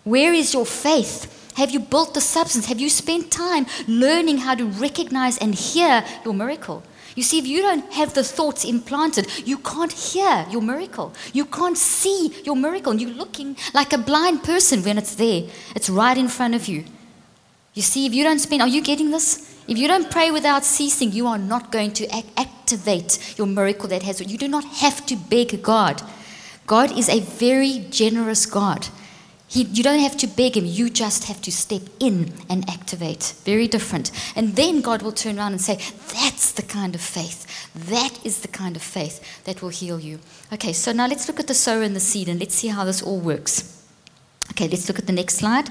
Where 0.05 0.33
is 0.33 0.55
your 0.55 0.65
faith? 0.65 1.53
Have 1.55 1.69
you 1.69 1.79
built 1.79 2.15
the 2.15 2.21
substance? 2.21 2.65
Have 2.65 2.79
you 2.79 2.89
spent 2.89 3.29
time 3.29 3.67
learning 3.87 4.39
how 4.39 4.55
to 4.55 4.65
recognize 4.65 5.37
and 5.37 5.53
hear 5.53 6.03
your 6.23 6.33
miracle? 6.33 6.81
You 7.15 7.21
see, 7.21 7.37
if 7.37 7.45
you 7.45 7.61
don't 7.61 7.93
have 7.93 8.15
the 8.15 8.23
thoughts 8.23 8.65
implanted, 8.65 9.27
you 9.47 9.59
can't 9.59 9.91
hear 9.91 10.47
your 10.49 10.63
miracle. 10.63 11.13
You 11.31 11.45
can't 11.45 11.77
see 11.77 12.33
your 12.43 12.55
miracle. 12.55 12.91
And 12.91 12.99
you're 12.99 13.11
looking 13.11 13.55
like 13.75 13.93
a 13.93 13.99
blind 13.99 14.43
person 14.43 14.81
when 14.81 14.97
it's 14.97 15.13
there. 15.13 15.43
It's 15.75 15.91
right 15.91 16.17
in 16.17 16.27
front 16.27 16.55
of 16.55 16.67
you. 16.67 16.85
You 17.75 17.83
see, 17.83 18.07
if 18.07 18.15
you 18.15 18.23
don't 18.23 18.39
spend, 18.39 18.63
are 18.63 18.67
you 18.67 18.81
getting 18.81 19.11
this? 19.11 19.54
If 19.67 19.77
you 19.77 19.87
don't 19.87 20.11
pray 20.11 20.31
without 20.31 20.63
ceasing, 20.63 21.11
you 21.11 21.27
are 21.27 21.37
not 21.37 21.71
going 21.71 21.91
to 21.93 22.07
activate 22.37 23.37
your 23.37 23.47
miracle 23.47 23.89
that 23.89 24.03
has. 24.03 24.21
You 24.21 24.37
do 24.37 24.47
not 24.47 24.65
have 24.65 25.05
to 25.07 25.15
beg 25.15 25.63
God. 25.63 26.01
God 26.67 26.97
is 26.97 27.09
a 27.09 27.19
very 27.19 27.85
generous 27.89 28.45
God. 28.45 28.87
He, 29.47 29.63
you 29.63 29.83
don't 29.83 29.99
have 29.99 30.17
to 30.17 30.27
beg 30.27 30.57
Him, 30.57 30.65
you 30.65 30.89
just 30.89 31.25
have 31.25 31.41
to 31.43 31.51
step 31.51 31.83
in 31.99 32.33
and 32.49 32.67
activate. 32.69 33.35
Very 33.43 33.67
different. 33.67 34.11
And 34.35 34.55
then 34.55 34.81
God 34.81 35.01
will 35.01 35.11
turn 35.11 35.37
around 35.37 35.53
and 35.53 35.61
say, 35.61 35.77
That's 36.13 36.51
the 36.51 36.63
kind 36.63 36.95
of 36.95 37.01
faith. 37.01 37.45
That 37.75 38.19
is 38.25 38.41
the 38.41 38.47
kind 38.47 38.75
of 38.75 38.81
faith 38.81 39.43
that 39.43 39.61
will 39.61 39.69
heal 39.69 39.99
you. 39.99 40.19
Okay, 40.51 40.73
so 40.73 40.91
now 40.91 41.07
let's 41.07 41.27
look 41.27 41.39
at 41.39 41.47
the 41.47 41.53
sower 41.53 41.83
and 41.83 41.95
the 41.95 41.99
seed 41.99 42.27
and 42.27 42.39
let's 42.39 42.55
see 42.55 42.69
how 42.69 42.85
this 42.85 43.03
all 43.03 43.19
works. 43.19 43.83
Okay, 44.51 44.67
let's 44.67 44.87
look 44.87 44.99
at 44.99 45.07
the 45.07 45.13
next 45.13 45.35
slide. 45.35 45.69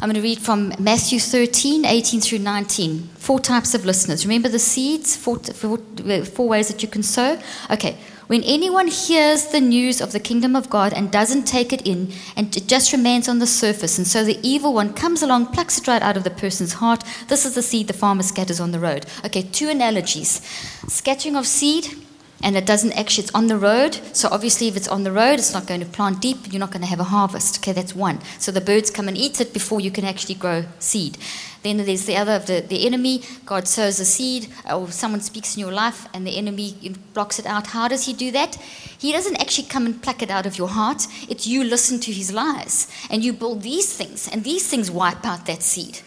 I'm 0.00 0.10
going 0.10 0.14
to 0.14 0.20
read 0.20 0.40
from 0.40 0.74
Matthew 0.78 1.18
13, 1.18 1.84
18 1.84 2.20
through 2.20 2.40
19. 2.40 3.10
Four 3.16 3.40
types 3.40 3.74
of 3.74 3.84
listeners. 3.84 4.26
Remember 4.26 4.48
the 4.48 4.58
seeds? 4.58 5.16
Four, 5.16 5.38
four, 5.38 5.78
four 6.24 6.48
ways 6.48 6.68
that 6.68 6.82
you 6.82 6.88
can 6.88 7.02
sow? 7.02 7.40
Okay. 7.70 7.96
When 8.26 8.42
anyone 8.42 8.88
hears 8.88 9.48
the 9.48 9.60
news 9.60 10.00
of 10.00 10.12
the 10.12 10.20
kingdom 10.20 10.56
of 10.56 10.70
God 10.70 10.94
and 10.94 11.12
doesn't 11.12 11.44
take 11.44 11.72
it 11.72 11.86
in, 11.86 12.12
and 12.36 12.56
it 12.56 12.66
just 12.66 12.90
remains 12.92 13.28
on 13.28 13.38
the 13.38 13.46
surface, 13.46 13.98
and 13.98 14.06
so 14.06 14.24
the 14.24 14.40
evil 14.42 14.72
one 14.72 14.94
comes 14.94 15.22
along, 15.22 15.52
plucks 15.52 15.78
it 15.78 15.86
right 15.86 16.00
out 16.00 16.16
of 16.16 16.24
the 16.24 16.30
person's 16.30 16.74
heart, 16.74 17.04
this 17.28 17.44
is 17.44 17.54
the 17.54 17.62
seed 17.62 17.86
the 17.86 17.92
farmer 17.92 18.22
scatters 18.22 18.60
on 18.60 18.72
the 18.72 18.80
road. 18.80 19.04
Okay, 19.26 19.42
two 19.42 19.68
analogies 19.68 20.40
scattering 20.88 21.36
of 21.36 21.46
seed 21.46 21.94
and 22.42 22.56
it 22.56 22.66
doesn't 22.66 22.92
actually, 22.92 23.24
it's 23.24 23.34
on 23.34 23.46
the 23.46 23.56
road. 23.56 23.94
So 24.12 24.28
obviously, 24.30 24.68
if 24.68 24.76
it's 24.76 24.88
on 24.88 25.02
the 25.02 25.12
road, 25.12 25.38
it's 25.38 25.54
not 25.54 25.66
going 25.66 25.80
to 25.80 25.86
plant 25.86 26.20
deep. 26.20 26.52
You're 26.52 26.60
not 26.60 26.70
going 26.70 26.82
to 26.82 26.88
have 26.88 27.00
a 27.00 27.04
harvest. 27.04 27.58
Okay, 27.58 27.72
that's 27.72 27.94
one. 27.94 28.20
So 28.38 28.52
the 28.52 28.60
birds 28.60 28.90
come 28.90 29.08
and 29.08 29.16
eat 29.16 29.40
it 29.40 29.52
before 29.52 29.80
you 29.80 29.90
can 29.90 30.04
actually 30.04 30.34
grow 30.34 30.64
seed. 30.78 31.16
Then 31.62 31.78
there's 31.78 32.04
the 32.04 32.16
other, 32.16 32.32
of 32.32 32.46
the, 32.46 32.60
the 32.60 32.86
enemy. 32.86 33.22
God 33.46 33.66
sows 33.66 33.98
a 33.98 34.04
seed, 34.04 34.48
or 34.70 34.90
someone 34.90 35.22
speaks 35.22 35.56
in 35.56 35.60
your 35.60 35.72
life, 35.72 36.06
and 36.12 36.26
the 36.26 36.36
enemy 36.36 36.74
blocks 37.14 37.38
it 37.38 37.46
out. 37.46 37.68
How 37.68 37.88
does 37.88 38.04
he 38.04 38.12
do 38.12 38.30
that? 38.32 38.56
He 38.56 39.12
doesn't 39.12 39.40
actually 39.40 39.68
come 39.68 39.86
and 39.86 40.02
pluck 40.02 40.22
it 40.22 40.30
out 40.30 40.44
of 40.44 40.58
your 40.58 40.68
heart. 40.68 41.06
It's 41.26 41.46
you 41.46 41.64
listen 41.64 42.00
to 42.00 42.12
his 42.12 42.30
lies, 42.32 42.86
and 43.10 43.24
you 43.24 43.32
build 43.32 43.62
these 43.62 43.90
things, 43.90 44.28
and 44.28 44.44
these 44.44 44.68
things 44.68 44.90
wipe 44.90 45.24
out 45.24 45.46
that 45.46 45.62
seed. 45.62 46.00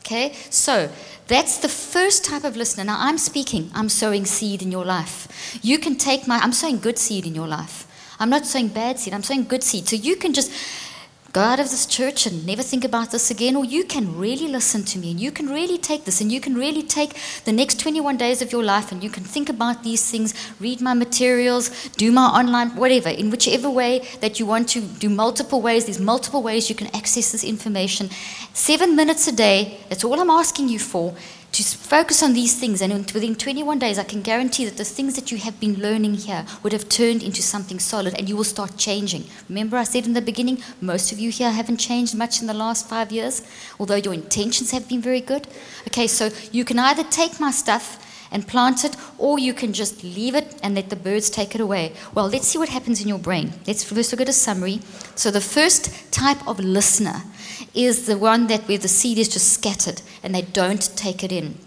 Okay, 0.00 0.32
so 0.48 0.90
that's 1.30 1.58
the 1.58 1.68
first 1.68 2.24
type 2.24 2.42
of 2.42 2.56
listener. 2.56 2.82
Now, 2.82 2.96
I'm 2.98 3.16
speaking, 3.16 3.70
I'm 3.72 3.88
sowing 3.88 4.24
seed 4.26 4.62
in 4.62 4.72
your 4.72 4.84
life. 4.84 5.60
You 5.62 5.78
can 5.78 5.94
take 5.94 6.26
my, 6.26 6.38
I'm 6.38 6.52
sowing 6.52 6.80
good 6.80 6.98
seed 6.98 7.24
in 7.24 7.36
your 7.36 7.46
life. 7.46 7.86
I'm 8.18 8.28
not 8.28 8.46
sowing 8.46 8.66
bad 8.66 8.98
seed, 8.98 9.14
I'm 9.14 9.22
sowing 9.22 9.44
good 9.44 9.62
seed. 9.62 9.88
So 9.88 9.94
you 9.94 10.16
can 10.16 10.32
just 10.34 10.50
go 11.32 11.40
out 11.40 11.60
of 11.60 11.70
this 11.70 11.86
church 11.86 12.26
and 12.26 12.44
never 12.44 12.62
think 12.62 12.84
about 12.84 13.12
this 13.12 13.30
again, 13.30 13.54
or 13.54 13.64
you 13.64 13.84
can 13.84 14.16
really 14.18 14.48
listen 14.48 14.82
to 14.82 14.98
me 14.98 15.12
and 15.12 15.20
you 15.20 15.30
can 15.30 15.48
really 15.48 15.78
take 15.78 16.04
this 16.04 16.20
and 16.20 16.32
you 16.32 16.40
can 16.40 16.54
really 16.56 16.82
take 16.82 17.14
the 17.44 17.52
next 17.52 17.78
21 17.78 18.16
days 18.16 18.42
of 18.42 18.50
your 18.50 18.64
life 18.64 18.90
and 18.90 19.04
you 19.04 19.10
can 19.10 19.22
think 19.22 19.48
about 19.48 19.84
these 19.84 20.10
things, 20.10 20.34
read 20.58 20.80
my 20.80 20.92
materials, 20.92 21.88
do 21.90 22.10
my 22.10 22.26
online, 22.26 22.70
whatever, 22.70 23.10
in 23.10 23.30
whichever 23.30 23.70
way 23.70 24.04
that 24.20 24.40
you 24.40 24.46
want 24.46 24.68
to 24.68 24.80
do 24.80 25.08
multiple 25.08 25.62
ways. 25.62 25.84
There's 25.84 26.00
multiple 26.00 26.42
ways 26.42 26.68
you 26.68 26.74
can 26.74 26.88
access 26.96 27.30
this 27.30 27.44
information. 27.44 28.10
Seven 28.52 28.96
minutes 28.96 29.28
a 29.28 29.32
day, 29.32 29.78
that's 29.88 30.02
all 30.02 30.18
I'm 30.18 30.30
asking 30.30 30.68
you 30.68 30.80
for. 30.80 31.14
To 31.52 31.64
focus 31.64 32.22
on 32.22 32.32
these 32.32 32.58
things, 32.58 32.80
and 32.80 33.10
within 33.10 33.34
21 33.34 33.78
days, 33.80 33.98
I 33.98 34.04
can 34.04 34.22
guarantee 34.22 34.64
that 34.66 34.76
the 34.76 34.84
things 34.84 35.16
that 35.16 35.32
you 35.32 35.38
have 35.38 35.58
been 35.58 35.80
learning 35.80 36.14
here 36.14 36.46
would 36.62 36.72
have 36.72 36.88
turned 36.88 37.22
into 37.22 37.42
something 37.42 37.80
solid 37.80 38.14
and 38.16 38.28
you 38.28 38.36
will 38.36 38.44
start 38.44 38.76
changing. 38.76 39.24
Remember, 39.48 39.76
I 39.76 39.84
said 39.84 40.06
in 40.06 40.12
the 40.12 40.22
beginning, 40.22 40.62
most 40.80 41.10
of 41.10 41.18
you 41.18 41.30
here 41.30 41.50
haven't 41.50 41.78
changed 41.78 42.14
much 42.14 42.40
in 42.40 42.46
the 42.46 42.54
last 42.54 42.88
five 42.88 43.10
years, 43.10 43.42
although 43.80 43.96
your 43.96 44.14
intentions 44.14 44.70
have 44.70 44.88
been 44.88 45.00
very 45.00 45.20
good. 45.20 45.48
Okay, 45.88 46.06
so 46.06 46.30
you 46.52 46.64
can 46.64 46.78
either 46.78 47.02
take 47.04 47.40
my 47.40 47.50
stuff 47.50 48.06
and 48.30 48.46
plant 48.46 48.84
it, 48.84 48.96
or 49.18 49.40
you 49.40 49.52
can 49.52 49.72
just 49.72 50.04
leave 50.04 50.36
it 50.36 50.56
and 50.62 50.76
let 50.76 50.88
the 50.88 50.96
birds 50.96 51.30
take 51.30 51.54
it 51.54 51.60
away. 51.60 51.92
Well, 52.14 52.28
let's 52.28 52.46
see 52.46 52.58
what 52.58 52.68
happens 52.68 53.02
in 53.02 53.08
your 53.08 53.18
brain. 53.18 53.52
Let's 53.66 53.82
first 53.82 54.12
look 54.12 54.20
at 54.20 54.28
a 54.28 54.32
summary. 54.32 54.80
So, 55.16 55.32
the 55.32 55.40
first 55.40 56.12
type 56.12 56.46
of 56.46 56.60
listener 56.60 57.22
is 57.74 58.06
the 58.06 58.18
one 58.18 58.46
that 58.48 58.62
where 58.68 58.78
the 58.78 58.88
seed 58.88 59.18
is 59.18 59.28
just 59.28 59.52
scattered 59.52 60.02
and 60.22 60.34
they 60.34 60.42
don't 60.42 60.96
take 60.96 61.22
it 61.22 61.32
in. 61.32 61.58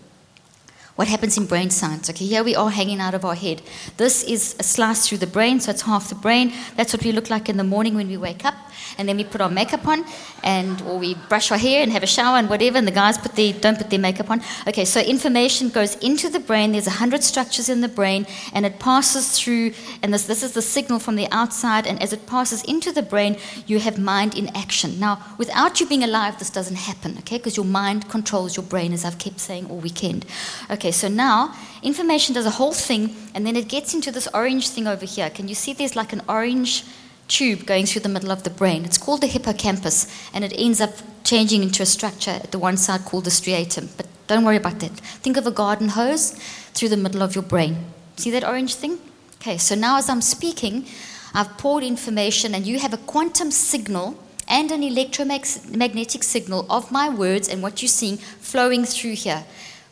What 0.96 1.08
happens 1.08 1.38
in 1.38 1.48
brain 1.48 1.72
science? 1.72 2.10
Okay, 2.10 2.26
here 2.26 2.44
we 2.44 2.56
are 2.56 2.70
hanging 2.70 3.00
out 3.00 3.16
of 3.16 3.26
our 3.26 3.34
head. 3.34 3.64
This 3.98 4.24
is 4.24 4.56
a 4.60 4.64
slice 4.64 5.08
through 5.08 5.18
the 5.20 5.28
brain, 5.28 5.60
so 5.60 5.72
it's 5.72 5.82
half 5.82 6.10
the 6.10 6.16
brain. 6.16 6.54
That's 6.76 6.94
what 6.94 7.04
we 7.04 7.12
look 7.12 7.32
like 7.32 7.50
in 7.50 7.58
the 7.58 7.64
morning 7.64 7.96
when 7.96 8.08
we 8.08 8.18
wake 8.18 8.46
up, 8.46 8.54
and 8.98 9.08
then 9.08 9.18
we 9.18 9.24
put 9.24 9.42
our 9.42 9.50
makeup 9.50 9.88
on, 9.88 10.06
and 10.44 10.82
or 10.84 10.98
we 10.98 11.16
brush 11.30 11.52
our 11.52 11.58
hair 11.58 11.82
and 11.84 11.92
have 11.92 12.04
a 12.04 12.08
shower 12.08 12.38
and 12.38 12.50
whatever. 12.50 12.78
And 12.78 12.88
the 12.88 12.92
guys 12.92 13.18
put 13.18 13.36
their 13.36 13.54
don't 13.54 13.78
put 13.78 13.90
their 13.90 14.00
makeup 14.00 14.30
on. 14.30 14.42
Okay, 14.68 14.86
so 14.86 15.00
information 15.00 15.70
goes 15.70 15.96
into 15.96 16.30
the 16.30 16.40
brain. 16.40 16.72
There's 16.72 16.88
a 16.88 16.92
hundred 17.02 17.24
structures 17.24 17.70
in 17.70 17.82
the 17.82 17.88
brain, 17.88 18.26
and 18.54 18.66
it 18.66 18.80
passes 18.80 19.40
through. 19.40 19.74
And 20.02 20.14
this 20.14 20.26
this 20.26 20.44
is 20.44 20.54
the 20.54 20.62
signal 20.62 21.00
from 21.00 21.16
the 21.16 21.28
outside. 21.32 21.88
And 21.88 22.02
as 22.02 22.14
it 22.14 22.26
passes 22.28 22.64
into 22.64 22.92
the 22.92 23.04
brain, 23.04 23.38
you 23.68 23.80
have 23.80 23.98
mind 23.98 24.36
in 24.38 24.50
action. 24.56 25.00
Now, 25.00 25.24
without 25.38 25.80
you 25.80 25.88
being 25.88 26.04
alive, 26.04 26.40
this 26.40 26.50
doesn't 26.50 26.78
happen. 26.78 27.18
Okay, 27.20 27.38
because 27.38 27.58
your 27.58 27.66
mind 27.66 28.10
controls 28.10 28.56
your 28.56 28.66
brain, 28.66 28.94
as 28.94 29.06
I've 29.06 29.18
kept 29.18 29.40
saying 29.40 29.68
all 29.70 29.78
weekend. 29.78 30.26
Okay, 30.70 30.92
so 30.92 31.08
now 31.08 31.56
information 31.82 32.34
does 32.34 32.46
a 32.46 32.52
whole 32.52 32.74
thing, 32.74 33.16
and 33.34 33.46
then 33.46 33.56
it 33.56 33.68
gets 33.68 33.94
into 33.94 34.12
this 34.12 34.28
orange 34.34 34.70
thing 34.70 34.88
over 34.88 35.06
here. 35.06 35.30
Can 35.30 35.48
you 35.48 35.56
see 35.56 35.74
there's 35.74 35.96
like 35.96 36.14
an 36.14 36.22
orange 36.28 36.84
tube 37.28 37.66
going 37.66 37.86
through 37.86 38.02
the 38.02 38.10
middle 38.10 38.32
of 38.32 38.44
the 38.44 38.50
brain? 38.50 38.86
It's 38.86 38.98
called 38.98 39.22
the 39.22 39.28
hippocampus, 39.28 40.08
and 40.34 40.44
it 40.44 40.54
ends 40.56 40.82
up 40.82 40.92
changing 41.24 41.64
into 41.64 41.84
a 41.84 41.86
structure 41.86 42.32
at 42.32 42.52
the 42.52 42.60
one 42.60 42.78
side 42.78 43.06
called 43.06 43.26
the 43.26 43.30
striatum. 43.30 43.90
But 43.98 44.08
don't 44.28 44.46
worry 44.46 44.58
about 44.58 44.80
that. 44.80 44.92
Think 44.92 45.38
of 45.38 45.48
a 45.48 45.52
garden 45.52 45.90
hose 45.90 46.32
through 46.74 46.90
the 46.90 46.98
middle 46.98 47.22
of 47.22 47.36
your 47.36 47.44
brain. 47.44 47.78
See 48.18 48.32
that 48.32 48.44
orange 48.44 48.76
thing? 48.76 49.00
Okay, 49.42 49.58
so 49.58 49.76
now 49.76 49.98
as 49.98 50.10
I'm 50.10 50.22
speaking, 50.22 50.86
I've 51.34 51.58
poured 51.58 51.84
information, 51.84 52.54
and 52.56 52.66
you 52.66 52.80
have 52.80 52.94
a 52.94 52.98
quantum 52.98 53.52
signal 53.52 54.18
and 54.48 54.72
an 54.72 54.84
electromagnetic 54.84 56.24
signal 56.24 56.66
of 56.70 56.92
my 56.92 57.10
words 57.10 57.48
and 57.48 57.64
what 57.64 57.82
you're 57.82 57.90
seeing 57.90 58.18
flowing 58.18 58.86
through 58.86 59.16
here. 59.16 59.46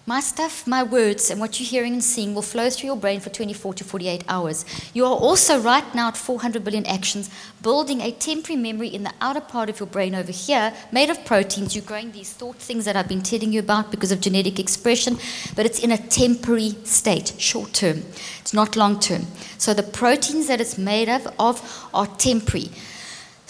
My 0.08 0.20
stuff, 0.20 0.66
my 0.66 0.82
words, 0.82 1.30
and 1.30 1.40
what 1.40 1.60
you're 1.60 1.70
hearing 1.70 1.94
and 1.94 2.04
seeing 2.04 2.34
will 2.34 2.42
flow 2.42 2.72
through 2.72 2.88
your 2.88 2.98
brain 2.98 3.20
for 3.20 3.30
24 3.30 3.76
to 3.76 3.84
48 3.84 4.24
hours. 4.28 4.66
You 4.96 5.06
are 5.06 5.14
also 5.14 5.60
right 5.60 5.84
now 5.94 6.08
at 6.08 6.18
400 6.18 6.64
billion 6.64 6.88
actions, 6.88 7.30
building 7.62 8.02
a 8.02 8.12
temporary 8.12 8.60
memory 8.60 8.88
in 8.88 9.04
the 9.04 9.14
outer 9.22 9.42
part 9.42 9.70
of 9.70 9.80
your 9.80 9.86
brain 9.86 10.16
over 10.16 10.32
here, 10.32 10.74
made 10.92 11.12
of 11.12 11.24
proteins. 11.24 11.76
You're 11.76 11.86
growing 11.86 12.12
these 12.12 12.34
thought 12.34 12.56
things 12.56 12.86
that 12.86 12.96
I've 12.96 13.08
been 13.08 13.22
telling 13.22 13.54
you 13.54 13.60
about 13.60 13.92
because 13.92 14.12
of 14.12 14.22
genetic 14.22 14.60
expression, 14.60 15.20
but 15.56 15.68
it's 15.68 15.80
in 15.80 15.92
a 15.92 15.98
temporary 15.98 16.72
state, 16.84 17.36
short 17.38 17.72
term. 17.72 18.02
It's 18.40 18.56
not 18.56 18.76
long 18.76 19.00
term. 19.00 19.28
So 19.60 19.76
the 19.76 19.84
proteins 19.84 20.48
that 20.48 20.60
it's 20.60 20.80
made 20.80 21.10
of, 21.10 21.28
of 21.38 21.90
are 21.94 22.08
temporary. 22.08 22.72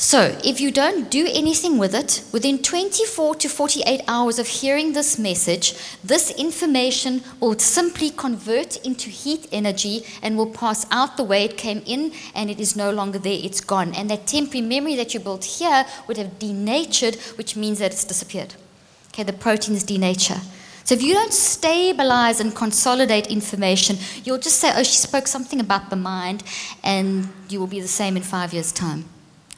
So, 0.02 0.36
if 0.44 0.60
you 0.60 0.72
don't 0.72 1.12
do 1.12 1.28
anything 1.32 1.78
with 1.78 1.94
it, 1.94 2.24
within 2.32 2.64
24 2.64 3.36
to 3.36 3.48
48 3.48 4.02
hours 4.08 4.40
of 4.40 4.48
hearing 4.48 4.94
this 4.94 5.20
message, 5.20 5.76
this 6.04 6.32
information 6.32 7.22
will 7.40 7.60
simply 7.60 8.10
convert 8.10 8.84
into 8.84 9.12
heat 9.12 9.48
energy 9.52 10.04
and 10.24 10.36
will 10.36 10.50
pass 10.50 10.88
out 10.90 11.18
the 11.18 11.24
way 11.24 11.46
it 11.46 11.56
came 11.56 11.84
in, 11.86 12.14
and 12.34 12.50
it 12.50 12.60
is 12.60 12.76
no 12.76 12.90
longer 12.90 13.20
there, 13.20 13.40
it's 13.44 13.62
gone. 13.62 13.94
And 13.94 14.10
that 14.10 14.26
temporary 14.26 14.66
memory 14.66 14.96
that 14.96 15.14
you 15.14 15.20
built 15.20 15.46
here 15.46 15.86
would 16.08 16.18
have 16.18 16.40
denatured, 16.40 17.18
which 17.36 17.56
means 17.56 17.78
that 17.78 17.92
it's 17.92 18.04
disappeared. 18.04 18.56
Okay, 19.10 19.22
the 19.22 19.34
proteins 19.34 19.84
denature. 19.84 20.42
So 20.84 20.96
if 20.96 21.04
you 21.04 21.14
don't 21.14 21.32
stabilize 21.32 22.40
and 22.40 22.56
consolidate 22.56 23.28
information, 23.28 23.98
you'll 24.24 24.40
just 24.40 24.58
say, 24.58 24.72
oh, 24.76 24.82
she 24.82 24.98
spoke 24.98 25.28
something 25.28 25.60
about 25.60 25.92
the 25.92 25.96
mind, 25.96 26.44
and 26.84 27.30
you 27.50 27.60
will 27.60 27.68
be 27.68 27.82
the 27.82 27.88
same 27.88 28.18
in 28.18 28.24
five 28.24 28.52
years' 28.52 28.72
time. 28.72 29.06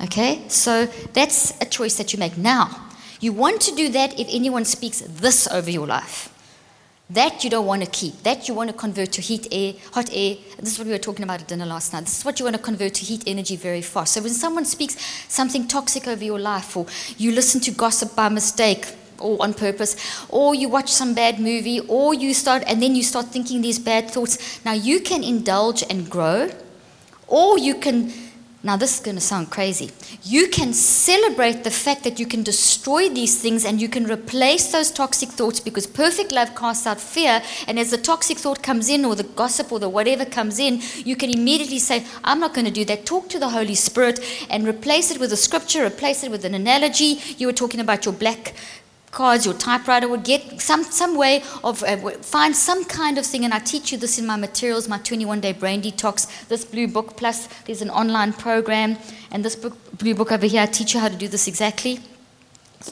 Okay? 0.04 0.44
So 0.50 0.86
that's 1.14 1.60
a 1.62 1.66
choice 1.66 1.96
that 1.98 2.14
you 2.14 2.20
make. 2.20 2.38
Now, 2.38 2.70
you 3.20 3.32
want 3.32 3.62
to 3.62 3.76
do 3.76 3.90
that 3.90 4.20
if 4.20 4.28
anyone 4.30 4.66
speaks 4.66 5.02
this 5.02 5.48
over 5.48 5.70
your 5.70 5.88
life. 5.88 6.30
That 7.10 7.44
you 7.44 7.50
don't 7.50 7.66
want 7.66 7.84
to 7.84 7.90
keep. 7.90 8.24
That 8.24 8.48
you 8.48 8.54
want 8.54 8.70
to 8.70 8.76
convert 8.76 9.12
to 9.14 9.22
heat 9.22 9.48
air, 9.52 9.74
hot 9.92 10.10
air. 10.12 10.38
This 10.60 10.74
is 10.74 10.80
what 10.80 10.88
we 10.88 10.94
were 10.94 11.00
talking 11.00 11.24
about 11.24 11.42
at 11.42 11.48
dinner 11.48 11.66
last 11.66 11.94
night. 11.94 12.06
This 12.06 12.20
is 12.20 12.26
what 12.26 12.40
you 12.40 12.46
want 12.46 12.56
to 12.56 12.62
convert 12.62 12.96
to 12.96 13.06
heat 13.06 13.24
energy 13.28 13.56
very 13.56 13.82
fast. 13.82 14.14
So 14.14 14.22
when 14.22 14.34
someone 14.34 14.66
speaks 14.66 14.98
something 15.28 15.68
toxic 15.68 16.08
over 16.08 16.24
your 16.24 16.40
life, 16.40 16.76
or 16.76 16.88
you 17.18 17.32
listen 17.32 17.62
to 17.62 17.72
gossip 17.72 18.16
by 18.16 18.30
mistake, 18.30 18.88
or 19.20 19.42
on 19.42 19.54
purpose, 19.54 19.96
or 20.30 20.56
you 20.56 20.68
watch 20.70 20.90
some 20.90 21.14
bad 21.14 21.40
movie, 21.40 21.80
or 21.82 22.14
you 22.14 22.34
start, 22.34 22.64
and 22.66 22.82
then 22.82 22.96
you 22.96 23.04
start 23.04 23.28
thinking 23.28 23.62
these 23.62 23.80
bad 23.80 24.10
thoughts. 24.10 24.64
Now 24.66 24.74
you 24.74 25.00
can 25.00 25.24
indulge 25.24 25.84
and 25.90 26.10
grow, 26.10 26.50
or 27.28 27.58
you 27.60 27.76
can 27.76 28.12
now, 28.66 28.78
this 28.78 28.96
is 28.96 29.00
going 29.02 29.16
to 29.18 29.22
sound 29.22 29.50
crazy. 29.50 29.92
You 30.24 30.48
can 30.48 30.72
celebrate 30.72 31.66
the 31.66 31.70
fact 31.70 32.06
that 32.06 32.18
you 32.18 32.26
can 32.26 32.44
destroy 32.44 33.10
these 33.10 33.38
things 33.42 33.66
and 33.66 33.82
you 33.82 33.90
can 33.90 34.10
replace 34.10 34.72
those 34.72 34.90
toxic 34.90 35.28
thoughts 35.28 35.60
because 35.60 35.86
perfect 35.86 36.32
love 36.32 36.56
casts 36.56 36.88
out 36.88 37.02
fear. 37.02 37.42
And 37.68 37.78
as 37.78 37.92
the 37.92 37.98
toxic 37.98 38.38
thought 38.38 38.64
comes 38.64 38.88
in, 38.88 39.04
or 39.04 39.16
the 39.16 39.24
gossip, 39.24 39.74
or 39.74 39.80
the 39.80 39.90
whatever 39.90 40.24
comes 40.24 40.60
in, 40.60 40.80
you 41.04 41.18
can 41.18 41.30
immediately 41.30 41.80
say, 41.80 42.06
I'm 42.24 42.40
not 42.40 42.54
going 42.54 42.64
to 42.64 42.72
do 42.72 42.86
that. 42.86 43.06
Talk 43.06 43.28
to 43.30 43.40
the 43.40 43.50
Holy 43.50 43.76
Spirit 43.76 44.22
and 44.50 44.66
replace 44.66 45.12
it 45.12 45.20
with 45.20 45.34
a 45.34 45.38
scripture, 45.38 45.86
replace 45.86 46.24
it 46.24 46.32
with 46.32 46.46
an 46.46 46.54
analogy. 46.54 47.20
You 47.38 47.48
were 47.48 47.54
talking 47.54 47.82
about 47.82 48.06
your 48.06 48.14
black 48.14 48.54
cards, 49.14 49.46
your 49.46 49.54
typewriter 49.54 50.10
would 50.10 50.24
get 50.24 50.60
some, 50.60 50.84
some 50.84 51.16
way 51.16 51.44
of, 51.64 51.84
uh, 51.84 52.10
find 52.22 52.56
some 52.56 52.84
kind 52.84 53.18
of 53.18 53.26
thing, 53.26 53.46
and 53.46 53.54
I 53.54 53.60
teach 53.60 53.92
you 53.92 53.98
this 53.98 54.20
in 54.20 54.26
my 54.26 54.36
materials, 54.36 54.90
my 54.90 54.98
21 54.98 55.40
day 55.40 55.54
brain 55.54 55.82
detox, 55.82 56.48
this 56.48 56.66
blue 56.66 56.88
book, 56.88 57.16
plus 57.16 57.48
there's 57.66 57.82
an 57.82 57.90
online 57.90 58.34
program, 58.34 58.98
and 59.32 59.46
this 59.46 59.56
book, 59.56 59.78
blue 59.98 60.16
book 60.16 60.32
over 60.32 60.46
here, 60.46 60.64
I 60.64 60.66
teach 60.66 60.94
you 60.94 61.00
how 61.00 61.08
to 61.08 61.16
do 61.16 61.28
this 61.28 61.48
exactly. 61.48 62.00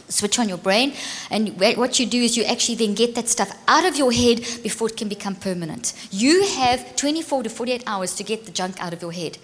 Switch 0.08 0.40
on 0.40 0.48
your 0.48 0.58
brain, 0.58 0.94
and 1.30 1.60
what 1.60 2.00
you 2.00 2.06
do 2.06 2.22
is 2.22 2.38
you 2.38 2.46
actually 2.46 2.76
then 2.76 2.94
get 2.94 3.14
that 3.16 3.28
stuff 3.28 3.52
out 3.68 3.86
of 3.86 3.98
your 3.98 4.14
head 4.14 4.38
before 4.64 4.88
it 4.88 4.96
can 4.96 5.10
become 5.10 5.36
permanent. 5.36 5.94
You 6.12 6.46
have 6.46 6.96
24 6.96 7.44
to 7.44 7.50
48 7.50 7.84
hours 7.86 8.16
to 8.16 8.24
get 8.24 8.46
the 8.46 8.52
junk 8.52 8.82
out 8.82 8.94
of 8.94 9.02
your 9.02 9.12
head. 9.12 9.38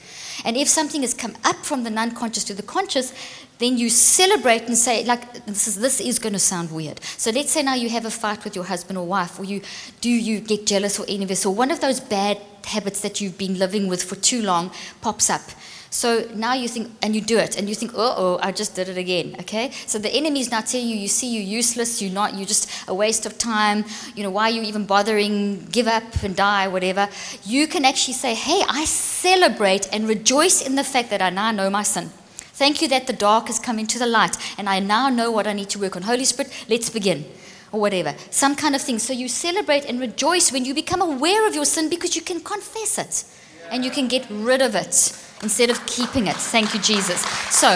And 0.45 0.57
if 0.57 0.67
something 0.67 1.01
has 1.01 1.13
come 1.13 1.35
up 1.43 1.57
from 1.57 1.83
the 1.83 1.89
non 1.89 2.11
conscious 2.11 2.43
to 2.45 2.53
the 2.53 2.63
conscious, 2.63 3.13
then 3.59 3.77
you 3.77 3.89
celebrate 3.89 4.63
and 4.63 4.77
say, 4.77 5.03
like, 5.03 5.45
this 5.45 5.67
is, 5.67 5.75
this 5.77 5.99
is 5.99 6.19
going 6.19 6.33
to 6.33 6.39
sound 6.39 6.71
weird. 6.71 7.01
So 7.17 7.31
let's 7.31 7.51
say 7.51 7.63
now 7.63 7.73
you 7.73 7.89
have 7.89 8.05
a 8.05 8.11
fight 8.11 8.43
with 8.43 8.55
your 8.55 8.65
husband 8.65 8.97
or 8.97 9.05
wife, 9.05 9.39
or 9.39 9.43
you 9.45 9.61
do 10.01 10.09
you 10.09 10.39
get 10.39 10.67
jealous 10.67 10.99
or 10.99 11.05
envious, 11.09 11.45
or 11.45 11.53
one 11.53 11.71
of 11.71 11.81
those 11.81 11.99
bad 11.99 12.39
habits 12.65 13.01
that 13.01 13.19
you've 13.19 13.37
been 13.37 13.57
living 13.57 13.87
with 13.87 14.03
for 14.03 14.15
too 14.15 14.41
long 14.41 14.71
pops 15.01 15.29
up. 15.29 15.41
So 15.89 16.27
now 16.35 16.53
you 16.53 16.67
think, 16.67 16.91
and 17.01 17.15
you 17.15 17.21
do 17.21 17.37
it, 17.37 17.57
and 17.57 17.69
you 17.69 17.75
think, 17.75 17.93
oh, 17.95 18.13
oh, 18.17 18.39
I 18.41 18.51
just 18.51 18.75
did 18.75 18.89
it 18.89 18.97
again. 18.97 19.35
Okay? 19.39 19.71
So 19.85 19.97
the 19.97 20.09
enemy 20.09 20.41
is 20.41 20.51
now 20.51 20.61
telling 20.61 20.87
you, 20.87 20.95
you 20.95 21.07
see, 21.07 21.27
you're 21.27 21.43
useless, 21.43 22.01
you're 22.01 22.11
not, 22.11 22.35
you're 22.35 22.45
just 22.45 22.69
a 22.87 22.93
waste 22.93 23.25
of 23.25 23.37
time. 23.37 23.85
You 24.15 24.23
know, 24.23 24.29
why 24.29 24.49
are 24.49 24.51
you 24.51 24.63
even 24.63 24.85
bothering? 24.85 25.65
Give 25.71 25.87
up 25.87 26.23
and 26.23 26.35
die, 26.35 26.67
whatever. 26.67 27.07
You 27.43 27.67
can 27.67 27.85
actually 27.85 28.15
say, 28.15 28.35
hey, 28.35 28.63
I 28.67 28.85
celebrate 28.85 29.87
and 29.93 30.07
rejoice 30.07 30.61
in 30.61 30.75
the 30.75 30.83
fact 30.83 31.09
that 31.09 31.21
I 31.21 31.29
now 31.29 31.51
know 31.51 31.69
my 31.69 31.83
sin. 31.83 32.09
Thank 32.57 32.81
you 32.81 32.87
that 32.89 33.07
the 33.07 33.13
dark 33.13 33.47
has 33.47 33.59
come 33.59 33.79
into 33.79 33.99
the 33.99 34.07
light, 34.07 34.35
and 34.57 34.67
I 34.67 34.79
now 34.79 35.09
know 35.09 35.31
what 35.31 35.47
I 35.47 35.53
need 35.53 35.69
to 35.69 35.79
work 35.79 35.95
on. 35.95 36.01
Holy 36.01 36.25
Spirit, 36.25 36.51
let's 36.67 36.89
begin. 36.89 37.25
Or 37.71 37.81
whatever, 37.81 38.15
some 38.31 38.55
kind 38.55 38.75
of 38.75 38.81
thing. 38.81 38.97
So 38.97 39.13
you 39.13 39.27
celebrate 39.27 39.85
and 39.85 39.99
rejoice 39.99 40.51
when 40.51 40.65
you 40.65 40.73
become 40.73 41.01
aware 41.01 41.45
of 41.47 41.53
your 41.53 41.65
sin 41.65 41.89
because 41.89 42.15
you 42.15 42.21
can 42.21 42.39
confess 42.39 42.97
it 42.97 43.25
and 43.71 43.83
you 43.83 43.91
can 43.91 44.07
get 44.07 44.25
rid 44.29 44.61
of 44.61 44.73
it 44.73 45.11
instead 45.41 45.69
of 45.69 45.85
keeping 45.85 46.27
it. 46.27 46.35
Thank 46.35 46.73
you, 46.73 46.79
Jesus. 46.79 47.21
So, 47.51 47.69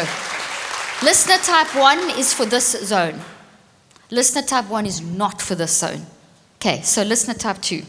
listener 1.03 1.37
type 1.37 1.75
one 1.75 1.99
is 2.19 2.33
for 2.33 2.45
this 2.45 2.71
zone. 2.85 3.19
Listener 4.09 4.41
type 4.41 4.69
one 4.69 4.85
is 4.85 5.01
not 5.01 5.41
for 5.41 5.55
this 5.55 5.77
zone. 5.77 6.05
Okay, 6.57 6.81
so 6.81 7.03
listener 7.03 7.33
type 7.33 7.61
two. 7.61 7.83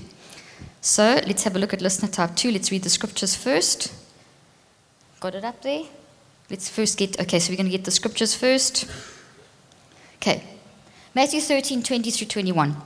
So, 0.81 1.21
let's 1.27 1.45
have 1.45 1.57
a 1.57 1.59
look 1.59 1.73
at 1.73 1.81
listener 1.81 2.09
type 2.09 2.37
two. 2.37 2.51
Let's 2.51 2.71
read 2.71 2.83
the 2.83 2.91
scriptures 2.91 3.35
first. 3.35 3.93
Got 5.21 5.35
it 5.37 5.45
up 5.45 5.63
there? 5.63 5.85
Let's 6.51 6.69
first 6.69 6.99
get, 6.99 7.19
okay, 7.21 7.39
so 7.39 7.51
we're 7.51 7.57
going 7.57 7.71
to 7.71 7.77
get 7.77 7.85
the 7.85 7.91
scriptures 7.91 8.35
first. 8.35 8.87
Okay, 10.17 10.43
Matthew 11.15 11.41
13, 11.41 11.83
20 11.83 12.11
through 12.11 12.27
21. 12.27 12.77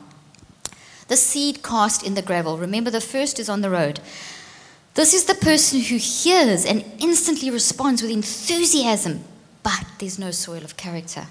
The 1.09 1.17
seed 1.17 1.63
cast 1.63 2.03
in 2.05 2.15
the 2.15 2.23
gravel. 2.23 2.59
Remember, 2.59 2.91
the 2.91 3.01
first 3.01 3.39
is 3.39 3.49
on 3.49 3.61
the 3.61 3.71
road. 3.71 4.01
This 4.97 5.13
is 5.13 5.27
the 5.27 5.35
person 5.35 5.81
who 5.81 5.97
hears 5.99 6.65
and 6.65 6.83
instantly 6.99 7.51
responds 7.51 8.01
with 8.01 8.11
enthusiasm, 8.11 9.25
but 9.63 9.85
there's 9.99 10.19
no 10.19 10.31
soil 10.31 10.65
of 10.65 10.79
character. 10.79 11.27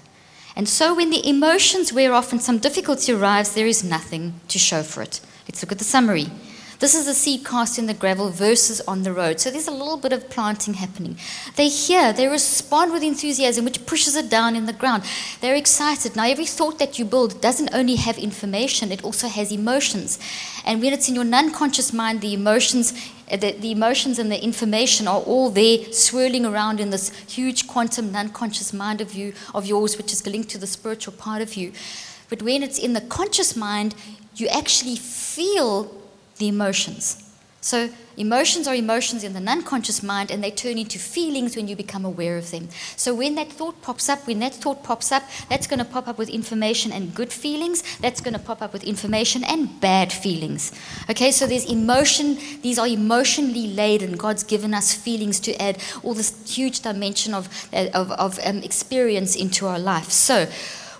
And 0.54 0.68
so 0.68 0.94
when 0.94 1.10
the 1.10 1.28
emotions 1.28 1.92
wear 1.92 2.14
off 2.14 2.30
and 2.30 2.40
some 2.40 2.58
difficulty 2.58 3.12
arrives, 3.12 3.54
there 3.54 3.66
is 3.66 3.82
nothing 3.82 4.34
to 4.48 4.60
show 4.60 4.84
for 4.84 5.02
it. 5.02 5.20
Let's 5.48 5.62
look 5.62 5.72
at 5.72 5.78
the 5.78 5.84
summary. 5.84 6.28
This 6.78 6.94
is 6.94 7.06
the 7.06 7.14
seed 7.14 7.44
cast 7.44 7.78
in 7.78 7.86
the 7.86 7.94
gravel 7.94 8.28
versus 8.30 8.82
on 8.82 9.02
the 9.02 9.12
road. 9.12 9.40
So 9.40 9.50
there's 9.50 9.66
a 9.66 9.72
little 9.72 9.96
bit 9.96 10.12
of 10.12 10.28
planting 10.28 10.74
happening. 10.74 11.16
They 11.56 11.68
hear, 11.68 12.12
they 12.12 12.28
respond 12.28 12.92
with 12.92 13.02
enthusiasm, 13.02 13.64
which 13.64 13.86
pushes 13.86 14.14
it 14.14 14.28
down 14.28 14.54
in 14.54 14.66
the 14.66 14.74
ground. 14.74 15.04
They're 15.40 15.56
excited. 15.56 16.14
Now, 16.14 16.26
every 16.26 16.44
thought 16.44 16.78
that 16.78 16.98
you 16.98 17.06
build 17.06 17.40
doesn't 17.40 17.74
only 17.74 17.96
have 17.96 18.18
information, 18.18 18.92
it 18.92 19.02
also 19.02 19.26
has 19.26 19.50
emotions. 19.50 20.18
And 20.66 20.82
when 20.82 20.92
it's 20.92 21.08
in 21.08 21.14
your 21.14 21.24
non 21.24 21.50
conscious 21.50 21.94
mind, 21.94 22.20
the 22.20 22.34
emotions 22.34 22.92
Uh, 23.30 23.36
the, 23.36 23.52
the, 23.52 23.72
emotions 23.72 24.18
and 24.18 24.30
the 24.30 24.42
information 24.42 25.08
are 25.08 25.20
all 25.20 25.50
there 25.50 25.78
swirling 25.92 26.46
around 26.46 26.78
in 26.78 26.90
this 26.90 27.10
huge 27.26 27.66
quantum 27.66 28.12
non-conscious 28.12 28.72
mind 28.72 29.00
of 29.00 29.14
you 29.14 29.32
of 29.52 29.66
yours 29.66 29.96
which 29.96 30.12
is 30.12 30.24
linked 30.26 30.48
to 30.48 30.58
the 30.58 30.66
spiritual 30.66 31.12
part 31.12 31.42
of 31.42 31.54
you 31.54 31.72
but 32.28 32.40
when 32.40 32.62
it's 32.62 32.78
in 32.78 32.92
the 32.92 33.00
conscious 33.00 33.56
mind 33.56 33.94
you 34.36 34.48
actually 34.48 34.96
feel 34.96 35.90
the 36.38 36.48
emotions. 36.48 37.25
So, 37.60 37.90
emotions 38.16 38.68
are 38.68 38.74
emotions 38.74 39.24
in 39.24 39.32
the 39.32 39.40
non 39.40 39.62
conscious 39.62 40.02
mind, 40.02 40.30
and 40.30 40.42
they 40.42 40.52
turn 40.52 40.78
into 40.78 40.98
feelings 40.98 41.56
when 41.56 41.66
you 41.66 41.74
become 41.74 42.04
aware 42.04 42.38
of 42.38 42.50
them. 42.50 42.68
So, 42.96 43.14
when 43.14 43.34
that 43.34 43.50
thought 43.50 43.82
pops 43.82 44.08
up, 44.08 44.26
when 44.26 44.38
that 44.38 44.54
thought 44.54 44.84
pops 44.84 45.10
up, 45.10 45.24
that's 45.48 45.66
going 45.66 45.80
to 45.80 45.84
pop 45.84 46.06
up 46.06 46.16
with 46.16 46.28
information 46.28 46.92
and 46.92 47.14
good 47.14 47.32
feelings. 47.32 47.82
That's 47.98 48.20
going 48.20 48.34
to 48.34 48.40
pop 48.40 48.62
up 48.62 48.72
with 48.72 48.84
information 48.84 49.42
and 49.42 49.80
bad 49.80 50.12
feelings. 50.12 50.72
Okay, 51.10 51.32
so 51.32 51.46
there's 51.46 51.64
emotion, 51.64 52.38
these 52.62 52.78
are 52.78 52.86
emotionally 52.86 53.68
laden. 53.68 54.16
God's 54.16 54.44
given 54.44 54.72
us 54.72 54.94
feelings 54.94 55.40
to 55.40 55.60
add 55.60 55.82
all 56.02 56.14
this 56.14 56.32
huge 56.46 56.80
dimension 56.80 57.34
of, 57.34 57.48
of, 57.72 58.12
of 58.12 58.38
um, 58.44 58.58
experience 58.58 59.34
into 59.34 59.66
our 59.66 59.78
life. 59.78 60.10
So, 60.10 60.46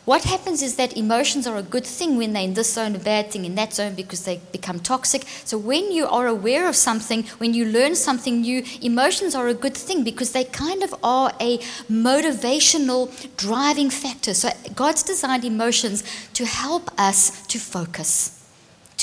what 0.07 0.23
happens 0.23 0.63
is 0.63 0.77
that 0.77 0.97
emotions 0.97 1.49
are 1.49 1.57
a 1.57 1.63
good 1.63 1.85
thing 1.85 2.17
when 2.17 2.33
they're 2.33 2.45
in 2.45 2.55
this 2.55 2.73
zone, 2.73 2.95
a 2.95 2.99
bad 2.99 3.33
thing 3.33 3.45
in 3.45 3.57
that 3.57 3.75
zone 3.75 3.95
because 3.95 4.25
they 4.25 4.41
become 4.53 4.79
toxic. 4.79 5.25
So 5.45 5.59
when 5.59 5.91
you 5.91 6.07
are 6.07 6.29
aware 6.29 6.69
of 6.69 6.77
something, 6.77 7.25
when 7.39 7.55
you 7.55 7.65
learn 7.65 7.97
something 7.97 8.41
new, 8.41 8.63
emotions 8.81 9.35
are 9.35 9.49
a 9.49 9.55
good 9.55 9.77
thing 9.77 10.05
because 10.05 10.31
they 10.31 10.45
kind 10.45 10.85
of 10.85 10.95
are 11.03 11.33
a 11.41 11.59
motivational 11.91 13.11
driving 13.37 13.91
factor. 13.91 14.33
So 14.33 14.51
God's 14.77 15.03
designed 15.03 15.45
emotions 15.45 16.05
to 16.35 16.47
help 16.47 16.89
us 16.99 17.45
to 17.49 17.59
focus 17.59 18.36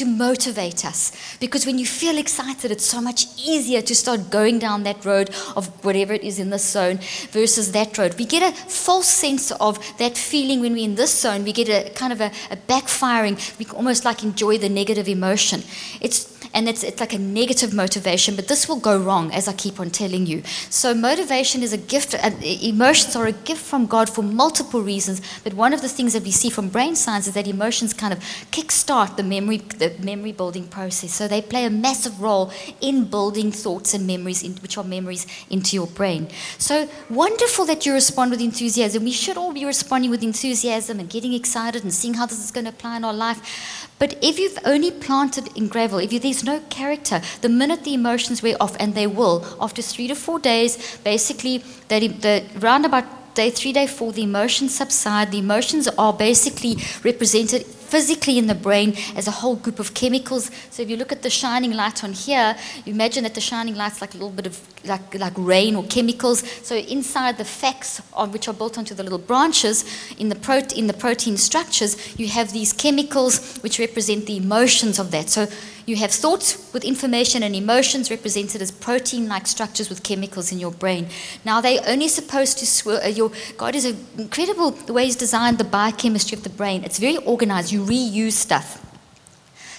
to 0.03 0.09
motivate 0.09 0.85
us. 0.85 1.11
Because 1.39 1.65
when 1.65 1.79
you 1.79 1.85
feel 1.85 2.17
excited, 2.17 2.71
it's 2.71 2.85
so 2.85 3.01
much 3.01 3.25
easier 3.37 3.81
to 3.81 3.95
start 3.95 4.29
going 4.29 4.59
down 4.59 4.83
that 4.83 5.03
road 5.05 5.29
of 5.55 5.67
whatever 5.83 6.13
it 6.13 6.23
is 6.23 6.39
in 6.39 6.49
this 6.49 6.69
zone 6.69 6.99
versus 7.31 7.71
that 7.71 7.97
road. 7.97 8.15
We 8.17 8.25
get 8.25 8.43
a 8.43 8.55
false 8.69 9.07
sense 9.07 9.51
of 9.51 9.79
that 9.97 10.17
feeling 10.17 10.59
when 10.61 10.73
we're 10.73 10.85
in 10.85 10.95
this 10.95 11.17
zone. 11.19 11.43
We 11.43 11.53
get 11.53 11.69
a 11.69 11.89
kind 11.91 12.13
of 12.13 12.21
a, 12.21 12.31
a 12.51 12.57
backfiring. 12.57 13.35
We 13.57 13.65
almost 13.73 14.05
like 14.05 14.23
enjoy 14.23 14.57
the 14.57 14.69
negative 14.69 15.07
emotion. 15.07 15.63
It's 16.01 16.32
and 16.53 16.69
it's, 16.69 16.83
it's 16.83 16.99
like 16.99 17.13
a 17.13 17.19
negative 17.19 17.73
motivation, 17.73 18.35
but 18.35 18.47
this 18.47 18.69
will 18.69 18.79
go 18.79 18.97
wrong, 18.97 19.31
as 19.31 19.47
I 19.47 19.53
keep 19.53 19.79
on 19.79 19.89
telling 19.89 20.25
you. 20.25 20.43
So, 20.69 20.93
motivation 20.93 21.63
is 21.63 21.73
a 21.73 21.77
gift, 21.77 22.13
uh, 22.13 22.31
emotions 22.43 23.15
are 23.15 23.25
a 23.25 23.31
gift 23.31 23.61
from 23.61 23.87
God 23.87 24.09
for 24.09 24.21
multiple 24.21 24.81
reasons, 24.81 25.21
but 25.43 25.53
one 25.53 25.73
of 25.73 25.81
the 25.81 25.89
things 25.89 26.13
that 26.13 26.23
we 26.23 26.31
see 26.31 26.49
from 26.49 26.69
brain 26.69 26.95
science 26.95 27.27
is 27.27 27.33
that 27.33 27.47
emotions 27.47 27.93
kind 27.93 28.13
of 28.13 28.19
kickstart 28.51 29.17
the 29.17 29.23
memory, 29.23 29.57
the 29.57 29.95
memory 29.99 30.31
building 30.31 30.67
process. 30.67 31.13
So, 31.13 31.27
they 31.27 31.41
play 31.41 31.65
a 31.65 31.69
massive 31.69 32.21
role 32.21 32.51
in 32.81 33.05
building 33.05 33.51
thoughts 33.51 33.93
and 33.93 34.05
memories, 34.05 34.43
in, 34.43 34.53
which 34.57 34.77
are 34.77 34.83
memories, 34.83 35.25
into 35.49 35.75
your 35.75 35.87
brain. 35.87 36.27
So, 36.59 36.87
wonderful 37.09 37.65
that 37.65 37.85
you 37.85 37.93
respond 37.93 38.31
with 38.31 38.41
enthusiasm. 38.41 39.03
We 39.03 39.11
should 39.11 39.37
all 39.37 39.53
be 39.53 39.65
responding 39.65 40.11
with 40.11 40.21
enthusiasm 40.21 40.99
and 40.99 41.09
getting 41.09 41.33
excited 41.33 41.83
and 41.83 41.93
seeing 41.93 42.13
how 42.13 42.27
this 42.27 42.43
is 42.43 42.51
going 42.51 42.65
to 42.65 42.69
apply 42.69 42.97
in 42.97 43.03
our 43.03 43.13
life. 43.13 43.89
But 44.03 44.17
if 44.21 44.37
you've 44.37 44.59
only 44.65 44.91
planted 44.91 45.55
in 45.55 45.69
gravel, 45.69 45.97
if 45.99 46.09
there's 46.21 46.43
no 46.43 46.59
character, 46.69 47.21
the 47.39 47.47
minute 47.47 47.85
the 47.85 47.93
emotions 47.93 48.43
wear 48.43 48.57
off, 48.59 48.75
and 48.77 48.95
they 48.95 49.07
will, 49.07 49.45
after 49.61 49.81
three 49.81 50.09
to 50.09 50.13
four 50.13 50.39
days, 50.39 50.97
basically, 51.05 51.63
the, 51.87 52.09
the 52.09 52.43
roundabout 52.59 53.05
day 53.33 53.49
three, 53.49 53.71
day 53.71 53.87
four, 53.87 54.11
the 54.11 54.23
emotions 54.23 54.75
subside. 54.75 55.31
The 55.31 55.39
emotions 55.39 55.87
are 55.87 56.11
basically 56.11 56.79
represented 57.05 57.65
physically 57.93 58.39
in 58.39 58.47
the 58.47 58.55
brain 58.55 58.95
as 59.15 59.27
a 59.27 59.31
whole 59.39 59.55
group 59.55 59.77
of 59.77 59.93
chemicals. 59.93 60.49
So 60.71 60.81
if 60.81 60.89
you 60.89 60.97
look 60.97 61.11
at 61.11 61.21
the 61.21 61.29
shining 61.29 61.73
light 61.73 62.03
on 62.03 62.13
here, 62.13 62.55
you 62.85 62.91
imagine 62.91 63.21
that 63.23 63.35
the 63.35 63.41
shining 63.51 63.75
light's 63.75 64.01
like 64.01 64.15
a 64.15 64.17
little 64.17 64.31
bit 64.31 64.47
of 64.47 64.59
like, 64.83 65.13
like 65.13 65.33
rain 65.37 65.75
or 65.75 65.83
chemicals. 65.83 66.39
So 66.63 66.75
inside 66.75 67.37
the 67.37 67.45
facts, 67.45 68.01
on 68.13 68.31
which 68.31 68.47
are 68.47 68.53
built 68.53 68.79
onto 68.79 68.95
the 68.95 69.03
little 69.03 69.19
branches 69.19 69.85
in 70.17 70.29
the, 70.29 70.35
prote- 70.35 70.75
in 70.75 70.87
the 70.87 70.93
protein 70.93 71.37
structures, 71.37 72.19
you 72.19 72.27
have 72.29 72.51
these 72.51 72.73
chemicals 72.73 73.59
which 73.59 73.77
represent 73.77 74.25
the 74.25 74.37
emotions 74.37 74.97
of 74.97 75.11
that. 75.11 75.29
So 75.29 75.45
you 75.85 75.95
have 75.97 76.11
thoughts 76.11 76.71
with 76.73 76.83
information 76.83 77.43
and 77.43 77.55
emotions 77.55 78.09
represented 78.09 78.61
as 78.61 78.71
protein 78.71 79.27
like 79.27 79.47
structures 79.47 79.89
with 79.89 80.03
chemicals 80.03 80.51
in 80.51 80.59
your 80.59 80.71
brain. 80.71 81.07
Now, 81.43 81.61
they're 81.61 81.81
only 81.85 82.07
supposed 82.07 82.57
to 82.59 82.65
swirl. 82.65 83.01
Uh, 83.03 83.07
your, 83.07 83.31
God 83.57 83.75
is 83.75 83.85
incredible 84.17 84.71
the 84.71 84.93
way 84.93 85.05
He's 85.05 85.15
designed 85.15 85.57
the 85.57 85.65
biochemistry 85.65 86.37
of 86.37 86.43
the 86.43 86.49
brain. 86.49 86.83
It's 86.83 86.99
very 86.99 87.17
organized. 87.17 87.71
You 87.71 87.83
reuse 87.83 88.33
stuff. 88.33 88.79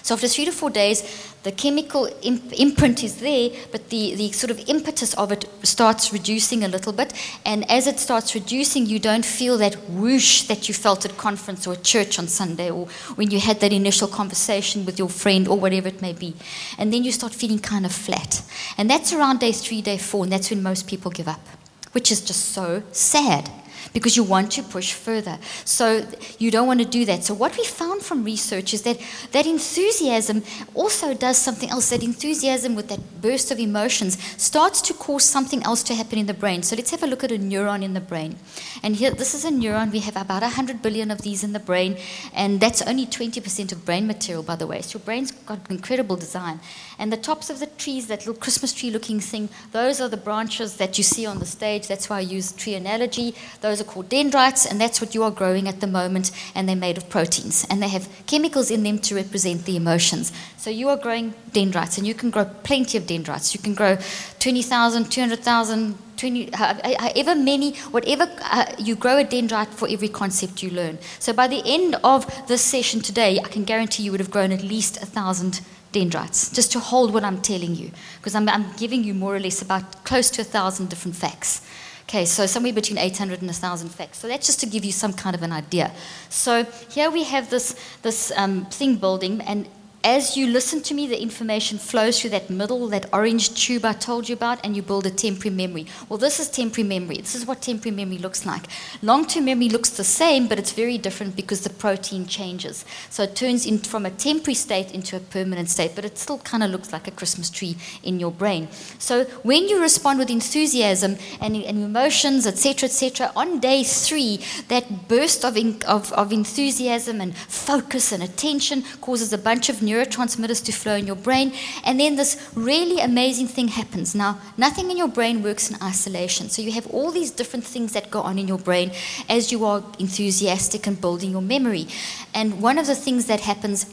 So 0.03 0.13
after 0.13 0.27
three 0.27 0.45
to 0.45 0.51
four 0.51 0.69
days, 0.69 1.01
the 1.45 1.51
chemical 1.51 2.09
imp- 2.23 2.53
imprint 2.53 3.03
is 3.03 3.17
there, 3.17 3.51
but 3.71 3.89
the, 3.89 4.15
the 4.15 4.31
sort 4.31 4.49
of 4.49 4.67
impetus 4.67 5.13
of 5.13 5.31
it 5.31 5.45
starts 5.61 6.11
reducing 6.11 6.63
a 6.63 6.67
little 6.67 6.91
bit. 6.91 7.13
And 7.45 7.69
as 7.69 7.85
it 7.85 7.99
starts 7.99 8.33
reducing, 8.33 8.87
you 8.87 8.97
don't 8.97 9.23
feel 9.23 9.55
that 9.59 9.75
whoosh 9.87 10.47
that 10.47 10.67
you 10.67 10.73
felt 10.73 11.05
at 11.05 11.17
conference 11.17 11.67
or 11.67 11.73
at 11.73 11.83
church 11.83 12.17
on 12.17 12.27
Sunday 12.27 12.71
or 12.71 12.87
when 13.13 13.29
you 13.29 13.39
had 13.39 13.59
that 13.59 13.71
initial 13.71 14.07
conversation 14.07 14.85
with 14.87 14.97
your 14.97 15.07
friend 15.07 15.47
or 15.47 15.59
whatever 15.59 15.87
it 15.87 16.01
may 16.01 16.13
be. 16.13 16.33
And 16.79 16.91
then 16.91 17.03
you 17.03 17.11
start 17.11 17.31
feeling 17.31 17.59
kind 17.59 17.85
of 17.85 17.91
flat. 17.91 18.41
And 18.79 18.89
that's 18.89 19.13
around 19.13 19.39
day 19.39 19.51
three, 19.51 19.83
day 19.83 19.99
four, 19.99 20.23
and 20.23 20.31
that's 20.33 20.49
when 20.49 20.63
most 20.63 20.87
people 20.87 21.11
give 21.11 21.27
up, 21.27 21.45
which 21.91 22.11
is 22.11 22.21
just 22.21 22.53
so 22.53 22.81
sad 22.91 23.51
because 23.95 24.17
you 24.17 24.23
want 24.23 24.51
to 24.51 24.61
push 24.61 24.91
further. 24.91 25.39
So 25.63 26.05
you 26.37 26.51
don't 26.51 26.67
want 26.67 26.81
to 26.81 26.85
do 26.85 27.05
that. 27.05 27.23
So 27.23 27.33
what 27.33 27.57
we 27.57 27.63
found 27.63 28.01
from 28.01 28.25
research 28.25 28.73
is 28.73 28.81
that 28.81 28.99
that 29.31 29.45
enthusiasm 29.45 30.43
also 30.73 31.13
does 31.13 31.37
something 31.37 31.69
else. 31.69 31.91
That 31.91 32.03
enthusiasm 32.03 32.75
with 32.75 32.89
that 32.89 32.99
burst 33.21 33.51
of 33.51 33.57
emotions 33.57 34.21
starts 34.35 34.81
to 34.81 34.93
cause 34.93 35.23
something 35.23 35.63
else 35.63 35.81
to 35.83 35.95
happen 35.95 36.19
in 36.19 36.25
the 36.25 36.33
brain. 36.33 36.61
So 36.61 36.75
let's 36.75 36.91
have 36.91 37.03
a 37.03 37.07
look 37.07 37.23
at 37.23 37.31
a 37.31 37.37
neuron 37.37 37.83
in 37.83 37.93
the 37.93 38.01
brain. 38.01 38.35
And 38.83 38.97
here, 38.97 39.11
this 39.11 39.33
is 39.33 39.45
a 39.45 39.49
neuron. 39.49 39.93
We 39.93 39.99
have 39.99 40.17
about 40.17 40.41
100 40.41 40.81
billion 40.81 41.09
of 41.09 41.21
these 41.21 41.45
in 41.45 41.53
the 41.53 41.61
brain, 41.61 41.95
and 42.33 42.59
that's 42.59 42.81
only 42.81 43.05
20% 43.05 43.71
of 43.71 43.85
brain 43.85 44.07
material, 44.07 44.43
by 44.43 44.57
the 44.57 44.67
way. 44.67 44.81
So 44.81 44.99
your 44.99 45.05
brain's 45.05 45.31
got 45.31 45.71
incredible 45.71 46.17
design. 46.17 46.59
And 46.97 47.11
the 47.11 47.17
tops 47.17 47.49
of 47.49 47.59
the 47.59 47.67
trees, 47.67 48.07
that 48.07 48.25
little 48.25 48.39
Christmas 48.41 48.73
tree 48.73 48.91
looking 48.91 49.19
thing, 49.19 49.49
those 49.71 49.99
are 49.99 50.09
the 50.09 50.17
branches 50.17 50.77
that 50.77 50.97
you 50.97 51.03
see 51.03 51.25
on 51.25 51.39
the 51.39 51.45
stage. 51.45 51.87
That's 51.87 52.09
why 52.09 52.17
I 52.17 52.21
use 52.21 52.51
tree 52.51 52.75
analogy. 52.75 53.35
Those 53.61 53.81
are 53.81 53.85
called 53.85 54.09
dendrites, 54.09 54.65
and 54.65 54.79
that's 54.79 55.01
what 55.01 55.13
you 55.13 55.23
are 55.23 55.31
growing 55.31 55.67
at 55.67 55.81
the 55.81 55.87
moment. 55.87 56.31
And 56.53 56.67
they're 56.67 56.75
made 56.75 56.97
of 56.97 57.09
proteins. 57.09 57.65
And 57.69 57.81
they 57.81 57.89
have 57.89 58.07
chemicals 58.27 58.71
in 58.71 58.83
them 58.83 58.99
to 58.99 59.15
represent 59.15 59.65
the 59.65 59.75
emotions. 59.75 60.31
So 60.57 60.69
you 60.69 60.89
are 60.89 60.97
growing 60.97 61.33
dendrites, 61.51 61.97
and 61.97 62.07
you 62.07 62.13
can 62.13 62.29
grow 62.29 62.45
plenty 62.45 62.97
of 62.97 63.07
dendrites. 63.07 63.53
You 63.53 63.61
can 63.61 63.73
grow 63.73 63.97
20,000, 64.39 65.11
200,000, 65.11 65.97
20, 66.17 66.49
however 66.53 67.35
many, 67.35 67.75
whatever, 67.91 68.29
uh, 68.43 68.65
you 68.77 68.95
grow 68.95 69.17
a 69.17 69.25
dendrite 69.25 69.67
for 69.67 69.87
every 69.89 70.07
concept 70.07 70.63
you 70.63 70.69
learn. 70.69 70.97
So 71.19 71.33
by 71.33 71.47
the 71.47 71.61
end 71.65 71.95
of 72.03 72.47
this 72.47 72.61
session 72.61 73.01
today, 73.01 73.39
I 73.43 73.47
can 73.47 73.63
guarantee 73.63 74.03
you 74.03 74.11
would 74.11 74.19
have 74.19 74.31
grown 74.31 74.51
at 74.51 74.63
least 74.63 74.97
a 74.97 75.05
thousand 75.05 75.61
dendrites, 75.95 76.51
just 76.51 76.73
to 76.73 76.79
hold 76.79 77.13
what 77.13 77.23
I'm 77.23 77.41
telling 77.41 77.73
you, 77.73 77.89
because 78.17 78.35
I'm, 78.35 78.49
I'm 78.49 78.65
giving 78.75 79.03
you 79.03 79.13
more 79.13 79.33
or 79.33 79.39
less 79.39 79.61
about 79.61 80.03
close 80.03 80.29
to 80.31 80.41
a 80.41 80.43
thousand 80.43 80.89
different 80.89 81.15
facts. 81.15 81.61
Okay, 82.03 82.25
so 82.25 82.45
somewhere 82.45 82.73
between 82.73 82.97
800 82.97 83.39
and 83.39 83.47
1,000 83.47 83.89
facts. 83.89 84.19
So 84.19 84.27
that's 84.27 84.45
just 84.45 84.59
to 84.59 84.65
give 84.67 84.83
you 84.83 84.91
some 84.91 85.13
kind 85.13 85.35
of 85.35 85.41
an 85.41 85.51
idea. 85.51 85.91
So 86.29 86.65
here 86.89 87.09
we 87.09 87.23
have 87.23 87.49
this, 87.49 87.75
this 88.01 88.31
um, 88.35 88.65
thing 88.65 88.97
building, 88.97 89.41
and 89.41 89.67
as 90.05 90.37
you 90.37 90.45
listen 90.45 90.83
to 90.83 90.93
me, 90.93 91.07
the 91.07 91.19
information 91.19 91.79
flows 91.79 92.21
through 92.21 92.29
that 92.29 92.47
middle, 92.47 92.87
that 92.89 93.11
orange 93.11 93.55
tube 93.55 93.83
I 93.83 93.93
told 93.93 94.29
you 94.29 94.35
about, 94.35 94.63
and 94.63 94.75
you 94.75 94.83
build 94.83 95.07
a 95.07 95.09
temporary 95.09 95.55
memory. 95.55 95.87
Well, 96.07 96.19
this 96.19 96.39
is 96.39 96.47
temporary 96.47 96.87
memory. 96.87 97.17
This 97.17 97.33
is 97.33 97.47
what 97.47 97.63
temporary 97.63 97.95
memory 97.95 98.19
looks 98.19 98.45
like. 98.45 98.67
Long 99.01 99.25
term 99.25 99.45
memory 99.45 99.67
looks 99.67 99.89
the 99.89 100.03
same, 100.03 100.47
but 100.47 100.59
it's 100.59 100.73
very 100.73 100.99
different 100.99 101.35
because 101.35 101.61
the 101.61 101.71
protein 101.71 102.27
changes. 102.27 102.85
So 103.09 103.23
it 103.23 103.35
turns 103.35 103.65
in 103.65 103.79
from 103.79 104.05
a 104.05 104.11
temporary 104.11 104.53
state 104.53 104.91
into 104.91 105.17
a 105.17 105.19
permanent 105.19 105.69
state, 105.69 105.93
but 105.95 106.05
it 106.05 106.19
still 106.19 106.37
kind 106.37 106.61
of 106.61 106.69
looks 106.69 106.93
like 106.93 107.07
a 107.07 107.11
Christmas 107.11 107.49
tree 107.49 107.75
in 108.03 108.19
your 108.19 108.31
brain. 108.31 108.67
So 108.99 109.23
when 109.41 109.67
you 109.67 109.81
respond 109.81 110.19
with 110.19 110.29
enthusiasm 110.29 111.17
and, 111.41 111.55
and 111.55 111.79
emotions, 111.79 112.45
etc., 112.45 112.89
etc., 112.89 113.31
on 113.35 113.59
day 113.59 113.83
three, 113.83 114.39
that 114.67 115.07
burst 115.07 115.43
of, 115.43 115.57
in, 115.57 115.81
of, 115.87 116.13
of 116.13 116.31
enthusiasm 116.31 117.21
and 117.21 117.35
focus 117.35 118.11
and 118.11 118.21
attention 118.21 118.83
causes 119.01 119.33
a 119.33 119.37
bunch 119.39 119.67
of 119.67 119.81
neurons 119.81 119.94
neurotransmitters 119.95 120.63
to 120.65 120.71
flow 120.71 120.95
in 120.95 121.07
your 121.07 121.15
brain, 121.15 121.53
and 121.83 121.99
then 121.99 122.15
this 122.15 122.51
really 122.53 122.99
amazing 122.99 123.47
thing 123.47 123.69
happens. 123.69 124.13
Now, 124.13 124.39
nothing 124.57 124.91
in 124.91 124.97
your 124.97 125.07
brain 125.07 125.41
works 125.41 125.69
in 125.69 125.81
isolation. 125.81 126.49
So 126.49 126.61
you 126.61 126.71
have 126.73 126.87
all 126.87 127.11
these 127.11 127.31
different 127.31 127.65
things 127.65 127.93
that 127.93 128.11
go 128.11 128.21
on 128.21 128.37
in 128.37 128.47
your 128.47 128.57
brain 128.57 128.91
as 129.29 129.51
you 129.51 129.65
are 129.65 129.83
enthusiastic 129.99 130.87
and 130.87 130.99
building 130.99 131.31
your 131.31 131.41
memory. 131.41 131.87
And 132.33 132.61
one 132.61 132.77
of 132.77 132.87
the 132.87 132.95
things 132.95 133.27
that 133.27 133.41
happens 133.41 133.85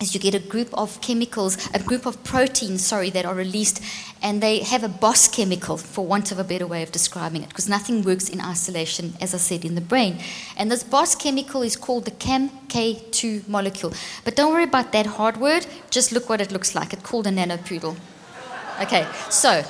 is 0.00 0.14
you 0.14 0.20
get 0.20 0.34
a 0.34 0.38
group 0.38 0.72
of 0.72 1.00
chemicals, 1.02 1.68
a 1.74 1.78
group 1.78 2.06
of 2.06 2.22
proteins, 2.24 2.84
sorry, 2.84 3.10
that 3.10 3.26
are 3.26 3.34
released, 3.34 3.82
and 4.22 4.42
they 4.42 4.60
have 4.60 4.82
a 4.82 4.88
boss 4.88 5.28
chemical, 5.28 5.76
for 5.76 6.06
want 6.06 6.32
of 6.32 6.38
a 6.38 6.44
better 6.44 6.66
way 6.66 6.82
of 6.82 6.90
describing 6.90 7.42
it, 7.42 7.48
because 7.50 7.68
nothing 7.68 8.02
works 8.02 8.28
in 8.28 8.40
isolation, 8.40 9.12
as 9.20 9.34
I 9.34 9.38
said, 9.38 9.64
in 9.64 9.74
the 9.74 9.80
brain. 9.80 10.18
And 10.56 10.70
this 10.70 10.82
boss 10.82 11.14
chemical 11.14 11.62
is 11.62 11.76
called 11.76 12.06
the 12.06 12.12
CAMK2 12.12 13.46
molecule. 13.48 13.92
But 14.24 14.36
don't 14.36 14.52
worry 14.52 14.64
about 14.64 14.92
that 14.92 15.06
hard 15.06 15.36
word, 15.36 15.66
just 15.90 16.12
look 16.12 16.28
what 16.28 16.40
it 16.40 16.50
looks 16.50 16.74
like. 16.74 16.92
It's 16.92 17.02
called 17.02 17.26
a 17.26 17.30
nanopoodle. 17.30 17.96
Okay, 18.80 19.06
so 19.28 19.62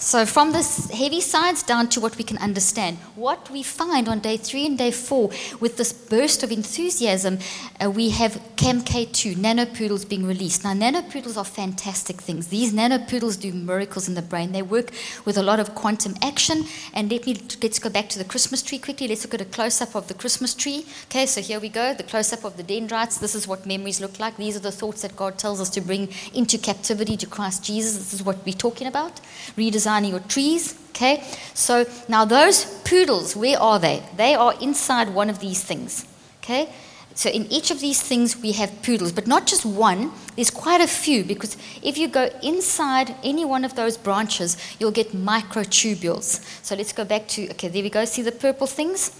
so, 0.00 0.24
from 0.24 0.52
this 0.52 0.90
heavy 0.90 1.20
science 1.20 1.62
down 1.62 1.90
to 1.90 2.00
what 2.00 2.16
we 2.16 2.24
can 2.24 2.38
understand, 2.38 2.96
what 3.16 3.50
we 3.50 3.62
find 3.62 4.08
on 4.08 4.20
day 4.20 4.38
three 4.38 4.64
and 4.64 4.78
day 4.78 4.90
four 4.90 5.28
with 5.60 5.76
this 5.76 5.92
burst 5.92 6.42
of 6.42 6.50
enthusiasm, 6.50 7.38
uh, 7.84 7.90
we 7.90 8.08
have 8.08 8.40
CAMK2, 8.56 9.36
nanopoodles 9.36 10.08
being 10.08 10.24
released. 10.26 10.64
Now, 10.64 10.72
nanopoodles 10.72 11.36
are 11.36 11.44
fantastic 11.44 12.16
things. 12.16 12.48
These 12.48 12.72
nanopoodles 12.72 13.38
do 13.38 13.52
miracles 13.52 14.08
in 14.08 14.14
the 14.14 14.22
brain. 14.22 14.52
They 14.52 14.62
work 14.62 14.90
with 15.26 15.36
a 15.36 15.42
lot 15.42 15.60
of 15.60 15.74
quantum 15.74 16.14
action. 16.22 16.64
And 16.94 17.12
let 17.12 17.26
me, 17.26 17.38
let's 17.62 17.78
go 17.78 17.90
back 17.90 18.08
to 18.08 18.18
the 18.18 18.24
Christmas 18.24 18.62
tree 18.62 18.78
quickly. 18.78 19.06
Let's 19.06 19.24
look 19.24 19.34
at 19.34 19.42
a 19.42 19.44
close 19.44 19.82
up 19.82 19.94
of 19.94 20.08
the 20.08 20.14
Christmas 20.14 20.54
tree. 20.54 20.86
Okay, 21.10 21.26
so 21.26 21.42
here 21.42 21.60
we 21.60 21.68
go 21.68 21.92
the 21.92 22.04
close 22.04 22.32
up 22.32 22.44
of 22.44 22.56
the 22.56 22.62
dendrites. 22.62 23.18
This 23.18 23.34
is 23.34 23.46
what 23.46 23.66
memories 23.66 24.00
look 24.00 24.18
like. 24.18 24.38
These 24.38 24.56
are 24.56 24.60
the 24.60 24.72
thoughts 24.72 25.02
that 25.02 25.14
God 25.14 25.36
tells 25.36 25.60
us 25.60 25.68
to 25.70 25.82
bring 25.82 26.08
into 26.32 26.56
captivity 26.56 27.18
to 27.18 27.26
Christ 27.26 27.62
Jesus. 27.62 27.98
This 27.98 28.14
is 28.14 28.22
what 28.22 28.44
we're 28.46 28.54
talking 28.54 28.86
about. 28.86 29.20
Redesign 29.58 29.89
designing 29.90 30.10
your 30.10 30.20
trees. 30.28 30.74
Okay, 30.90 31.22
so 31.54 31.86
now 32.08 32.24
those 32.24 32.64
poodles, 32.84 33.34
where 33.34 33.58
are 33.58 33.78
they? 33.78 34.02
They 34.16 34.34
are 34.34 34.54
inside 34.60 35.14
one 35.14 35.30
of 35.30 35.38
these 35.38 35.62
things. 35.62 36.04
Okay, 36.42 36.68
so 37.14 37.30
in 37.30 37.46
each 37.46 37.70
of 37.70 37.80
these 37.80 38.02
things 38.02 38.36
we 38.36 38.52
have 38.52 38.70
poodles, 38.82 39.12
but 39.12 39.26
not 39.26 39.46
just 39.46 39.64
one. 39.64 40.10
There's 40.36 40.50
quite 40.50 40.80
a 40.80 40.86
few 40.86 41.24
because 41.24 41.56
if 41.82 41.96
you 41.96 42.08
go 42.08 42.28
inside 42.42 43.14
any 43.24 43.44
one 43.44 43.64
of 43.64 43.74
those 43.74 43.96
branches, 43.96 44.56
you'll 44.78 44.92
get 44.92 45.12
microtubules. 45.12 46.40
So 46.62 46.74
let's 46.76 46.92
go 46.92 47.04
back 47.04 47.28
to 47.28 47.50
okay. 47.52 47.68
There 47.68 47.82
we 47.82 47.90
go. 47.90 48.04
See 48.04 48.22
the 48.22 48.32
purple 48.32 48.66
things? 48.66 49.10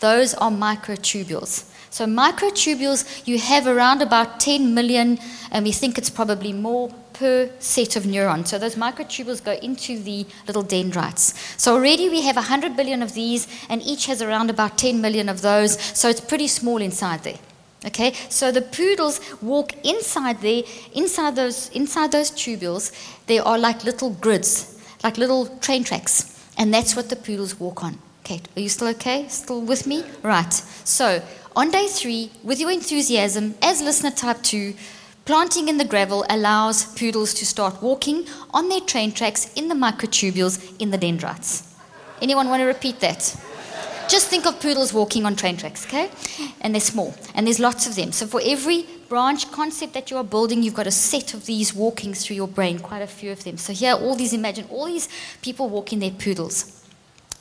Those 0.00 0.34
are 0.34 0.50
microtubules. 0.50 1.64
So 1.90 2.04
microtubules, 2.06 3.26
you 3.26 3.38
have 3.38 3.66
around 3.66 4.02
about 4.02 4.40
10 4.40 4.74
million, 4.74 5.18
and 5.50 5.64
we 5.64 5.72
think 5.72 5.98
it's 5.98 6.10
probably 6.10 6.52
more 6.52 6.90
per 7.12 7.50
set 7.58 7.96
of 7.96 8.06
neurons. 8.06 8.50
So 8.50 8.58
those 8.58 8.76
microtubules 8.76 9.42
go 9.44 9.52
into 9.52 9.98
the 9.98 10.26
little 10.46 10.62
dendrites. 10.62 11.34
So 11.56 11.74
already 11.74 12.08
we 12.08 12.22
have 12.22 12.36
100 12.36 12.76
billion 12.76 13.02
of 13.02 13.14
these, 13.14 13.48
and 13.68 13.82
each 13.82 14.06
has 14.06 14.22
around 14.22 14.50
about 14.50 14.78
10 14.78 15.00
million 15.00 15.28
of 15.28 15.40
those. 15.40 15.80
So 15.96 16.08
it's 16.08 16.20
pretty 16.20 16.48
small 16.48 16.78
inside 16.78 17.24
there. 17.24 17.38
Okay, 17.86 18.12
so 18.28 18.50
the 18.50 18.62
poodles 18.62 19.20
walk 19.40 19.72
inside 19.84 20.40
there, 20.40 20.64
inside 20.94 21.36
those, 21.36 21.68
inside 21.70 22.10
those 22.10 22.30
tubules. 22.32 22.92
They 23.26 23.38
are 23.38 23.56
like 23.56 23.84
little 23.84 24.10
grids, 24.10 24.76
like 25.04 25.16
little 25.16 25.46
train 25.58 25.84
tracks, 25.84 26.44
and 26.58 26.74
that's 26.74 26.96
what 26.96 27.08
the 27.08 27.14
poodles 27.14 27.60
walk 27.60 27.84
on. 27.84 27.98
Okay, 28.24 28.40
are 28.56 28.60
you 28.60 28.68
still 28.68 28.88
okay? 28.88 29.28
Still 29.28 29.62
with 29.62 29.86
me? 29.86 30.02
Right. 30.22 30.52
So 30.84 31.22
on 31.58 31.72
day 31.72 31.88
three, 31.88 32.30
with 32.44 32.60
your 32.60 32.70
enthusiasm 32.70 33.56
as 33.60 33.82
listener 33.82 34.12
type 34.12 34.40
two, 34.42 34.74
Planting 35.24 35.68
in 35.68 35.76
the 35.76 35.84
gravel 35.84 36.24
allows 36.30 36.86
poodles 36.98 37.34
to 37.34 37.44
start 37.44 37.82
walking 37.82 38.26
on 38.54 38.70
their 38.70 38.80
train 38.80 39.12
tracks 39.12 39.52
in 39.56 39.68
the 39.68 39.74
microtubules 39.74 40.80
in 40.80 40.90
the 40.90 40.96
dendrites. 40.96 41.76
Anyone 42.22 42.48
want 42.48 42.60
to 42.62 42.64
repeat 42.64 43.00
that? 43.00 43.36
Just 44.08 44.28
think 44.28 44.46
of 44.46 44.58
poodles 44.58 44.94
walking 44.94 45.26
on 45.26 45.36
train 45.36 45.58
tracks, 45.58 45.84
okay? 45.84 46.10
And 46.62 46.74
they're 46.74 46.80
small, 46.80 47.14
and 47.34 47.46
there's 47.46 47.60
lots 47.60 47.86
of 47.86 47.94
them. 47.94 48.10
So 48.12 48.26
for 48.26 48.40
every 48.42 48.86
branch 49.10 49.52
concept 49.52 49.92
that 49.92 50.10
you 50.10 50.16
are 50.16 50.24
building, 50.24 50.62
you've 50.62 50.72
got 50.72 50.86
a 50.86 50.90
set 50.90 51.34
of 51.34 51.44
these 51.44 51.74
walking 51.74 52.14
through 52.14 52.36
your 52.36 52.48
brain, 52.48 52.78
quite 52.78 53.02
a 53.02 53.06
few 53.06 53.30
of 53.30 53.44
them. 53.44 53.58
So 53.58 53.74
here, 53.74 53.92
all 53.92 54.14
these, 54.14 54.32
imagine 54.32 54.66
all 54.70 54.86
these 54.86 55.10
people 55.42 55.68
walking 55.68 55.98
their 55.98 56.12
poodles. 56.12 56.77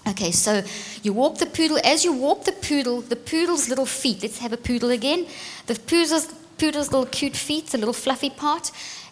Okay, 0.07 0.31
so 0.31 0.63
you 1.03 1.13
walk 1.13 1.37
the 1.37 1.45
poodle. 1.45 1.79
As 1.83 2.05
you 2.05 2.13
walk 2.13 2.45
the 2.45 2.53
poodle, 2.53 3.01
the 3.01 3.15
poodle's 3.15 3.67
little 3.67 3.85
feet, 3.85 4.23
let's 4.23 4.39
have 4.39 4.53
a 4.53 4.57
poodle 4.57 4.89
again. 4.89 5.27
The 5.65 5.75
poodle's 5.75 6.33
Poodle's 6.57 6.91
little 6.91 7.05
cute 7.05 7.37
feet, 7.37 7.67
the 7.67 7.77
little 7.77 7.93
fluffy 7.93 8.31
part. 8.31 8.71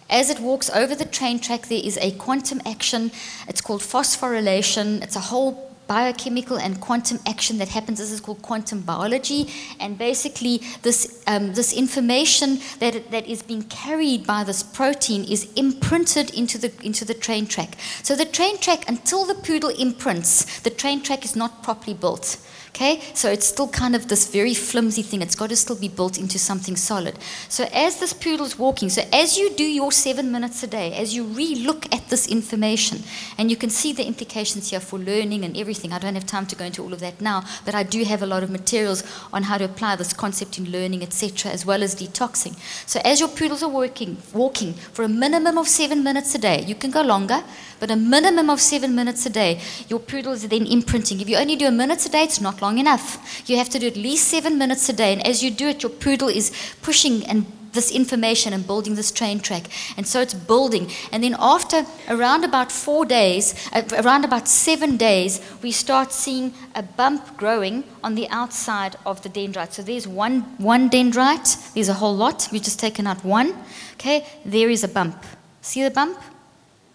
As 0.09 0.31
it 0.31 0.39
walks 0.39 0.69
over 0.71 0.95
the 0.95 1.05
train 1.05 1.39
track, 1.39 1.67
there 1.67 1.81
is 1.83 1.97
a 1.97 2.11
quantum 2.11 2.59
action. 2.65 3.11
It's 3.47 3.61
called 3.61 3.81
phosphorylation. 3.81 5.03
It's 5.03 5.15
a 5.15 5.19
whole 5.19 5.64
biochemical 5.87 6.57
and 6.57 6.79
quantum 6.79 7.19
action 7.25 7.57
that 7.57 7.69
happens. 7.69 7.99
This 7.99 8.11
is 8.11 8.19
called 8.19 8.41
quantum 8.41 8.81
biology, 8.81 9.49
and 9.79 9.97
basically, 9.97 10.61
this 10.81 11.23
um, 11.27 11.53
this 11.53 11.73
information 11.73 12.59
that 12.79 13.11
that 13.11 13.27
is 13.27 13.43
being 13.43 13.63
carried 13.63 14.25
by 14.25 14.43
this 14.43 14.63
protein 14.63 15.23
is 15.23 15.51
imprinted 15.55 16.33
into 16.33 16.57
the 16.57 16.71
into 16.83 17.05
the 17.05 17.13
train 17.13 17.45
track. 17.45 17.77
So 18.03 18.15
the 18.15 18.25
train 18.25 18.57
track, 18.57 18.87
until 18.87 19.25
the 19.25 19.35
poodle 19.35 19.69
imprints, 19.69 20.59
the 20.59 20.69
train 20.69 21.01
track 21.01 21.25
is 21.25 21.35
not 21.35 21.63
properly 21.63 21.93
built. 21.93 22.37
Okay, 22.75 22.99
so 23.13 23.31
it's 23.31 23.47
still 23.47 23.69
kind 23.69 23.95
of 23.95 24.09
this 24.09 24.27
very 24.27 24.53
flimsy 24.53 25.01
thing. 25.01 25.21
It's 25.21 25.33
got 25.33 25.47
to 25.47 25.55
still 25.55 25.77
be 25.77 25.87
built 25.87 26.17
into 26.17 26.37
something 26.37 26.75
solid. 26.75 27.17
So 27.47 27.69
as 27.71 28.01
this 28.01 28.11
poodle's 28.11 28.59
walking, 28.59 28.89
so 28.89 29.01
as 29.13 29.37
you 29.37 29.49
do 29.55 29.63
your 29.63 29.93
seven 29.93 30.29
minutes 30.29 30.61
a 30.61 30.67
day, 30.67 30.93
as 30.93 31.15
you 31.15 31.23
re-look 31.23 31.85
at 31.95 32.09
this 32.09 32.27
information, 32.27 33.03
and 33.37 33.49
you 33.49 33.55
can 33.55 33.69
see 33.69 33.93
the 33.93 34.05
implications 34.05 34.71
here 34.71 34.81
for 34.81 34.99
learning 34.99 35.45
and 35.45 35.55
everything. 35.55 35.93
I 35.93 35.99
don't 35.99 36.15
have 36.15 36.25
time 36.25 36.47
to 36.47 36.55
go 36.57 36.65
into 36.65 36.83
all 36.83 36.91
of 36.91 36.99
that 36.99 37.21
now, 37.21 37.45
but 37.63 37.75
I 37.75 37.83
do 37.83 38.03
have 38.03 38.21
a 38.21 38.25
lot 38.25 38.43
of 38.43 38.49
materials 38.49 39.05
on 39.31 39.43
how 39.43 39.57
to 39.57 39.63
apply 39.63 39.95
this 39.95 40.11
concept 40.11 40.57
in 40.57 40.69
learning, 40.69 41.01
etc., 41.01 41.53
as 41.53 41.65
well 41.65 41.81
as 41.81 41.95
detoxing. 41.95 42.57
So 42.85 42.99
as 43.05 43.21
your 43.21 43.29
poodles 43.29 43.63
are 43.63 43.69
working, 43.69 44.17
walking 44.33 44.73
for 44.73 45.03
a 45.03 45.07
minimum 45.07 45.57
of 45.57 45.69
seven 45.69 46.03
minutes 46.03 46.35
a 46.35 46.39
day, 46.39 46.65
you 46.65 46.75
can 46.75 46.91
go 46.91 47.03
longer, 47.03 47.41
but 47.79 47.89
a 47.89 47.95
minimum 47.95 48.49
of 48.49 48.59
seven 48.59 48.95
minutes 48.95 49.25
a 49.25 49.29
day, 49.29 49.61
your 49.87 49.99
poodles 49.99 50.43
are 50.43 50.49
then 50.49 50.65
imprinting. 50.65 51.21
If 51.21 51.29
you 51.29 51.37
only 51.37 51.55
do 51.55 51.67
a 51.67 51.71
minute 51.71 52.05
a 52.05 52.09
day, 52.09 52.23
it's 52.23 52.41
not 52.41 52.61
long 52.61 52.64
enough. 52.69 53.43
You 53.47 53.57
have 53.57 53.69
to 53.69 53.79
do 53.79 53.87
at 53.87 53.95
least 53.95 54.27
seven 54.27 54.57
minutes 54.57 54.89
a 54.89 54.93
day, 54.93 55.13
and 55.13 55.25
as 55.25 55.43
you 55.43 55.51
do 55.51 55.67
it, 55.67 55.83
your 55.83 55.91
poodle 55.91 56.29
is 56.29 56.51
pushing 56.81 57.25
and 57.25 57.45
this 57.75 57.91
information 57.91 58.53
and 58.53 58.65
building 58.65 58.95
this 58.95 59.11
train 59.11 59.39
track. 59.39 59.65
And 59.95 60.07
so 60.07 60.21
it's 60.21 60.33
building. 60.33 60.89
And 61.11 61.23
then 61.23 61.35
after 61.37 61.85
around 62.09 62.43
about 62.43 62.71
four 62.71 63.05
days, 63.05 63.53
uh, 63.71 63.83
around 64.03 64.25
about 64.25 64.47
seven 64.47 64.97
days, 64.97 65.39
we 65.61 65.71
start 65.71 66.11
seeing 66.11 66.53
a 66.73 66.81
bump 66.81 67.37
growing 67.37 67.83
on 68.03 68.15
the 68.15 68.27
outside 68.29 68.95
of 69.05 69.21
the 69.21 69.29
dendrite. 69.29 69.73
So 69.73 69.83
there's 69.83 70.07
one, 70.07 70.41
one 70.57 70.89
dendrite, 70.89 71.73
there's 71.73 71.89
a 71.89 71.93
whole 71.93 72.15
lot. 72.15 72.47
We've 72.51 72.63
just 72.63 72.79
taken 72.79 73.05
out 73.05 73.23
one. 73.23 73.53
Okay, 73.93 74.25
there 74.43 74.69
is 74.69 74.83
a 74.83 74.87
bump. 74.87 75.23
See 75.61 75.83
the 75.83 75.91
bump? 75.91 76.17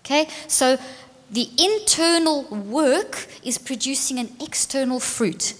Okay, 0.04 0.28
so 0.48 0.78
the 1.30 1.48
internal 1.58 2.44
work 2.44 3.26
is 3.44 3.58
producing 3.58 4.18
an 4.18 4.30
external 4.40 5.00
fruit. 5.00 5.54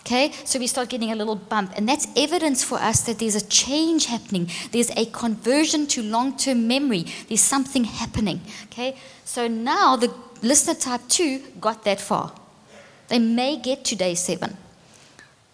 Okay, 0.00 0.32
so 0.44 0.58
we 0.58 0.66
start 0.66 0.90
getting 0.90 1.12
a 1.12 1.14
little 1.14 1.34
bump, 1.34 1.72
and 1.76 1.88
that's 1.88 2.06
evidence 2.14 2.62
for 2.62 2.76
us 2.76 3.00
that 3.06 3.18
there's 3.18 3.34
a 3.34 3.46
change 3.46 4.04
happening. 4.04 4.50
There's 4.70 4.90
a 4.90 5.06
conversion 5.06 5.86
to 5.88 6.02
long 6.02 6.36
term 6.36 6.68
memory. 6.68 7.06
There's 7.26 7.40
something 7.40 7.84
happening. 7.84 8.42
Okay, 8.64 8.98
so 9.24 9.48
now 9.48 9.96
the 9.96 10.12
listener 10.42 10.74
type 10.74 11.00
2 11.08 11.40
got 11.58 11.84
that 11.84 12.02
far. 12.02 12.32
They 13.08 13.18
may 13.18 13.56
get 13.56 13.84
to 13.86 13.96
day 13.96 14.14
seven, 14.14 14.58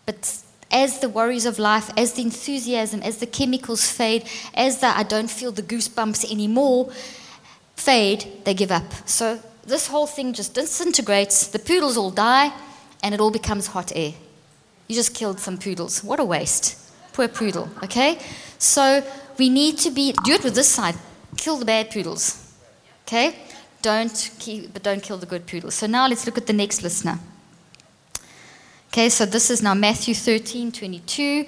but 0.05 0.43
as 0.73 0.99
the 0.99 1.09
worries 1.09 1.47
of 1.47 1.61
life, 1.61 1.91
as 1.97 2.14
the 2.14 2.23
enthusiasm, 2.23 3.03
as 3.03 3.18
the 3.18 3.27
chemicals 3.27 3.89
fade, 3.89 4.25
as 4.55 4.81
the 4.81 4.87
I 4.89 5.05
don't 5.05 5.31
feel 5.31 5.53
the 5.53 5.62
goosebumps 5.62 6.31
anymore, 6.31 6.91
fade, 7.77 8.25
they 8.45 8.55
give 8.55 8.73
up. 8.73 9.09
So 9.09 9.41
this 9.71 9.87
whole 9.87 10.07
thing 10.07 10.33
just 10.33 10.55
disintegrates, 10.55 11.47
the 11.47 11.59
poodles 11.59 11.97
all 11.97 12.11
die, 12.11 12.53
and 13.03 13.14
it 13.14 13.21
all 13.21 13.31
becomes 13.31 13.68
hot 13.68 13.93
air. 13.95 14.12
You 14.89 14.95
just 14.95 15.14
killed 15.14 15.41
some 15.41 15.57
poodles. 15.57 16.05
What 16.05 16.21
a 16.21 16.25
waste. 16.25 16.77
Poor 17.12 17.29
poodle, 17.29 17.68
okay? 17.83 18.18
So 18.59 19.03
we 19.39 19.49
need 19.49 19.79
to 19.79 19.91
be, 19.91 20.12
do 20.25 20.33
it 20.33 20.45
with 20.45 20.55
this 20.55 20.68
side. 20.68 20.97
Kill 21.37 21.57
the 21.57 21.64
bad 21.64 21.91
poodles, 21.91 22.53
okay? 23.07 23.35
Don't 23.83 24.31
keep, 24.39 24.73
but 24.75 24.83
don't 24.83 25.03
kill 25.03 25.16
the 25.16 25.27
good 25.27 25.47
poodles. 25.47 25.75
So 25.75 25.87
now 25.87 26.07
let's 26.07 26.27
look 26.27 26.37
at 26.37 26.47
the 26.47 26.53
next 26.53 26.83
listener. 26.83 27.18
Okay, 28.89 29.09
so 29.09 29.25
this 29.25 29.51
is 29.51 29.62
now 29.62 29.73
Matthew 29.75 30.14
13, 30.14 30.73
22. 30.73 31.47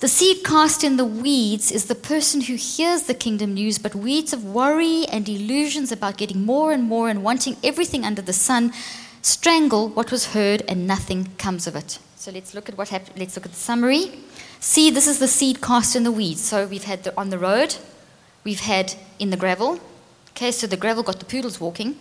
The 0.00 0.08
seed 0.08 0.44
cast 0.44 0.82
in 0.82 0.96
the 0.96 1.04
weeds 1.04 1.70
is 1.70 1.84
the 1.84 1.94
person 1.94 2.40
who 2.40 2.54
hears 2.54 3.02
the 3.02 3.12
kingdom 3.12 3.52
news, 3.52 3.76
but 3.76 3.94
weeds 3.94 4.32
of 4.32 4.46
worry 4.46 5.04
and 5.12 5.28
illusions 5.28 5.92
about 5.92 6.16
getting 6.16 6.46
more 6.46 6.72
and 6.72 6.84
more 6.84 7.10
and 7.10 7.22
wanting 7.22 7.58
everything 7.62 8.06
under 8.06 8.22
the 8.22 8.32
sun 8.32 8.72
strangle 9.20 9.90
what 9.90 10.10
was 10.10 10.32
heard 10.32 10.62
and 10.66 10.86
nothing 10.86 11.28
comes 11.36 11.66
of 11.66 11.76
it. 11.76 11.98
So 12.16 12.30
let's 12.30 12.54
look 12.54 12.70
at 12.70 12.78
what 12.78 12.88
happened. 12.88 13.18
Let's 13.18 13.36
look 13.36 13.44
at 13.44 13.52
the 13.52 13.58
summary. 13.58 14.12
See, 14.58 14.90
this 14.90 15.06
is 15.06 15.18
the 15.18 15.28
seed 15.28 15.60
cast 15.60 15.94
in 15.94 16.04
the 16.04 16.12
weeds. 16.12 16.40
So 16.40 16.66
we've 16.66 16.84
had 16.84 17.04
the, 17.04 17.14
on 17.20 17.28
the 17.28 17.38
road, 17.38 17.76
we've 18.42 18.60
had 18.60 18.94
in 19.18 19.28
the 19.28 19.36
gravel. 19.36 19.80
Okay, 20.30 20.50
so 20.50 20.66
the 20.66 20.78
gravel 20.78 21.02
got 21.02 21.18
the 21.18 21.26
poodles 21.26 21.60
walking, 21.60 21.98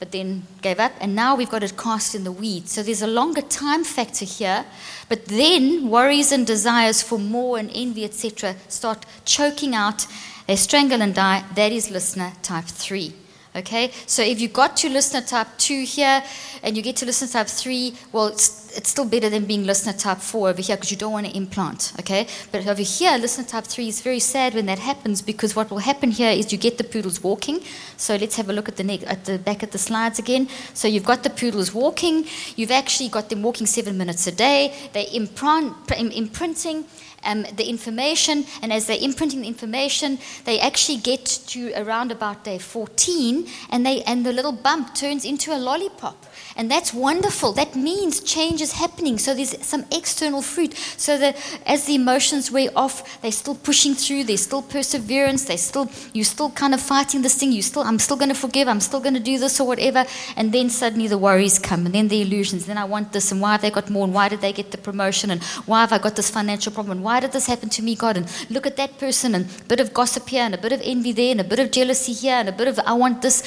but 0.00 0.10
then 0.10 0.42
gave 0.62 0.80
up, 0.80 0.92
and 1.00 1.14
now 1.14 1.36
we've 1.36 1.50
got 1.50 1.62
it 1.62 1.76
cast 1.76 2.14
in 2.14 2.24
the 2.24 2.32
weeds. 2.32 2.72
So 2.72 2.82
there's 2.82 3.02
a 3.02 3.06
longer 3.06 3.42
time 3.42 3.84
factor 3.84 4.24
here, 4.24 4.64
but 5.08 5.26
then 5.26 5.88
worries 5.88 6.32
and 6.32 6.46
desires 6.46 7.02
for 7.02 7.18
more 7.18 7.58
and 7.58 7.70
envy, 7.72 8.04
etc., 8.04 8.56
start 8.66 9.06
choking 9.24 9.74
out. 9.74 10.06
They 10.46 10.56
strangle 10.56 11.02
and 11.02 11.14
die. 11.14 11.44
That 11.54 11.70
is 11.70 11.90
listener 11.90 12.32
type 12.42 12.64
three. 12.64 13.14
Okay, 13.54 13.90
so 14.06 14.22
if 14.22 14.40
you 14.40 14.46
got 14.46 14.76
to 14.76 14.88
listener 14.88 15.22
type 15.22 15.48
2 15.58 15.82
here 15.82 16.22
and 16.62 16.76
you 16.76 16.84
get 16.84 16.94
to 16.96 17.04
listener 17.04 17.26
type 17.26 17.48
3, 17.48 17.94
well, 18.12 18.28
it's, 18.76 18.90
still 18.90 19.04
better 19.04 19.28
than 19.28 19.44
being 19.44 19.64
listener 19.64 19.92
type 19.92 20.18
4 20.18 20.48
over 20.50 20.62
here 20.62 20.76
because 20.76 20.90
you 20.90 20.96
don't 20.96 21.12
want 21.12 21.26
to 21.26 21.36
implant. 21.36 21.92
Okay, 22.00 22.26
but 22.50 22.66
over 22.66 22.82
here, 22.82 23.16
listener 23.18 23.44
type 23.44 23.64
3 23.64 23.88
is 23.88 24.00
very 24.00 24.18
sad 24.20 24.54
when 24.54 24.66
that 24.66 24.78
happens 24.78 25.22
because 25.22 25.54
what 25.54 25.70
will 25.70 25.78
happen 25.78 26.10
here 26.10 26.30
is 26.30 26.52
you 26.52 26.58
get 26.58 26.78
the 26.78 26.84
poodles 26.84 27.22
walking. 27.22 27.60
So 27.96 28.16
let's 28.16 28.36
have 28.36 28.50
a 28.50 28.52
look 28.52 28.68
at 28.68 28.76
the, 28.76 28.84
ne- 28.84 29.04
at 29.04 29.24
the 29.24 29.38
back 29.38 29.62
at 29.62 29.72
the 29.72 29.78
slides 29.78 30.18
again. 30.18 30.48
So 30.74 30.88
you've 30.88 31.04
got 31.04 31.22
the 31.22 31.30
poodles 31.30 31.72
walking, 31.72 32.26
you've 32.56 32.70
actually 32.70 33.08
got 33.08 33.28
them 33.28 33.42
walking 33.42 33.66
seven 33.66 33.96
minutes 33.96 34.26
a 34.26 34.32
day, 34.32 34.74
they're 34.92 35.06
implant, 35.12 35.90
imprinting 35.98 36.84
um, 37.24 37.42
the 37.56 37.68
information, 37.68 38.44
and 38.62 38.72
as 38.72 38.86
they're 38.86 38.98
imprinting 39.00 39.42
the 39.42 39.48
information, 39.48 40.18
they 40.44 40.58
actually 40.60 40.98
get 40.98 41.24
to 41.48 41.72
around 41.74 42.12
about 42.12 42.44
day 42.44 42.58
14, 42.58 43.46
and, 43.70 43.84
they, 43.84 44.02
and 44.02 44.24
the 44.24 44.32
little 44.32 44.52
bump 44.52 44.94
turns 44.94 45.24
into 45.24 45.54
a 45.54 45.58
lollipop. 45.58 46.26
And 46.56 46.70
that's 46.70 46.92
wonderful. 46.92 47.52
That 47.52 47.76
means 47.76 48.20
change 48.20 48.60
is 48.60 48.72
happening. 48.72 49.18
So 49.18 49.34
there's 49.34 49.56
some 49.64 49.84
external 49.92 50.42
fruit. 50.42 50.74
So 50.96 51.16
that 51.18 51.36
as 51.66 51.86
the 51.86 51.94
emotions 51.94 52.50
wear 52.50 52.70
off, 52.76 53.20
they're 53.22 53.32
still 53.32 53.54
pushing 53.54 53.94
through. 53.94 54.24
There's 54.24 54.42
still 54.42 54.62
perseverance. 54.62 55.44
They 55.44 55.56
still 55.56 55.90
you're 56.12 56.24
still 56.24 56.50
kind 56.50 56.74
of 56.74 56.80
fighting 56.80 57.22
this 57.22 57.36
thing. 57.36 57.52
You 57.52 57.62
still 57.62 57.82
I'm 57.82 57.98
still 57.98 58.16
going 58.16 58.28
to 58.28 58.34
forgive. 58.34 58.68
I'm 58.68 58.80
still 58.80 59.00
going 59.00 59.14
to 59.14 59.20
do 59.20 59.38
this 59.38 59.60
or 59.60 59.66
whatever. 59.66 60.04
And 60.36 60.52
then 60.52 60.70
suddenly 60.70 61.06
the 61.06 61.18
worries 61.18 61.58
come, 61.58 61.86
and 61.86 61.94
then 61.94 62.08
the 62.08 62.22
illusions. 62.22 62.66
Then 62.66 62.78
I 62.78 62.84
want 62.84 63.12
this, 63.12 63.32
and 63.32 63.40
why 63.40 63.52
have 63.52 63.62
they 63.62 63.70
got 63.70 63.90
more? 63.90 64.04
And 64.04 64.14
why 64.14 64.28
did 64.28 64.40
they 64.40 64.52
get 64.52 64.70
the 64.70 64.78
promotion? 64.78 65.30
And 65.30 65.42
why 65.66 65.80
have 65.80 65.92
I 65.92 65.98
got 65.98 66.16
this 66.16 66.30
financial 66.30 66.72
problem? 66.72 66.98
And 66.98 67.04
why 67.04 67.20
did 67.20 67.32
this 67.32 67.46
happen 67.46 67.68
to 67.70 67.82
me, 67.82 67.94
God? 67.94 68.16
And 68.16 68.26
look 68.50 68.66
at 68.66 68.76
that 68.76 68.98
person, 68.98 69.34
and 69.34 69.46
a 69.46 69.64
bit 69.64 69.80
of 69.80 69.94
gossip 69.94 70.28
here, 70.28 70.42
and 70.42 70.54
a 70.54 70.58
bit 70.58 70.72
of 70.72 70.80
envy 70.82 71.12
there, 71.12 71.30
and 71.32 71.40
a 71.40 71.44
bit 71.44 71.58
of 71.58 71.70
jealousy 71.70 72.12
here, 72.12 72.34
and 72.34 72.48
a 72.48 72.52
bit 72.52 72.68
of 72.68 72.78
I 72.80 72.92
want 72.92 73.22
this 73.22 73.42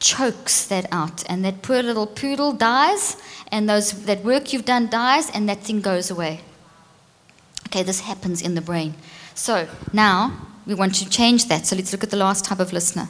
chokes 0.00 0.66
that 0.66 0.86
out, 0.92 1.28
and 1.28 1.44
that 1.44 1.62
poor 1.62 1.82
little 1.82 2.06
poodle 2.06 2.52
dies, 2.52 3.16
and 3.50 3.68
those, 3.68 4.04
that 4.04 4.24
work 4.24 4.52
you've 4.52 4.64
done 4.64 4.88
dies, 4.88 5.30
and 5.30 5.48
that 5.48 5.60
thing 5.60 5.80
goes 5.80 6.10
away. 6.10 6.40
Okay, 7.66 7.82
this 7.82 8.00
happens 8.00 8.40
in 8.40 8.54
the 8.54 8.60
brain. 8.60 8.94
So 9.34 9.68
now 9.92 10.46
we 10.66 10.74
want 10.74 10.94
to 10.96 11.08
change 11.08 11.46
that. 11.48 11.66
So 11.66 11.76
let's 11.76 11.92
look 11.92 12.04
at 12.04 12.10
the 12.10 12.16
last 12.16 12.44
type 12.44 12.60
of 12.60 12.72
listener. 12.72 13.08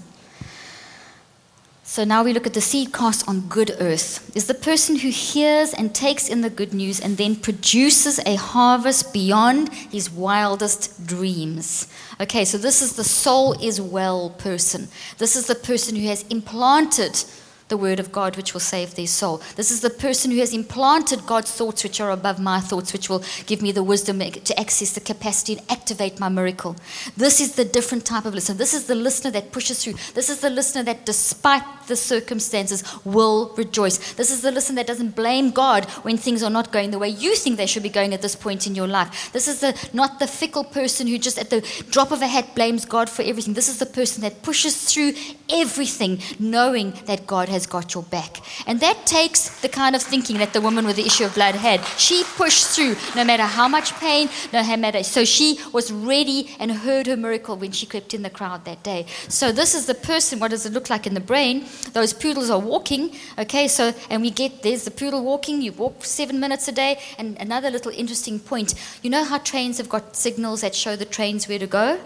So 1.88 2.04
now 2.04 2.22
we 2.22 2.34
look 2.34 2.46
at 2.46 2.52
the 2.52 2.60
seed 2.60 2.92
cast 2.92 3.26
on 3.26 3.48
good 3.48 3.74
earth. 3.80 4.30
Is 4.36 4.46
the 4.46 4.52
person 4.52 4.96
who 4.96 5.08
hears 5.08 5.72
and 5.72 5.94
takes 5.94 6.28
in 6.28 6.42
the 6.42 6.50
good 6.50 6.74
news 6.74 7.00
and 7.00 7.16
then 7.16 7.34
produces 7.34 8.20
a 8.26 8.34
harvest 8.34 9.14
beyond 9.14 9.72
his 9.72 10.10
wildest 10.10 11.06
dreams. 11.06 11.88
Okay, 12.20 12.44
so 12.44 12.58
this 12.58 12.82
is 12.82 12.96
the 12.96 13.04
soul 13.04 13.54
is 13.54 13.80
well 13.80 14.28
person. 14.28 14.88
This 15.16 15.34
is 15.34 15.46
the 15.46 15.54
person 15.54 15.96
who 15.96 16.06
has 16.08 16.24
implanted 16.24 17.24
the 17.68 17.76
word 17.76 18.00
of 18.00 18.12
God, 18.12 18.36
which 18.36 18.52
will 18.52 18.60
save 18.60 18.94
their 18.94 19.06
soul. 19.06 19.42
This 19.56 19.70
is 19.70 19.80
the 19.80 19.90
person 19.90 20.30
who 20.30 20.38
has 20.38 20.52
implanted 20.54 21.26
God's 21.26 21.50
thoughts, 21.50 21.82
which 21.82 22.00
are 22.00 22.10
above 22.10 22.38
my 22.38 22.60
thoughts, 22.60 22.92
which 22.92 23.08
will 23.08 23.22
give 23.46 23.62
me 23.62 23.72
the 23.72 23.82
wisdom 23.82 24.18
to 24.20 24.60
access 24.60 24.92
the 24.92 25.00
capacity 25.00 25.54
and 25.54 25.70
activate 25.70 26.20
my 26.20 26.28
miracle. 26.28 26.76
This 27.16 27.40
is 27.40 27.54
the 27.54 27.64
different 27.64 28.04
type 28.04 28.24
of 28.24 28.34
listener. 28.34 28.56
This 28.56 28.74
is 28.74 28.86
the 28.86 28.94
listener 28.94 29.30
that 29.32 29.52
pushes 29.52 29.82
through. 29.82 29.94
This 30.14 30.30
is 30.30 30.40
the 30.40 30.50
listener 30.50 30.82
that, 30.84 31.06
despite 31.06 31.62
the 31.88 31.96
circumstances, 31.96 32.84
will 33.04 33.54
rejoice. 33.56 34.14
This 34.14 34.30
is 34.30 34.42
the 34.42 34.52
listener 34.52 34.76
that 34.76 34.86
doesn't 34.86 35.16
blame 35.16 35.50
God 35.50 35.84
when 36.04 36.16
things 36.16 36.42
are 36.42 36.50
not 36.50 36.72
going 36.72 36.90
the 36.90 36.98
way 36.98 37.08
you 37.08 37.34
think 37.34 37.56
they 37.56 37.66
should 37.66 37.82
be 37.82 37.88
going 37.88 38.14
at 38.14 38.22
this 38.22 38.36
point 38.36 38.66
in 38.66 38.74
your 38.74 38.86
life. 38.86 39.32
This 39.32 39.48
is 39.48 39.60
the, 39.60 39.88
not 39.92 40.18
the 40.18 40.26
fickle 40.26 40.64
person 40.64 41.06
who 41.06 41.18
just 41.18 41.38
at 41.38 41.50
the 41.50 41.60
drop 41.90 42.10
of 42.12 42.22
a 42.22 42.26
hat 42.26 42.54
blames 42.54 42.84
God 42.84 43.10
for 43.10 43.22
everything. 43.22 43.54
This 43.54 43.68
is 43.68 43.78
the 43.78 43.86
person 43.86 44.22
that 44.22 44.42
pushes 44.42 44.92
through 44.92 45.12
everything, 45.48 46.20
knowing 46.38 46.92
that 47.06 47.26
God 47.26 47.48
has 47.48 47.66
got 47.66 47.94
your 47.94 48.02
back. 48.04 48.38
And 48.66 48.80
that 48.80 49.06
takes 49.06 49.60
the 49.60 49.68
kind 49.68 49.96
of 49.96 50.02
thinking 50.02 50.38
that 50.38 50.52
the 50.52 50.60
woman 50.60 50.86
with 50.86 50.96
the 50.96 51.06
issue 51.06 51.24
of 51.24 51.34
blood 51.34 51.54
had. 51.54 51.84
She 51.98 52.24
pushed 52.36 52.68
through 52.68 52.96
no 53.16 53.24
matter 53.24 53.44
how 53.44 53.68
much 53.68 53.94
pain, 53.94 54.28
no 54.52 54.62
matter. 54.76 55.02
So 55.02 55.24
she 55.24 55.58
was 55.72 55.90
ready 55.92 56.54
and 56.58 56.70
heard 56.70 57.06
her 57.06 57.16
miracle 57.16 57.56
when 57.56 57.72
she 57.72 57.86
crept 57.86 58.14
in 58.14 58.22
the 58.22 58.30
crowd 58.30 58.64
that 58.64 58.82
day. 58.82 59.06
So 59.28 59.52
this 59.52 59.74
is 59.74 59.86
the 59.86 59.94
person. 59.94 60.38
What 60.38 60.50
does 60.50 60.66
it 60.66 60.72
look 60.72 60.90
like 60.90 61.06
in 61.06 61.14
the 61.14 61.20
brain? 61.20 61.66
Those 61.92 62.12
poodles 62.12 62.50
are 62.50 62.58
walking. 62.58 63.14
Okay, 63.38 63.68
so 63.68 63.92
and 64.10 64.22
we 64.22 64.30
get 64.30 64.62
there's 64.62 64.84
the 64.84 64.90
poodle 64.90 65.22
walking. 65.22 65.62
You 65.62 65.72
walk 65.72 66.04
seven 66.04 66.40
minutes 66.40 66.68
a 66.68 66.72
day. 66.72 67.00
And 67.18 67.36
another 67.38 67.70
little 67.70 67.92
interesting 67.92 68.38
point. 68.38 68.74
You 69.02 69.10
know 69.10 69.24
how 69.24 69.38
trains 69.38 69.78
have 69.78 69.88
got 69.88 70.16
signals 70.16 70.60
that 70.60 70.74
show 70.74 70.96
the 70.96 71.04
trains 71.04 71.48
where 71.48 71.58
to 71.58 71.66
go? 71.66 71.98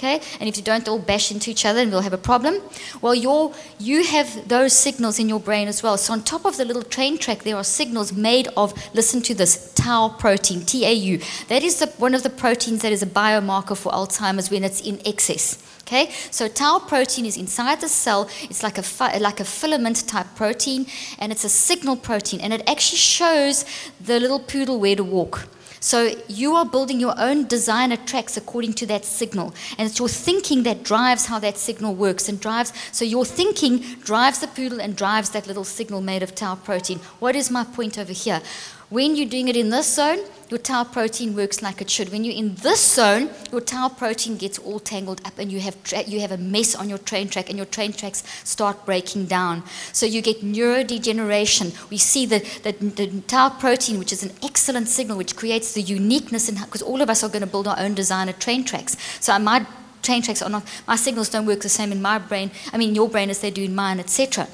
okay? 0.00 0.20
And 0.40 0.48
if 0.48 0.56
you 0.56 0.62
don't, 0.62 0.84
they'll 0.84 0.98
bash 0.98 1.30
into 1.30 1.50
each 1.50 1.64
other 1.64 1.80
and 1.80 1.90
we'll 1.90 2.00
have 2.00 2.12
a 2.12 2.18
problem. 2.18 2.56
Well, 3.02 3.14
you 3.14 3.52
you 3.78 4.04
have 4.04 4.48
those 4.48 4.72
signals 4.72 5.18
in 5.18 5.28
your 5.28 5.40
brain 5.40 5.68
as 5.68 5.82
well. 5.82 5.96
So 5.98 6.12
on 6.12 6.22
top 6.22 6.44
of 6.44 6.56
the 6.56 6.64
little 6.64 6.82
train 6.82 7.18
track, 7.18 7.42
there 7.42 7.56
are 7.56 7.64
signals 7.64 8.12
made 8.12 8.48
of, 8.56 8.72
listen 8.94 9.20
to 9.22 9.34
this, 9.34 9.72
tau 9.74 10.08
protein, 10.08 10.62
T-A-U. 10.62 11.20
That 11.48 11.62
is 11.62 11.78
the, 11.78 11.86
one 11.98 12.14
of 12.14 12.22
the 12.22 12.30
proteins 12.30 12.82
that 12.82 12.92
is 12.92 13.02
a 13.02 13.06
biomarker 13.06 13.76
for 13.76 13.92
Alzheimer's 13.92 14.50
when 14.50 14.64
it's 14.64 14.80
in 14.80 15.00
excess. 15.04 15.58
Okay, 15.90 16.12
so 16.30 16.46
tau 16.46 16.78
protein 16.78 17.26
is 17.26 17.36
inside 17.36 17.80
the 17.80 17.88
cell. 17.88 18.28
It's 18.42 18.62
like 18.62 18.78
a 18.78 18.82
fi- 18.82 19.18
like 19.18 19.40
a 19.40 19.44
filament 19.44 20.06
type 20.06 20.28
protein, 20.36 20.86
and 21.18 21.32
it's 21.32 21.42
a 21.42 21.48
signal 21.48 21.96
protein, 21.96 22.40
and 22.40 22.52
it 22.52 22.62
actually 22.68 22.98
shows 22.98 23.64
the 24.00 24.20
little 24.20 24.38
poodle 24.38 24.78
where 24.78 24.94
to 24.94 25.02
walk. 25.02 25.48
So 25.80 26.14
you 26.28 26.54
are 26.54 26.64
building 26.64 27.00
your 27.00 27.14
own 27.18 27.48
designer 27.48 27.96
tracks 27.96 28.36
according 28.36 28.74
to 28.74 28.86
that 28.86 29.04
signal. 29.04 29.52
And 29.78 29.88
it's 29.88 29.98
your 29.98 30.08
thinking 30.08 30.62
that 30.62 30.84
drives 30.84 31.26
how 31.26 31.40
that 31.40 31.58
signal 31.58 31.96
works 31.96 32.28
and 32.28 32.38
drives. 32.38 32.72
So 32.92 33.04
your 33.04 33.24
thinking 33.24 33.78
drives 34.04 34.38
the 34.38 34.46
poodle 34.46 34.80
and 34.80 34.94
drives 34.94 35.30
that 35.30 35.48
little 35.48 35.64
signal 35.64 36.02
made 36.02 36.22
of 36.22 36.36
tau 36.36 36.54
protein. 36.54 37.00
What 37.18 37.34
is 37.34 37.50
my 37.50 37.64
point 37.64 37.98
over 37.98 38.12
here? 38.12 38.42
When 38.90 39.14
you're 39.14 39.28
doing 39.28 39.46
it 39.46 39.56
in 39.56 39.70
this 39.70 39.94
zone, 39.94 40.18
your 40.48 40.58
tau 40.58 40.82
protein 40.82 41.36
works 41.36 41.62
like 41.62 41.80
it 41.80 41.88
should. 41.88 42.10
When 42.10 42.24
you're 42.24 42.34
in 42.34 42.56
this 42.56 42.94
zone, 42.96 43.30
your 43.52 43.60
tau 43.60 43.88
protein 43.88 44.36
gets 44.36 44.58
all 44.58 44.80
tangled 44.80 45.20
up 45.24 45.38
and 45.38 45.52
you 45.52 45.60
have, 45.60 45.80
tra- 45.84 46.02
you 46.02 46.18
have 46.18 46.32
a 46.32 46.36
mess 46.36 46.74
on 46.74 46.88
your 46.88 46.98
train 46.98 47.28
track 47.28 47.48
and 47.48 47.56
your 47.56 47.66
train 47.66 47.92
tracks 47.92 48.24
start 48.42 48.84
breaking 48.84 49.26
down. 49.26 49.62
So 49.92 50.06
you 50.06 50.20
get 50.20 50.42
neurodegeneration. 50.42 51.88
We 51.88 51.98
see 51.98 52.26
the, 52.26 52.40
the, 52.64 52.72
the 52.72 53.20
tau 53.28 53.50
protein, 53.50 53.96
which 54.00 54.12
is 54.12 54.24
an 54.24 54.32
excellent 54.42 54.88
signal, 54.88 55.16
which 55.16 55.36
creates 55.36 55.72
the 55.72 55.82
uniqueness, 55.82 56.50
because 56.50 56.82
all 56.82 57.00
of 57.00 57.08
us 57.08 57.22
are 57.22 57.28
going 57.28 57.42
to 57.42 57.46
build 57.46 57.68
our 57.68 57.78
own 57.78 57.94
designer 57.94 58.32
train 58.32 58.64
tracks. 58.64 58.96
So 59.20 59.38
my 59.38 59.64
train 60.02 60.22
tracks 60.22 60.42
are 60.42 60.50
not, 60.50 60.64
my 60.88 60.96
signals 60.96 61.28
don't 61.28 61.46
work 61.46 61.60
the 61.60 61.68
same 61.68 61.92
in 61.92 62.02
my 62.02 62.18
brain, 62.18 62.50
I 62.72 62.76
mean, 62.76 62.96
your 62.96 63.08
brain 63.08 63.30
as 63.30 63.38
they 63.38 63.52
do 63.52 63.62
in 63.62 63.74
mine, 63.76 64.00
etc. 64.00 64.48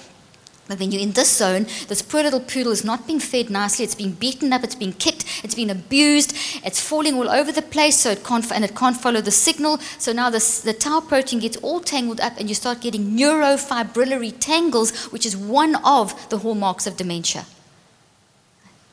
But 0.69 0.81
when 0.81 0.91
you're 0.91 1.03
in 1.03 1.13
this 1.13 1.37
zone, 1.37 1.67
this 1.87 2.03
poor 2.03 2.25
little 2.25 2.41
poodle 2.41 2.73
is 2.73 2.85
not 2.85 3.07
being 3.07 3.21
fed 3.21 3.51
nicely. 3.51 3.85
It's 3.85 3.95
being 3.95 4.13
beaten 4.13 4.53
up. 4.53 4.65
It's 4.65 4.75
being 4.75 4.95
kicked. 4.95 5.25
It's 5.45 5.55
being 5.55 5.71
abused. 5.71 6.35
It's 6.65 6.81
falling 6.81 7.15
all 7.15 7.31
over 7.31 7.53
the 7.53 7.63
place. 7.63 8.01
So 8.01 8.11
it 8.11 8.25
can't, 8.25 8.51
and 8.51 8.65
it 8.65 8.75
can't 8.75 8.97
follow 8.97 9.21
the 9.21 9.31
signal. 9.31 9.79
So 9.99 10.13
now 10.13 10.29
this, 10.29 10.61
the 10.61 10.73
tau 10.73 11.01
protein 11.01 11.39
gets 11.39 11.57
all 11.59 11.81
tangled 11.81 12.21
up, 12.21 12.35
and 12.39 12.49
you 12.49 12.55
start 12.55 12.81
getting 12.81 13.17
neurofibrillary 13.17 14.35
tangles, 14.41 15.07
which 15.13 15.25
is 15.25 15.37
one 15.37 15.77
of 15.85 16.29
the 16.31 16.39
hallmarks 16.39 16.87
of 16.87 16.97
dementia. 16.97 17.47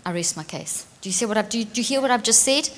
I 0.05 0.11
rest 0.11 0.37
my 0.37 0.43
case. 0.43 0.85
Do 1.01 1.09
you 1.09 1.13
see 1.13 1.25
what 1.25 1.37
I've? 1.37 1.49
Do 1.49 1.57
you, 1.57 1.65
do 1.65 1.81
you 1.81 1.85
hear 1.85 2.01
what 2.01 2.11
I've 2.11 2.23
just 2.23 2.43
said? 2.43 2.69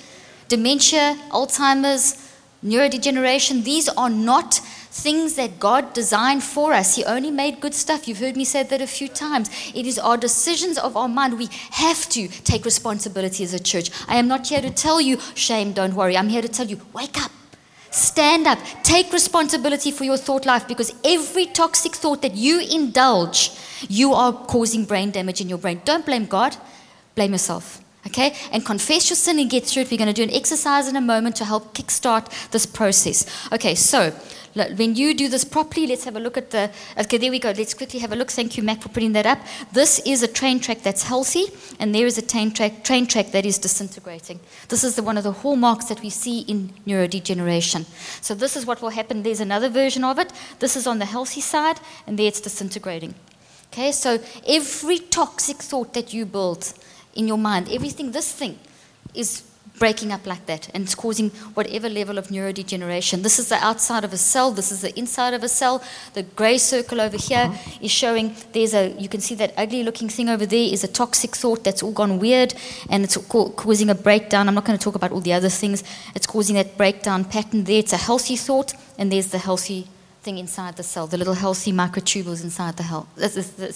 Dementia, 0.48 1.18
Alzheimer's, 1.32 2.25
neurodegeneration. 2.66 3.64
These 3.64 3.88
are 3.90 4.10
not 4.10 4.56
things 4.56 5.36
that 5.36 5.60
God 5.60 5.94
designed 5.94 6.44
for 6.44 6.74
us. 6.74 6.96
He 6.96 7.04
only 7.04 7.30
made 7.30 7.60
good 7.60 7.74
stuff. 7.74 8.08
You've 8.08 8.20
heard 8.20 8.38
me 8.38 8.46
say 8.46 8.64
that 8.64 8.82
a 8.82 8.88
few 8.88 9.08
times. 9.08 9.50
It 9.76 9.86
is 9.86 10.00
our 10.00 10.18
decisions 10.18 10.78
of 10.78 10.98
our 10.98 11.08
mind. 11.08 11.38
We 11.38 11.50
have 11.72 12.08
to 12.10 12.28
take 12.28 12.66
responsibility 12.66 13.44
as 13.44 13.54
a 13.54 13.60
church. 13.60 13.92
I 14.08 14.16
am 14.16 14.28
not 14.28 14.48
here 14.48 14.62
to 14.62 14.72
tell 14.72 15.00
you, 15.00 15.20
shame, 15.36 15.74
don't 15.74 15.96
worry. 15.96 16.18
I'm 16.18 16.30
here 16.30 16.42
to 16.42 16.48
tell 16.48 16.66
you, 16.66 16.80
wake 16.94 17.22
up. 17.22 17.32
Stand 17.92 18.48
up. 18.48 18.60
Take 18.84 19.14
responsibility 19.14 19.92
for 19.92 20.04
your 20.04 20.18
thought 20.18 20.46
life 20.46 20.68
because 20.68 20.94
every 21.06 21.46
toxic 21.46 21.94
thought 21.94 22.22
that 22.24 22.36
you 22.36 22.60
indulge, 22.60 23.52
you 23.88 24.14
are 24.14 24.34
causing 24.34 24.86
brain 24.86 25.12
damage 25.12 25.40
in 25.40 25.48
your 25.48 25.58
brain. 25.58 25.82
Don't 25.86 26.06
blame 26.06 26.26
God, 26.26 26.58
blame 27.16 27.32
yourself. 27.32 27.85
Okay? 28.16 28.34
And 28.54 28.66
confess 28.66 29.10
your 29.10 29.18
sin 29.18 29.40
and 29.40 29.50
get 29.50 29.66
through 29.66 29.82
it. 29.84 29.92
We're 29.92 29.98
going 29.98 30.08
to 30.08 30.14
do 30.14 30.24
an 30.24 30.34
exercise 30.34 30.88
in 30.88 30.96
a 30.96 31.02
moment 31.02 31.36
to 31.38 31.46
help 31.46 31.76
kickstart 31.76 32.50
this 32.52 32.66
process. 32.66 33.26
Okay, 33.52 33.76
so 33.76 34.12
when 34.54 34.96
you 34.96 35.14
do 35.14 35.28
this 35.28 35.44
properly, 35.44 35.86
let's 35.86 36.06
have 36.06 36.16
a 36.16 36.20
look 36.22 36.38
at 36.38 36.52
the. 36.52 36.72
Okay, 36.98 37.18
there 37.18 37.30
we 37.30 37.40
go. 37.40 37.52
Let's 37.52 37.74
quickly 37.74 38.00
have 38.00 38.14
a 38.14 38.16
look. 38.16 38.32
Thank 38.32 38.56
you, 38.56 38.64
Mac, 38.64 38.82
for 38.82 38.88
putting 38.88 39.12
that 39.12 39.26
up. 39.26 39.40
This 39.74 40.00
is 40.06 40.24
a 40.24 40.30
train 40.30 40.62
track 40.62 40.82
that's 40.82 41.04
healthy, 41.04 41.48
and 41.78 41.94
there 41.94 42.06
is 42.06 42.18
a 42.18 42.22
train 42.22 42.52
track, 42.52 42.86
train 42.86 43.06
track 43.06 43.32
that 43.32 43.46
is 43.46 43.58
disintegrating. 43.58 44.40
This 44.70 44.86
is 44.86 44.96
the, 44.96 45.04
one 45.04 45.18
of 45.18 45.26
the 45.26 45.34
hallmarks 45.34 45.86
that 45.86 46.02
we 46.02 46.10
see 46.10 46.40
in 46.42 46.70
neurodegeneration. 46.88 47.84
So, 48.24 48.34
this 48.34 48.56
is 48.56 48.66
what 48.66 48.82
will 48.82 48.92
happen. 48.92 49.24
There's 49.24 49.42
another 49.42 49.68
version 49.68 50.06
of 50.06 50.20
it. 50.20 50.32
This 50.60 50.78
is 50.78 50.88
on 50.88 51.00
the 51.00 51.06
healthy 51.06 51.42
side, 51.42 51.82
and 52.08 52.18
there 52.18 52.28
it's 52.28 52.40
disintegrating. 52.40 53.14
Okay, 53.74 53.92
so 53.92 54.20
every 54.48 55.00
toxic 55.00 55.58
thought 55.58 55.94
that 55.96 56.14
you 56.14 56.26
build 56.26 56.74
in 57.16 57.28
your 57.28 57.38
mind, 57.38 57.70
everything, 57.72 58.12
this 58.12 58.32
thing 58.32 58.60
is 59.14 59.44
breaking 59.80 60.12
up 60.12 60.26
like 60.26 60.46
that 60.46 60.70
and 60.74 60.84
it's 60.84 60.96
causing 60.96 61.30
whatever 61.54 61.90
level 61.90 62.18
of 62.18 62.28
neurodegeneration. 62.28 63.24
This 63.24 63.40
is 63.40 63.50
the 63.50 63.56
outside 63.56 64.04
of 64.04 64.14
a 64.14 64.18
cell, 64.18 64.52
this 64.52 64.72
is 64.72 64.82
the 64.82 64.98
inside 64.98 65.34
of 65.34 65.44
a 65.44 65.50
cell. 65.50 65.84
The 66.14 66.24
gray 66.24 66.58
circle 66.58 67.02
over 67.02 67.18
here 67.18 67.52
is 67.82 67.92
showing 67.92 68.36
there's 68.54 68.74
a, 68.74 68.90
you 68.98 69.10
can 69.10 69.22
see 69.22 69.36
that 69.36 69.54
ugly 69.58 69.84
looking 69.84 70.10
thing 70.10 70.30
over 70.30 70.46
there 70.46 70.74
is 70.74 70.84
a 70.84 70.88
toxic 70.88 71.36
thought 71.36 71.64
that's 71.64 71.84
all 71.84 71.92
gone 71.92 72.20
weird 72.20 72.54
and 72.90 73.04
it's 73.04 73.18
causing 73.18 73.90
a 73.90 73.96
breakdown. 73.96 74.48
I'm 74.48 74.56
not 74.56 74.66
going 74.66 74.78
to 74.78 74.84
talk 74.84 74.96
about 74.96 75.12
all 75.12 75.22
the 75.22 75.34
other 75.34 75.50
things. 75.50 75.84
It's 76.16 76.28
causing 76.28 76.56
that 76.56 76.78
breakdown 76.78 77.26
pattern 77.26 77.66
there. 77.66 77.80
It's 77.80 77.94
a 77.94 77.98
healthy 77.98 78.36
thought 78.36 78.74
and 78.98 79.12
there's 79.12 79.28
the 79.28 79.40
healthy 79.40 79.88
thing 80.26 80.38
inside 80.40 80.76
the 80.76 80.84
cell, 80.84 81.06
the 81.06 81.18
little 81.18 81.36
healthy 81.36 81.72
microtubules 81.72 82.44
inside 82.44 82.76
the, 82.78 82.86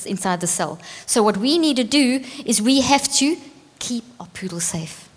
inside 0.05 0.41
the 0.41 0.47
cell. 0.47 0.79
So 1.05 1.21
what 1.21 1.37
we 1.37 1.57
need 1.59 1.77
to 1.77 1.83
do 1.83 2.23
is 2.43 2.61
we 2.61 2.81
have 2.81 3.05
to 3.21 3.37
keep 3.77 4.03
our 4.19 4.27
poodle 4.33 4.59
safe. 4.59 5.07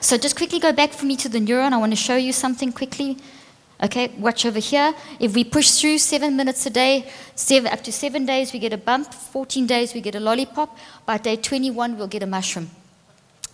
So 0.00 0.16
just 0.16 0.36
quickly 0.36 0.60
go 0.60 0.72
back 0.72 0.92
for 0.92 1.04
me 1.04 1.16
to 1.16 1.28
the 1.28 1.40
neuron. 1.40 1.72
I 1.72 1.78
want 1.78 1.92
to 1.92 1.96
show 1.96 2.16
you 2.16 2.32
something 2.32 2.72
quickly. 2.72 3.18
Okay, 3.82 4.08
watch 4.18 4.46
over 4.46 4.60
here. 4.60 4.94
If 5.18 5.34
we 5.34 5.42
push 5.44 5.68
through 5.78 5.98
seven 5.98 6.36
minutes 6.36 6.64
a 6.64 6.70
day, 6.70 7.10
seven, 7.34 7.72
up 7.72 7.82
to 7.82 7.92
seven 7.92 8.24
days, 8.24 8.52
we 8.52 8.58
get 8.58 8.72
a 8.72 8.78
bump. 8.78 9.12
14 9.12 9.66
days, 9.66 9.94
we 9.94 10.00
get 10.00 10.14
a 10.14 10.20
lollipop. 10.20 10.78
By 11.04 11.18
day 11.18 11.36
21, 11.36 11.98
we'll 11.98 12.06
get 12.06 12.22
a 12.22 12.26
mushroom. 12.26 12.70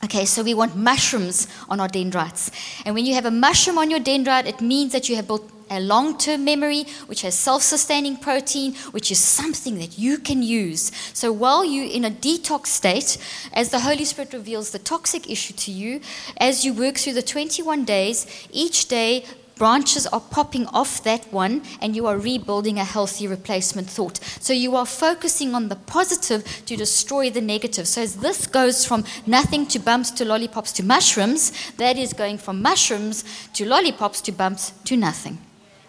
Okay, 0.04 0.24
so 0.24 0.42
we 0.42 0.52
want 0.52 0.76
mushrooms 0.76 1.48
on 1.68 1.80
our 1.80 1.88
dendrites. 1.88 2.50
And 2.84 2.94
when 2.94 3.06
you 3.06 3.14
have 3.14 3.24
a 3.24 3.30
mushroom 3.30 3.78
on 3.78 3.90
your 3.90 4.00
dendrite, 4.00 4.46
it 4.46 4.60
means 4.60 4.92
that 4.92 5.08
you 5.08 5.16
have 5.16 5.26
built 5.26 5.48
a 5.72 5.80
long 5.80 6.18
term 6.18 6.44
memory, 6.44 6.84
which 7.06 7.22
has 7.22 7.34
self 7.34 7.62
sustaining 7.62 8.16
protein, 8.16 8.74
which 8.92 9.10
is 9.10 9.18
something 9.18 9.78
that 9.78 9.98
you 9.98 10.18
can 10.18 10.42
use. 10.42 10.92
So 11.14 11.32
while 11.32 11.64
you're 11.64 11.90
in 11.90 12.04
a 12.04 12.10
detox 12.10 12.66
state, 12.66 13.18
as 13.52 13.70
the 13.70 13.80
Holy 13.80 14.04
Spirit 14.04 14.32
reveals 14.32 14.70
the 14.70 14.78
toxic 14.78 15.30
issue 15.30 15.54
to 15.54 15.72
you, 15.72 16.00
as 16.36 16.64
you 16.64 16.74
work 16.74 16.96
through 16.96 17.14
the 17.14 17.22
21 17.22 17.84
days, 17.84 18.26
each 18.52 18.88
day 18.88 19.24
branches 19.56 20.06
are 20.08 20.20
popping 20.20 20.66
off 20.68 21.04
that 21.04 21.32
one 21.32 21.62
and 21.80 21.94
you 21.94 22.06
are 22.06 22.18
rebuilding 22.18 22.78
a 22.78 22.84
healthy 22.84 23.28
replacement 23.28 23.88
thought. 23.88 24.18
So 24.40 24.52
you 24.52 24.74
are 24.74 24.86
focusing 24.86 25.54
on 25.54 25.68
the 25.68 25.76
positive 25.76 26.44
to 26.66 26.76
destroy 26.76 27.30
the 27.30 27.40
negative. 27.40 27.86
So 27.86 28.02
as 28.02 28.16
this 28.16 28.46
goes 28.46 28.84
from 28.84 29.04
nothing 29.24 29.66
to 29.68 29.78
bumps 29.78 30.10
to 30.12 30.24
lollipops 30.24 30.72
to 30.72 30.82
mushrooms, 30.82 31.52
that 31.76 31.96
is 31.96 32.12
going 32.12 32.38
from 32.38 32.60
mushrooms 32.60 33.24
to 33.54 33.64
lollipops 33.64 34.20
to 34.22 34.32
bumps 34.32 34.72
to 34.84 34.96
nothing. 34.96 35.38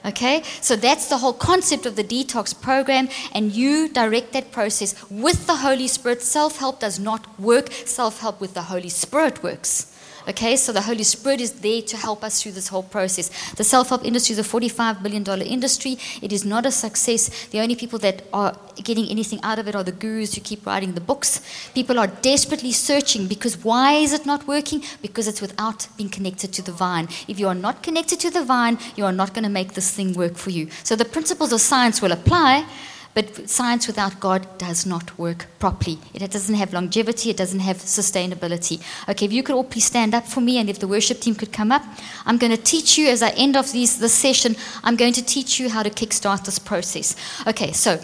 Okay? 0.06 0.44
So 0.62 0.76
that's 0.76 1.08
the 1.08 1.18
whole 1.18 1.34
concept 1.34 1.86
of 1.86 1.96
the 1.96 2.04
detox 2.04 2.60
program, 2.60 3.10
and 3.34 3.52
you 3.52 3.90
direct 3.90 4.34
that 4.34 4.52
process 4.52 4.96
with 5.10 5.48
the 5.48 5.58
Holy 5.58 5.88
Spirit. 5.88 6.22
Self 6.22 6.60
help 6.60 6.80
does 6.80 7.00
not 7.00 7.40
work, 7.40 7.72
self 7.72 8.20
help 8.20 8.42
with 8.42 8.54
the 8.54 8.64
Holy 8.64 8.90
Spirit 8.90 9.44
works. 9.44 9.93
Okay, 10.26 10.56
so 10.56 10.72
the 10.72 10.82
Holy 10.82 11.04
Spirit 11.04 11.42
is 11.42 11.52
there 11.52 11.82
to 11.82 11.98
help 11.98 12.24
us 12.24 12.42
through 12.42 12.54
this 12.54 12.70
whole 12.70 12.84
process. 12.84 13.30
The 13.56 13.64
self 13.64 13.90
help 13.90 14.06
industry 14.06 14.34
is 14.34 14.40
a 14.40 14.44
$45 14.44 15.04
billion 15.04 15.26
industry. 15.42 15.98
It 16.22 16.32
is 16.32 16.46
not 16.46 16.66
a 16.66 16.72
success. 16.72 17.48
The 17.48 17.60
only 17.60 17.76
people 17.76 18.00
that 18.00 18.24
are 18.32 18.58
getting 18.82 19.10
anything 19.10 19.40
out 19.44 19.60
of 19.60 19.68
it 19.68 19.76
are 19.76 19.84
the 19.84 19.92
gurus 19.92 20.34
who 20.36 20.42
keep 20.42 20.66
writing 20.66 20.94
the 20.94 21.02
books. 21.02 21.42
People 21.74 22.00
are 22.00 22.08
desperately 22.08 22.72
searching 22.72 23.28
because 23.28 23.62
why 23.64 23.94
is 23.94 24.14
it 24.14 24.26
not 24.26 24.48
working? 24.48 24.82
Because 25.02 25.28
it's 25.28 25.42
without 25.42 25.88
being 25.98 26.10
connected 26.10 26.54
to 26.54 26.62
the 26.62 26.72
vine. 26.72 27.10
If 27.28 27.38
you 27.38 27.50
are 27.50 27.56
not 27.56 27.84
connected 27.84 28.22
to 28.22 28.30
the 28.30 28.46
vine, 28.46 28.78
you 28.96 29.04
are 29.04 29.12
not 29.12 29.34
going 29.34 29.44
to 29.44 29.50
make 29.50 29.74
this 29.74 29.92
thing 29.92 30.14
work 30.14 30.38
for 30.38 30.52
you. 30.52 30.70
So 30.84 30.96
the 30.96 31.06
principles 31.06 31.52
of 31.52 31.60
science 31.60 32.02
will 32.02 32.14
apply 32.14 32.66
but 33.14 33.50
science 33.50 33.88
without 33.88 34.20
God 34.20 34.48
does 34.58 34.86
not 34.86 35.18
work 35.20 35.46
properly. 35.60 36.00
It 36.14 36.32
doesn't 36.32 36.56
have 36.56 36.74
longevity, 36.74 37.30
it 37.30 37.38
doesn't 37.38 37.60
have 37.60 37.78
sustainability. 37.78 38.82
Okay, 39.08 39.26
if 39.26 39.34
you 39.34 39.44
could 39.44 39.56
all 39.56 39.64
please 39.64 39.86
stand 39.86 40.16
up 40.16 40.26
for 40.26 40.42
me 40.42 40.58
and 40.58 40.70
if 40.70 40.80
the 40.80 40.88
worship 40.88 41.20
team 41.20 41.36
could 41.36 41.54
come 41.54 41.72
up, 41.72 41.84
I'm 42.26 42.38
going 42.38 42.56
to 42.56 42.62
teach 42.62 42.98
you 42.98 43.08
as 43.08 43.22
I 43.22 43.30
end 43.32 43.56
off 43.56 43.72
these, 43.72 44.00
this 44.00 44.14
session, 44.14 44.56
I'm 44.84 44.96
going 44.96 45.14
to 45.14 45.24
teach 45.24 45.60
you 45.60 45.70
how 45.70 45.84
to 45.84 45.90
kickstart 45.90 46.46
this 46.46 46.60
process. 46.60 47.16
Okay, 47.46 47.72
so 47.72 47.98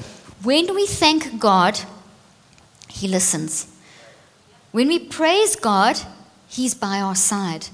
when 0.43 0.73
we 0.75 0.85
thank 0.85 1.39
God, 1.39 1.79
He 2.87 3.07
listens. 3.07 3.67
When 4.71 4.87
we 4.87 4.99
praise 4.99 5.55
God, 5.55 5.99
He's 6.47 6.73
by 6.73 6.99
our 6.99 7.15
side. 7.15 7.67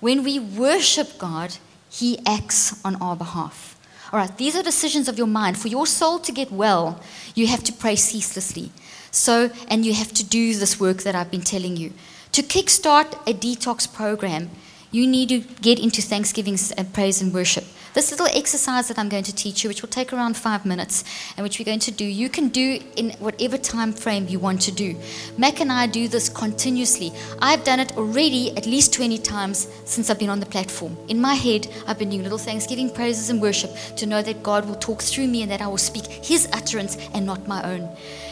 When 0.00 0.22
we 0.22 0.38
worship 0.38 1.18
God, 1.18 1.56
He 1.90 2.18
acts 2.26 2.84
on 2.84 2.96
our 2.96 3.16
behalf. 3.16 3.75
All 4.16 4.22
right, 4.22 4.38
these 4.38 4.56
are 4.56 4.62
decisions 4.62 5.08
of 5.08 5.18
your 5.18 5.26
mind. 5.26 5.58
For 5.58 5.68
your 5.68 5.86
soul 5.86 6.18
to 6.20 6.32
get 6.32 6.50
well, 6.50 6.98
you 7.34 7.48
have 7.48 7.62
to 7.64 7.72
pray 7.72 7.96
ceaselessly. 7.96 8.70
So, 9.10 9.50
and 9.68 9.84
you 9.84 9.92
have 9.92 10.10
to 10.14 10.24
do 10.24 10.54
this 10.54 10.80
work 10.80 11.02
that 11.02 11.14
I've 11.14 11.30
been 11.30 11.42
telling 11.42 11.76
you. 11.76 11.92
To 12.32 12.42
kickstart 12.42 13.12
a 13.28 13.34
detox 13.34 13.86
program, 13.92 14.48
you 14.90 15.06
need 15.06 15.28
to 15.28 15.40
get 15.60 15.78
into 15.78 16.00
thanksgiving 16.00 16.56
praise 16.94 17.20
and 17.20 17.34
worship. 17.34 17.64
This 17.96 18.10
little 18.10 18.26
exercise 18.26 18.88
that 18.88 18.98
I'm 18.98 19.08
going 19.08 19.22
to 19.22 19.34
teach 19.34 19.64
you, 19.64 19.68
which 19.68 19.80
will 19.80 19.88
take 19.88 20.12
around 20.12 20.36
five 20.36 20.66
minutes, 20.66 21.02
and 21.34 21.42
which 21.42 21.58
we're 21.58 21.64
going 21.64 21.78
to 21.78 21.90
do, 21.90 22.04
you 22.04 22.28
can 22.28 22.48
do 22.48 22.78
in 22.94 23.12
whatever 23.20 23.56
time 23.56 23.94
frame 23.94 24.28
you 24.28 24.38
want 24.38 24.60
to 24.68 24.70
do. 24.70 24.94
Mac 25.38 25.60
and 25.60 25.72
I 25.72 25.86
do 25.86 26.06
this 26.06 26.28
continuously. 26.28 27.10
I've 27.38 27.64
done 27.64 27.80
it 27.80 27.96
already 27.96 28.54
at 28.54 28.66
least 28.66 28.92
20 28.92 29.16
times 29.16 29.66
since 29.86 30.10
I've 30.10 30.18
been 30.18 30.28
on 30.28 30.40
the 30.40 30.44
platform. 30.44 30.94
In 31.08 31.18
my 31.18 31.32
head, 31.32 31.68
I've 31.86 31.98
been 31.98 32.10
doing 32.10 32.22
little 32.22 32.36
thanksgiving, 32.36 32.90
praises, 32.90 33.30
and 33.30 33.40
worship 33.40 33.70
to 33.96 34.04
know 34.04 34.20
that 34.20 34.42
God 34.42 34.68
will 34.68 34.74
talk 34.74 35.00
through 35.00 35.28
me 35.28 35.40
and 35.40 35.50
that 35.50 35.62
I 35.62 35.66
will 35.66 35.78
speak 35.78 36.04
His 36.04 36.46
utterance 36.52 36.98
and 37.14 37.24
not 37.24 37.48
my 37.48 37.62
own. 37.62 37.88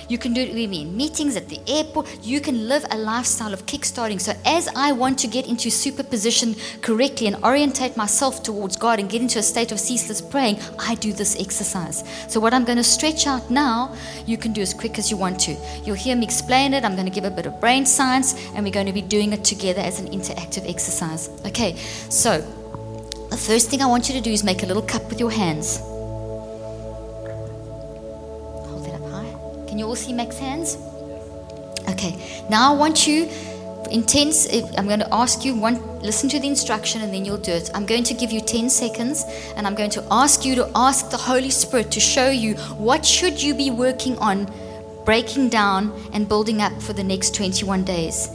You 0.08 0.18
can 0.18 0.32
do 0.32 0.40
it 0.40 0.54
with 0.54 0.70
me 0.70 0.82
in 0.82 0.96
meetings, 0.96 1.36
at 1.36 1.48
the 1.48 1.60
airport. 1.66 2.08
You 2.22 2.40
can 2.40 2.68
live 2.68 2.84
a 2.90 2.98
lifestyle 2.98 3.52
of 3.52 3.66
kickstarting. 3.66 4.20
So, 4.20 4.32
as 4.44 4.68
I 4.76 4.92
want 4.92 5.18
to 5.20 5.26
get 5.26 5.46
into 5.46 5.70
superposition 5.70 6.54
correctly 6.82 7.26
and 7.26 7.36
orientate 7.44 7.96
myself 7.96 8.42
towards 8.42 8.76
God 8.76 8.98
and 8.98 9.08
get 9.08 9.22
into 9.22 9.38
a 9.38 9.42
state 9.42 9.72
of 9.72 9.80
ceaseless 9.80 10.20
praying, 10.20 10.58
I 10.78 10.94
do 10.96 11.12
this 11.12 11.40
exercise. 11.40 12.04
So, 12.28 12.40
what 12.40 12.52
I'm 12.54 12.64
going 12.64 12.78
to 12.78 12.84
stretch 12.84 13.26
out 13.26 13.50
now, 13.50 13.94
you 14.26 14.36
can 14.36 14.52
do 14.52 14.60
as 14.60 14.74
quick 14.74 14.98
as 14.98 15.10
you 15.10 15.16
want 15.16 15.40
to. 15.40 15.56
You'll 15.84 15.96
hear 15.96 16.16
me 16.16 16.24
explain 16.24 16.74
it. 16.74 16.84
I'm 16.84 16.94
going 16.94 17.06
to 17.06 17.14
give 17.14 17.24
a 17.24 17.30
bit 17.30 17.46
of 17.46 17.60
brain 17.60 17.86
science, 17.86 18.34
and 18.54 18.64
we're 18.64 18.72
going 18.72 18.86
to 18.86 18.92
be 18.92 19.02
doing 19.02 19.32
it 19.32 19.44
together 19.44 19.80
as 19.80 20.00
an 20.00 20.08
interactive 20.08 20.68
exercise. 20.68 21.28
Okay, 21.46 21.76
so 22.08 22.40
the 23.30 23.36
first 23.36 23.70
thing 23.70 23.82
I 23.82 23.86
want 23.86 24.08
you 24.08 24.14
to 24.14 24.20
do 24.20 24.30
is 24.30 24.44
make 24.44 24.62
a 24.62 24.66
little 24.66 24.82
cup 24.82 25.08
with 25.08 25.18
your 25.18 25.30
hands. 25.30 25.80
Can 29.74 29.80
you 29.80 29.88
all 29.88 29.96
see 29.96 30.12
Mac's 30.12 30.38
hands? 30.38 30.78
Okay, 31.88 32.44
now 32.48 32.72
I 32.72 32.76
want 32.76 33.08
you 33.08 33.28
intense 33.90 34.46
i'm 34.78 34.86
going 34.86 34.98
to 35.00 35.14
ask 35.14 35.44
you 35.44 35.54
one 35.54 35.76
listen 36.00 36.26
to 36.26 36.40
the 36.40 36.46
instruction 36.46 37.02
and 37.02 37.12
then 37.12 37.22
you'll 37.22 37.36
do 37.36 37.52
it. 37.52 37.70
I'm 37.74 37.84
going 37.84 38.02
to 38.04 38.14
give 38.14 38.32
you 38.32 38.40
10 38.40 38.70
seconds 38.70 39.24
and 39.56 39.66
i'm 39.66 39.74
going 39.74 39.90
to 39.90 40.04
ask 40.10 40.44
you 40.44 40.54
to 40.54 40.70
ask 40.74 41.10
the 41.10 41.18
holy 41.18 41.50
spirit 41.50 41.90
to 41.90 42.00
show 42.00 42.30
you 42.30 42.54
what 42.88 43.04
should 43.04 43.42
you 43.42 43.52
be 43.52 43.70
working 43.70 44.16
on 44.18 44.50
breaking 45.04 45.50
down 45.50 45.92
and 46.14 46.26
building 46.26 46.62
up 46.62 46.80
for 46.80 46.94
the 46.94 47.04
next 47.04 47.34
21 47.34 47.84
days 47.84 48.28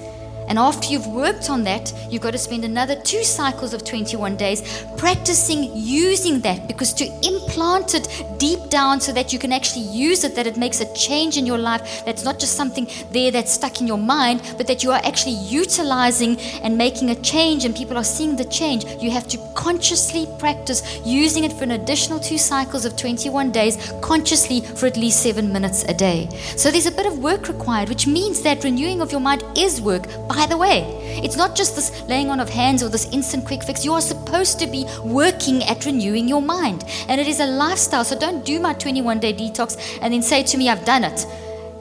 and 0.49 0.57
after 0.57 0.89
you've 0.89 1.05
worked 1.07 1.49
on 1.49 1.63
that, 1.65 1.93
you've 2.09 2.23
got 2.23 2.31
to 2.31 2.39
spend 2.39 2.65
another 2.65 2.95
two 2.95 3.23
cycles 3.23 3.73
of 3.73 3.85
21 3.85 4.35
days 4.35 4.83
practicing 4.97 5.69
using 5.75 6.39
that 6.41 6.67
because 6.67 6.91
to 6.93 7.05
implant 7.23 7.93
it 7.93 8.07
deep 8.39 8.59
down 8.69 8.99
so 8.99 9.11
that 9.11 9.31
you 9.31 9.37
can 9.37 9.53
actually 9.53 9.85
use 9.85 10.23
it, 10.23 10.33
that 10.33 10.47
it 10.47 10.57
makes 10.57 10.81
a 10.81 10.93
change 10.95 11.37
in 11.37 11.45
your 11.45 11.59
life, 11.59 12.03
that's 12.03 12.23
not 12.23 12.39
just 12.39 12.55
something 12.55 12.87
there 13.11 13.29
that's 13.29 13.53
stuck 13.53 13.79
in 13.79 13.85
your 13.85 13.97
mind, 13.97 14.41
but 14.57 14.65
that 14.65 14.83
you 14.83 14.89
are 14.89 15.01
actually 15.03 15.35
utilizing 15.35 16.39
and 16.63 16.75
making 16.75 17.11
a 17.11 17.21
change 17.21 17.63
and 17.63 17.75
people 17.75 17.95
are 17.95 18.03
seeing 18.03 18.35
the 18.35 18.45
change. 18.45 18.85
You 18.99 19.11
have 19.11 19.27
to 19.27 19.37
consciously 19.55 20.27
practice 20.39 20.99
using 21.05 21.43
it 21.43 21.53
for 21.53 21.63
an 21.63 21.71
additional 21.71 22.19
two 22.19 22.39
cycles 22.39 22.85
of 22.85 22.97
21 22.97 23.51
days, 23.51 23.93
consciously 24.01 24.61
for 24.61 24.87
at 24.87 24.97
least 24.97 25.21
seven 25.21 25.53
minutes 25.53 25.83
a 25.83 25.93
day. 25.93 26.27
So 26.55 26.71
there's 26.71 26.87
a 26.87 26.91
bit 26.91 27.05
of 27.05 27.19
work 27.19 27.47
required, 27.47 27.89
which 27.89 28.07
means 28.07 28.41
that 28.41 28.63
renewing 28.63 29.01
of 29.01 29.11
your 29.11 29.21
mind 29.21 29.43
is 29.55 29.79
work. 29.79 30.07
By 30.27 30.38
by 30.39 30.45
the 30.45 30.55
way, 30.57 30.83
it's 31.21 31.35
not 31.35 31.53
just 31.53 31.75
this 31.75 32.01
laying 32.07 32.29
on 32.29 32.39
of 32.39 32.47
hands 32.47 32.81
or 32.81 32.87
this 32.87 33.11
instant 33.11 33.45
quick 33.45 33.61
fix. 33.61 33.83
You 33.83 33.91
are 33.91 33.99
supposed 33.99 34.57
to 34.59 34.67
be 34.67 34.85
working 35.03 35.61
at 35.63 35.85
renewing 35.85 36.29
your 36.29 36.41
mind. 36.41 36.85
And 37.09 37.19
it 37.19 37.27
is 37.27 37.41
a 37.41 37.45
lifestyle. 37.45 38.05
So 38.05 38.17
don't 38.17 38.45
do 38.45 38.57
my 38.61 38.71
21 38.71 39.19
day 39.19 39.33
detox 39.33 39.99
and 40.01 40.13
then 40.13 40.21
say 40.21 40.43
to 40.43 40.57
me, 40.57 40.69
I've 40.69 40.85
done 40.85 41.03
it. 41.03 41.25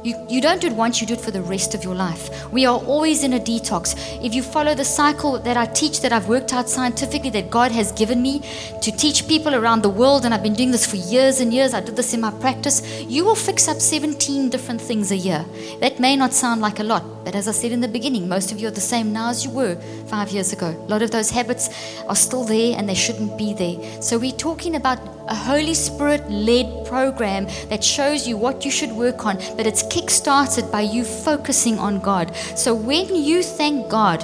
You, 0.04 0.14
you 0.28 0.40
don't 0.40 0.60
do 0.60 0.68
it 0.68 0.72
once, 0.74 1.00
you 1.00 1.08
do 1.08 1.14
it 1.14 1.20
for 1.20 1.32
the 1.32 1.42
rest 1.42 1.74
of 1.74 1.82
your 1.82 1.94
life. 1.94 2.52
We 2.52 2.66
are 2.66 2.78
always 2.78 3.24
in 3.24 3.32
a 3.32 3.40
detox. 3.40 3.96
If 4.24 4.32
you 4.32 4.42
follow 4.44 4.74
the 4.74 4.84
cycle 4.84 5.40
that 5.40 5.56
I 5.56 5.66
teach, 5.66 6.02
that 6.02 6.12
I've 6.12 6.28
worked 6.28 6.52
out 6.52 6.68
scientifically, 6.68 7.30
that 7.30 7.50
God 7.50 7.72
has 7.72 7.90
given 7.90 8.22
me 8.22 8.40
to 8.80 8.92
teach 8.92 9.26
people 9.26 9.56
around 9.56 9.82
the 9.82 9.88
world, 9.88 10.24
and 10.24 10.32
I've 10.32 10.42
been 10.42 10.54
doing 10.54 10.70
this 10.70 10.86
for 10.86 10.96
years 10.96 11.40
and 11.40 11.52
years, 11.52 11.74
I 11.74 11.80
did 11.80 11.96
this 11.96 12.14
in 12.14 12.20
my 12.20 12.30
practice, 12.30 13.02
you 13.02 13.24
will 13.24 13.34
fix 13.34 13.66
up 13.66 13.80
17 13.80 14.50
different 14.50 14.80
things 14.80 15.10
a 15.10 15.16
year. 15.16 15.44
That 15.80 15.98
may 15.98 16.14
not 16.14 16.32
sound 16.32 16.60
like 16.60 16.78
a 16.78 16.84
lot, 16.84 17.24
but 17.24 17.34
as 17.34 17.48
I 17.48 17.52
said 17.52 17.72
in 17.72 17.80
the 17.80 17.88
beginning, 17.88 18.28
most 18.28 18.52
of 18.52 18.60
you 18.60 18.68
are 18.68 18.72
the 18.72 18.80
same 18.80 19.12
now 19.12 19.30
as 19.30 19.44
you 19.44 19.50
were 19.50 19.74
five 20.06 20.30
years 20.30 20.52
ago. 20.52 20.68
A 20.68 20.88
lot 20.88 21.02
of 21.02 21.10
those 21.10 21.30
habits 21.30 21.70
are 22.06 22.16
still 22.16 22.44
there 22.44 22.78
and 22.78 22.88
they 22.88 22.94
shouldn't 22.94 23.36
be 23.36 23.52
there. 23.52 24.00
So 24.00 24.16
we're 24.16 24.32
talking 24.32 24.76
about 24.76 24.98
a 25.26 25.34
Holy 25.34 25.74
Spirit 25.74 26.28
led 26.30 26.77
program 26.88 27.46
that 27.68 27.84
shows 27.84 28.26
you 28.26 28.36
what 28.36 28.64
you 28.64 28.70
should 28.70 28.92
work 28.92 29.26
on, 29.26 29.36
but 29.56 29.66
it's 29.66 29.82
kick 29.84 30.10
started 30.10 30.70
by 30.72 30.80
you 30.80 31.04
focusing 31.04 31.78
on 31.78 32.00
God. 32.00 32.34
So 32.56 32.74
when 32.74 33.14
you 33.14 33.42
thank 33.42 33.88
God, 33.88 34.22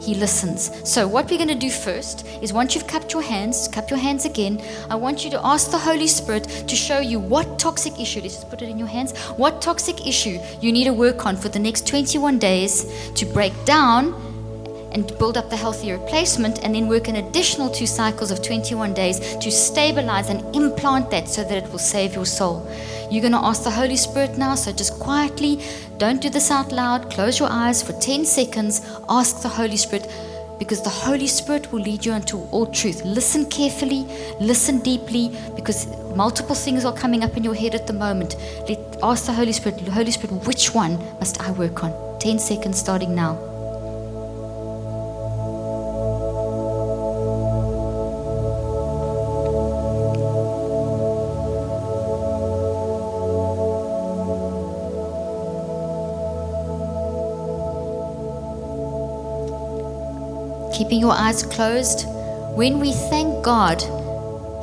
he 0.00 0.14
listens. 0.14 0.70
So, 0.88 1.06
what 1.06 1.28
we're 1.28 1.36
going 1.36 1.48
to 1.48 1.54
do 1.54 1.70
first 1.70 2.26
is 2.40 2.52
once 2.52 2.74
you've 2.74 2.86
cupped 2.86 3.12
your 3.12 3.22
hands, 3.22 3.68
cup 3.68 3.90
your 3.90 3.98
hands 3.98 4.24
again, 4.24 4.62
I 4.88 4.94
want 4.94 5.24
you 5.24 5.30
to 5.32 5.44
ask 5.44 5.70
the 5.70 5.78
Holy 5.78 6.06
Spirit 6.06 6.44
to 6.66 6.76
show 6.76 7.00
you 7.00 7.18
what 7.18 7.58
toxic 7.58 8.00
issue, 8.00 8.20
let's 8.20 8.36
just 8.36 8.48
put 8.48 8.62
it 8.62 8.68
in 8.68 8.78
your 8.78 8.88
hands, 8.88 9.12
what 9.36 9.60
toxic 9.60 10.06
issue 10.06 10.38
you 10.60 10.72
need 10.72 10.84
to 10.84 10.92
work 10.92 11.26
on 11.26 11.36
for 11.36 11.48
the 11.48 11.58
next 11.58 11.86
21 11.86 12.38
days 12.38 13.12
to 13.14 13.26
break 13.26 13.52
down 13.64 14.14
and 14.92 15.06
build 15.18 15.36
up 15.36 15.50
the 15.50 15.56
healthy 15.56 15.92
replacement, 15.92 16.64
and 16.64 16.74
then 16.74 16.88
work 16.88 17.08
an 17.08 17.16
additional 17.16 17.68
two 17.70 17.86
cycles 17.86 18.30
of 18.30 18.42
21 18.42 18.94
days 18.94 19.36
to 19.36 19.50
stabilize 19.50 20.28
and 20.28 20.54
implant 20.54 21.10
that 21.10 21.28
so 21.28 21.44
that 21.44 21.64
it 21.64 21.70
will 21.70 21.78
save 21.78 22.14
your 22.14 22.26
soul. 22.26 22.66
You're 23.10 23.22
going 23.22 23.32
to 23.32 23.38
ask 23.38 23.64
the 23.64 23.70
Holy 23.70 23.96
Spirit 23.96 24.36
now, 24.36 24.54
so 24.54 24.72
just 24.72 24.98
quietly, 25.00 25.62
don't 25.98 26.20
do 26.20 26.28
this 26.30 26.50
out 26.50 26.72
loud, 26.72 27.10
close 27.10 27.38
your 27.38 27.48
eyes 27.50 27.82
for 27.82 27.92
10 27.92 28.24
seconds, 28.24 28.82
ask 29.08 29.42
the 29.42 29.48
Holy 29.48 29.76
Spirit. 29.76 30.10
Because 30.58 30.82
the 30.82 30.90
Holy 30.90 31.28
Spirit 31.28 31.72
will 31.72 31.80
lead 31.80 32.04
you 32.04 32.14
into 32.14 32.38
all 32.50 32.66
truth. 32.66 33.04
Listen 33.04 33.46
carefully, 33.48 34.04
listen 34.40 34.80
deeply, 34.80 35.30
because 35.54 35.86
multiple 36.16 36.56
things 36.56 36.84
are 36.84 36.92
coming 36.92 37.22
up 37.22 37.36
in 37.36 37.44
your 37.44 37.54
head 37.54 37.76
at 37.76 37.86
the 37.86 37.92
moment. 37.92 38.34
Let, 38.68 38.98
ask 39.02 39.26
the 39.26 39.32
Holy 39.32 39.52
Spirit, 39.52 39.80
Holy 39.88 40.10
Spirit, 40.10 40.44
which 40.46 40.74
one 40.74 40.98
must 41.20 41.40
I 41.40 41.52
work 41.52 41.84
on? 41.84 42.18
10 42.18 42.40
seconds 42.40 42.78
starting 42.78 43.14
now. 43.14 43.57
Keeping 60.78 61.00
your 61.00 61.12
eyes 61.12 61.42
closed, 61.42 62.06
when 62.54 62.78
we 62.78 62.92
thank 62.92 63.44
God, 63.44 63.82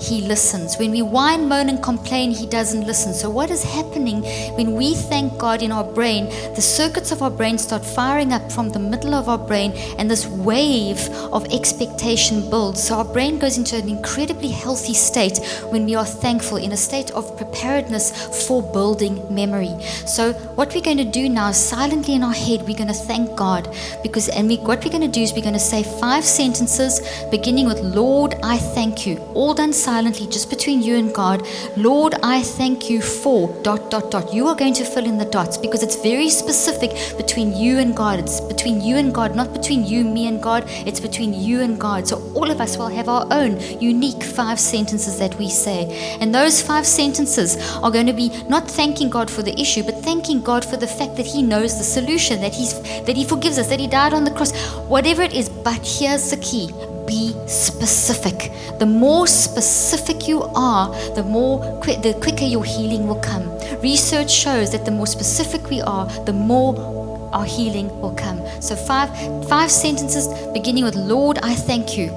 he 0.06 0.22
listens. 0.22 0.78
When 0.78 0.92
we 0.92 1.02
whine, 1.02 1.50
moan, 1.50 1.70
and 1.70 1.82
complain, 1.82 2.32
He 2.32 2.46
doesn't 2.46 2.86
listen. 2.86 3.14
So, 3.14 3.30
what 3.30 3.50
is 3.50 3.64
happening 3.64 4.22
when 4.56 4.76
we 4.76 4.94
thank 4.94 5.38
God 5.38 5.62
in 5.62 5.72
our 5.72 5.84
brain? 5.84 6.26
The 6.56 6.62
circuits 6.62 7.12
of 7.12 7.22
our 7.22 7.32
brain 7.32 7.58
start 7.58 7.84
firing 7.84 8.32
up 8.32 8.52
from 8.52 8.70
the 8.70 8.80
middle 8.80 9.16
of 9.16 9.28
our 9.28 9.38
brain, 9.38 9.72
and 9.98 10.10
this 10.10 10.28
wave 10.28 11.10
of 11.34 11.46
expectation 11.52 12.50
builds. 12.50 12.84
So, 12.84 12.98
our 13.00 13.06
brain 13.06 13.40
goes 13.40 13.58
into 13.58 13.78
an 13.78 13.90
incredibly 13.90 14.50
healthy 14.50 14.94
state 14.94 15.40
when 15.72 15.86
we 15.86 15.96
are 15.96 16.06
thankful, 16.06 16.58
in 16.58 16.72
a 16.72 16.78
state 16.78 17.12
of 17.12 17.36
preparedness 17.38 18.46
for 18.48 18.62
building 18.62 19.22
memory. 19.34 19.76
So, 20.06 20.34
what 20.56 20.74
we're 20.76 20.82
going 20.82 20.98
to 20.98 21.12
do 21.20 21.30
now 21.30 21.52
silently 21.52 22.14
in 22.14 22.24
our 22.24 22.34
head, 22.34 22.62
we're 22.62 22.78
going 22.78 22.94
to 22.96 23.02
thank 23.12 23.36
God 23.36 23.76
because, 24.04 24.30
and 24.30 24.48
we, 24.48 24.58
what 24.58 24.84
we're 24.84 24.92
going 24.92 25.10
to 25.10 25.20
do 25.20 25.22
is 25.22 25.34
we're 25.34 25.42
going 25.42 25.54
to 25.54 25.60
say 25.60 25.84
five 25.84 26.24
sentences 26.24 27.02
beginning 27.32 27.66
with, 27.66 27.80
Lord, 27.80 28.36
I 28.44 28.58
thank 28.58 29.08
you. 29.08 29.18
All 29.34 29.54
done 29.54 29.74
silently, 29.74 29.95
just 30.04 30.50
between 30.50 30.84
you 30.84 30.98
and 30.98 31.14
God, 31.14 31.48
Lord, 31.78 32.16
I 32.22 32.42
thank 32.42 32.90
you 32.90 33.02
for 33.02 33.48
dot, 33.64 33.90
dot, 33.90 34.12
dot. 34.12 34.34
You 34.34 34.48
are 34.48 34.56
going 34.56 34.74
to 34.74 34.84
fill 34.84 35.06
in 35.06 35.18
the 35.18 35.24
dots 35.24 35.58
because 35.58 35.84
it's 35.84 35.96
very 35.96 36.30
specific 36.30 36.92
between 37.16 37.56
you 37.56 37.78
and 37.78 37.96
God. 37.96 38.20
It's 38.20 38.42
between 38.42 38.82
you 38.82 38.98
and 38.98 39.14
God, 39.14 39.38
not 39.38 39.54
between 39.54 39.86
you, 39.86 40.04
me, 40.04 40.28
and 40.28 40.44
God. 40.44 40.66
It's 40.86 41.00
between 41.00 41.34
you 41.34 41.62
and 41.62 41.80
God. 41.80 42.10
So 42.10 42.18
all 42.34 42.52
of 42.52 42.60
us 42.60 42.78
will 42.78 42.90
have 42.90 43.08
our 43.08 43.26
own 43.32 43.58
unique 43.80 44.22
five 44.22 44.60
sentences 44.60 45.18
that 45.20 45.34
we 45.40 45.50
say. 45.50 46.18
And 46.20 46.36
those 46.36 46.62
five 46.62 46.86
sentences 46.86 47.56
are 47.78 47.90
going 47.90 48.08
to 48.08 48.14
be 48.14 48.30
not 48.50 48.70
thanking 48.70 49.10
God 49.10 49.32
for 49.32 49.44
the 49.44 49.58
issue, 49.58 49.84
but 49.84 50.04
thanking 50.04 50.42
God 50.42 50.66
for 50.66 50.76
the 50.76 50.88
fact 50.88 51.16
that 51.16 51.26
He 51.26 51.42
knows 51.42 51.78
the 51.78 51.86
solution, 51.86 52.42
that 52.42 52.54
He's 52.54 52.74
that 53.06 53.16
He 53.16 53.24
forgives 53.24 53.58
us, 53.58 53.70
that 53.70 53.80
He 53.80 53.88
died 53.88 54.14
on 54.14 54.26
the 54.26 54.32
cross, 54.32 54.52
whatever 54.90 55.22
it 55.22 55.34
is. 55.34 55.48
But 55.48 55.80
here's 55.88 56.32
the 56.32 56.38
key 56.38 56.70
be 57.06 57.34
specific. 57.48 58.52
The 58.80 58.86
more 58.86 59.28
specific 59.28 60.28
you 60.28 60.44
are, 60.56 60.90
the 61.16 61.24
more 61.24 61.60
the 61.86 62.18
quicker 62.22 62.46
your 62.46 62.64
healing 62.64 63.08
will 63.08 63.20
come. 63.20 63.50
Research 63.82 64.32
shows 64.32 64.72
that 64.72 64.86
the 64.86 64.92
more 64.92 65.08
specific 65.08 65.70
we 65.70 65.82
are, 65.82 66.06
the 66.26 66.34
more 66.34 67.30
our 67.34 67.46
healing 67.46 67.90
will 68.02 68.16
come. 68.16 68.42
So 68.62 68.76
five 68.76 69.10
five 69.48 69.70
sentences 69.72 70.28
beginning 70.54 70.84
with 70.84 70.96
Lord, 70.96 71.40
I 71.40 71.56
thank 71.56 71.98
you. 71.98 72.08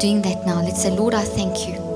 Doing 0.00 0.22
that 0.22 0.44
now. 0.46 0.62
Let's 0.62 0.82
say 0.82 0.90
Lord, 0.90 1.14
I 1.14 1.24
thank 1.24 1.68
you. 1.68 1.87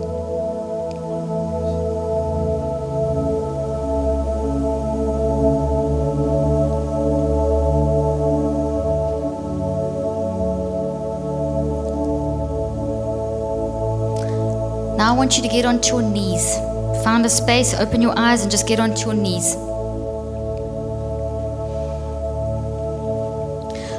Want 15.22 15.36
you 15.36 15.42
to 15.44 15.48
get 15.48 15.64
onto 15.64 15.90
your 15.90 16.02
knees. 16.02 16.56
Find 17.04 17.24
a 17.24 17.28
space, 17.28 17.74
open 17.74 18.02
your 18.02 18.12
eyes, 18.18 18.42
and 18.42 18.50
just 18.50 18.66
get 18.66 18.80
onto 18.80 19.02
your 19.02 19.14
knees. 19.14 19.54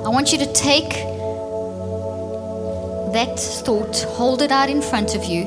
I 0.05 0.09
want 0.09 0.33
you 0.33 0.37
to 0.39 0.51
take 0.51 0.89
that 3.13 3.39
thought, 3.39 4.01
hold 4.17 4.41
it 4.41 4.51
out 4.51 4.69
in 4.69 4.81
front 4.81 5.15
of 5.15 5.23
you. 5.23 5.43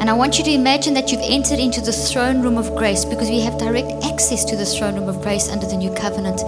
And 0.00 0.08
I 0.08 0.14
want 0.14 0.38
you 0.38 0.44
to 0.44 0.50
imagine 0.50 0.94
that 0.94 1.12
you've 1.12 1.20
entered 1.22 1.58
into 1.58 1.82
the 1.82 1.92
throne 1.92 2.40
room 2.40 2.56
of 2.56 2.74
grace 2.74 3.04
because 3.04 3.28
we 3.28 3.40
have 3.40 3.58
direct 3.58 4.02
access 4.02 4.46
to 4.46 4.56
the 4.56 4.64
throne 4.64 4.94
room 4.94 5.10
of 5.10 5.20
grace 5.20 5.50
under 5.50 5.66
the 5.66 5.76
new 5.76 5.92
covenant. 5.92 6.40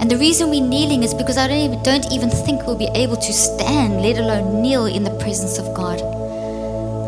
And 0.00 0.08
the 0.08 0.16
reason 0.16 0.48
we're 0.48 0.64
kneeling 0.64 1.02
is 1.02 1.12
because 1.12 1.36
I 1.36 1.48
don't 1.48 1.58
even, 1.58 1.82
don't 1.82 2.12
even 2.12 2.30
think 2.30 2.66
we'll 2.66 2.78
be 2.78 2.90
able 2.94 3.16
to 3.16 3.32
stand, 3.32 4.00
let 4.00 4.18
alone 4.18 4.62
kneel 4.62 4.86
in 4.86 5.02
the 5.02 5.10
presence 5.18 5.58
of 5.58 5.74
God. 5.74 6.00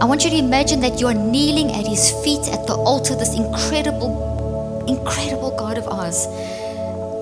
I 0.00 0.04
want 0.06 0.24
you 0.24 0.30
to 0.30 0.36
imagine 0.36 0.80
that 0.80 0.98
you're 0.98 1.14
kneeling 1.14 1.70
at 1.70 1.86
His 1.86 2.10
feet 2.24 2.48
at 2.48 2.66
the 2.66 2.74
altar, 2.74 3.14
this 3.14 3.36
incredible, 3.36 4.84
incredible 4.88 5.54
God 5.56 5.78
of 5.78 5.86
ours. 5.86 6.26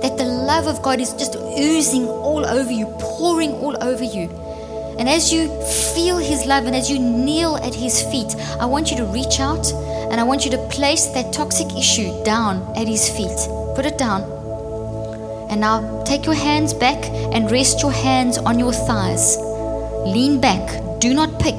That 0.01 0.17
the 0.17 0.25
love 0.25 0.67
of 0.69 0.81
God 0.81 1.01
is 1.01 1.13
just 1.13 1.37
oozing 1.37 2.07
all 2.09 2.47
over 2.47 2.73
you, 2.73 2.87
pouring 2.99 3.51
all 3.53 3.77
over 3.83 4.05
you. 4.05 4.31
And 4.99 5.09
as 5.09 5.33
you 5.33 5.49
feel 5.95 6.17
His 6.17 6.47
love 6.47 6.65
and 6.65 6.75
as 6.75 6.89
you 6.89 6.99
kneel 6.99 7.57
at 7.57 7.75
His 7.75 8.01
feet, 8.05 8.35
I 8.59 8.65
want 8.65 8.91
you 8.91 8.97
to 8.97 9.05
reach 9.05 9.39
out 9.39 9.71
and 10.11 10.21
I 10.21 10.23
want 10.23 10.45
you 10.45 10.51
to 10.53 10.69
place 10.69 11.07
that 11.09 11.33
toxic 11.33 11.77
issue 11.77 12.25
down 12.25 12.63
at 12.75 12.89
His 12.89 13.09
feet. 13.09 13.37
Put 13.75 13.85
it 13.85 13.99
down. 13.99 14.38
And 15.51 15.61
now 15.61 16.03
take 16.05 16.27
your 16.27 16.35
hands 16.35 16.75
back 16.75 17.05
and 17.35 17.51
rest 17.51 17.83
your 17.83 17.93
hands 17.93 18.39
on 18.39 18.59
your 18.59 18.73
thighs. 18.73 19.37
Lean 20.07 20.41
back. 20.41 21.01
Do 21.01 21.15
not 21.15 21.39
pick 21.41 21.59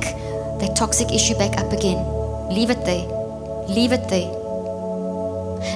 that 0.60 0.76
toxic 0.76 1.12
issue 1.12 1.38
back 1.38 1.58
up 1.58 1.72
again. 1.72 1.98
Leave 2.50 2.70
it 2.70 2.84
there. 2.86 3.06
Leave 3.68 3.92
it 3.92 4.08
there. 4.10 4.40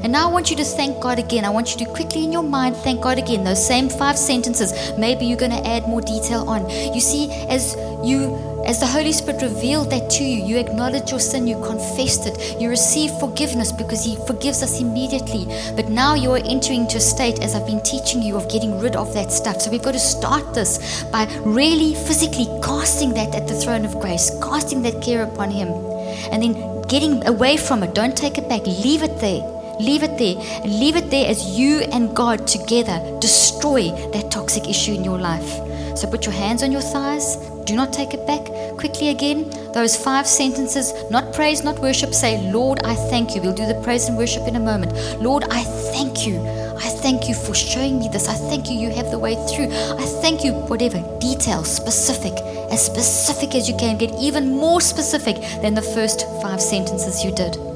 And 0.03 0.11
now 0.11 0.29
I 0.29 0.31
want 0.31 0.49
you 0.49 0.55
to 0.57 0.63
thank 0.63 1.01
God 1.01 1.19
again. 1.19 1.45
I 1.45 1.49
want 1.49 1.71
you 1.71 1.85
to 1.85 1.91
quickly 1.91 2.23
in 2.23 2.31
your 2.31 2.43
mind 2.43 2.75
thank 2.77 3.01
God 3.01 3.17
again. 3.17 3.43
Those 3.43 3.65
same 3.65 3.89
five 3.89 4.17
sentences. 4.17 4.73
Maybe 4.97 5.25
you're 5.25 5.37
going 5.37 5.51
to 5.51 5.67
add 5.67 5.87
more 5.87 6.01
detail 6.01 6.47
on. 6.47 6.69
You 6.69 7.01
see, 7.01 7.31
as 7.49 7.75
you 8.03 8.52
as 8.65 8.79
the 8.79 8.87
Holy 8.87 9.11
Spirit 9.11 9.41
revealed 9.41 9.91
that 9.91 10.09
to 10.11 10.23
you, 10.23 10.43
you 10.45 10.57
acknowledged 10.57 11.11
your 11.11 11.19
sin, 11.19 11.47
you 11.47 11.61
confessed 11.61 12.25
it, 12.25 12.61
you 12.61 12.69
received 12.69 13.19
forgiveness 13.19 13.71
because 13.71 14.05
He 14.05 14.15
forgives 14.25 14.63
us 14.63 14.79
immediately. 14.79 15.45
But 15.75 15.89
now 15.89 16.15
you 16.15 16.31
are 16.31 16.41
entering 16.45 16.81
into 16.81 16.97
a 16.97 17.01
state, 17.01 17.39
as 17.39 17.55
I've 17.55 17.67
been 17.67 17.83
teaching 17.83 18.21
you, 18.21 18.37
of 18.37 18.49
getting 18.49 18.79
rid 18.79 18.95
of 18.95 19.13
that 19.13 19.31
stuff. 19.31 19.61
So 19.61 19.69
we've 19.69 19.83
got 19.83 19.93
to 19.93 19.99
start 19.99 20.53
this 20.53 21.03
by 21.11 21.25
really 21.43 21.93
physically 21.93 22.47
casting 22.63 23.13
that 23.15 23.35
at 23.35 23.47
the 23.47 23.55
throne 23.55 23.83
of 23.83 23.99
grace, 23.99 24.31
casting 24.41 24.81
that 24.83 25.01
care 25.01 25.23
upon 25.23 25.51
Him, 25.51 25.67
and 26.31 26.41
then 26.41 26.81
getting 26.83 27.25
away 27.27 27.57
from 27.57 27.83
it. 27.83 27.93
Don't 27.93 28.15
take 28.15 28.37
it 28.37 28.47
back, 28.47 28.65
leave 28.65 29.03
it 29.03 29.19
there. 29.19 29.41
Leave 29.79 30.03
it 30.03 30.17
there. 30.17 30.35
And 30.63 30.79
leave 30.79 30.95
it 30.95 31.09
there 31.09 31.29
as 31.29 31.57
you 31.57 31.79
and 31.91 32.15
God 32.15 32.47
together 32.47 33.01
destroy 33.19 33.89
that 34.13 34.29
toxic 34.31 34.69
issue 34.69 34.93
in 34.93 35.03
your 35.03 35.17
life. 35.17 35.49
So 35.97 36.07
put 36.09 36.25
your 36.25 36.33
hands 36.33 36.63
on 36.63 36.71
your 36.71 36.81
thighs. 36.81 37.37
Do 37.65 37.75
not 37.75 37.93
take 37.93 38.13
it 38.13 38.25
back. 38.27 38.45
Quickly 38.77 39.09
again, 39.09 39.49
those 39.73 39.95
five 39.95 40.27
sentences, 40.27 40.93
not 41.09 41.33
praise, 41.33 41.63
not 41.63 41.79
worship. 41.79 42.13
Say, 42.13 42.51
Lord, 42.51 42.83
I 42.83 42.95
thank 42.95 43.35
you. 43.35 43.41
We'll 43.41 43.53
do 43.53 43.65
the 43.65 43.79
praise 43.81 44.07
and 44.07 44.17
worship 44.17 44.47
in 44.47 44.55
a 44.55 44.59
moment. 44.59 44.93
Lord, 45.21 45.45
I 45.49 45.63
thank 45.63 46.27
you. 46.27 46.39
I 46.77 46.89
thank 46.89 47.29
you 47.29 47.35
for 47.35 47.53
showing 47.53 47.99
me 47.99 48.09
this. 48.09 48.27
I 48.27 48.33
thank 48.33 48.69
you, 48.69 48.77
you 48.77 48.89
have 48.91 49.11
the 49.11 49.19
way 49.19 49.35
through. 49.47 49.71
I 49.71 50.05
thank 50.21 50.43
you, 50.43 50.53
whatever, 50.53 50.99
detail, 51.19 51.63
specific, 51.63 52.33
as 52.71 52.85
specific 52.85 53.55
as 53.55 53.69
you 53.69 53.75
can. 53.77 53.97
Get 53.97 54.13
even 54.15 54.49
more 54.49 54.81
specific 54.81 55.37
than 55.61 55.73
the 55.73 55.81
first 55.81 56.27
five 56.41 56.61
sentences 56.61 57.23
you 57.23 57.31
did. 57.31 57.72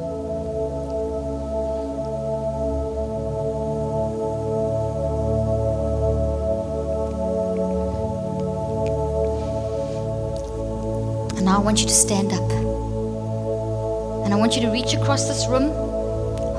Now 11.57 11.63
I 11.63 11.65
want 11.65 11.81
you 11.81 11.87
to 11.87 11.93
stand 11.93 12.33
up. 12.33 12.51
And 14.23 14.33
I 14.33 14.37
want 14.37 14.55
you 14.55 14.61
to 14.61 14.69
reach 14.69 14.93
across 14.93 15.27
this 15.27 15.47
room 15.47 15.71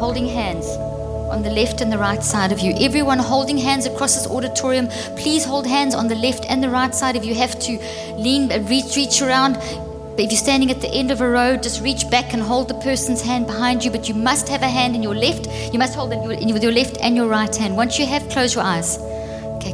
holding 0.03 0.27
hands 0.27 0.67
on 1.31 1.43
the 1.43 1.51
left 1.51 1.81
and 1.81 1.93
the 1.93 1.99
right 1.99 2.23
side 2.23 2.51
of 2.51 2.59
you. 2.59 2.75
Everyone 2.81 3.19
holding 3.19 3.59
hands 3.59 3.87
across 3.87 4.17
this 4.17 4.27
auditorium, 4.27 4.89
please 5.17 5.45
hold 5.45 5.67
hands 5.67 5.95
on 5.95 6.09
the 6.09 6.17
left 6.17 6.45
and 6.49 6.63
the 6.63 6.69
right 6.69 6.93
side. 6.93 7.15
If 7.15 7.25
you 7.25 7.35
have 7.37 7.59
to 7.61 7.79
lean, 8.17 8.51
uh, 8.51 8.59
reach, 8.69 8.97
reach 8.97 9.23
around. 9.23 9.55
But 9.55 10.25
if 10.25 10.33
you're 10.33 10.47
standing 10.49 10.71
at 10.73 10.81
the 10.81 10.93
end 10.93 11.13
of 11.13 11.21
a 11.21 11.31
road, 11.31 11.63
just 11.63 11.81
reach 11.81 12.11
back 12.11 12.35
and 12.35 12.43
hold 12.43 12.67
the 12.67 12.81
person's 12.89 13.23
hand 13.23 13.47
behind 13.47 13.85
you. 13.85 13.93
But 13.93 14.09
you 14.09 14.15
must 14.15 14.49
have 14.49 14.63
a 14.63 14.69
hand 14.69 14.97
in 14.97 15.03
your 15.03 15.15
left. 15.15 15.47
You 15.73 15.79
must 15.79 15.95
hold 15.95 16.13
it 16.13 16.19
with 16.19 16.63
your 16.63 16.73
left 16.73 16.97
and 17.01 17.15
your 17.15 17.29
right 17.29 17.55
hand. 17.55 17.77
Once 17.77 18.01
you 18.01 18.07
have, 18.07 18.29
close 18.31 18.57
your 18.57 18.65
eyes. 18.65 18.99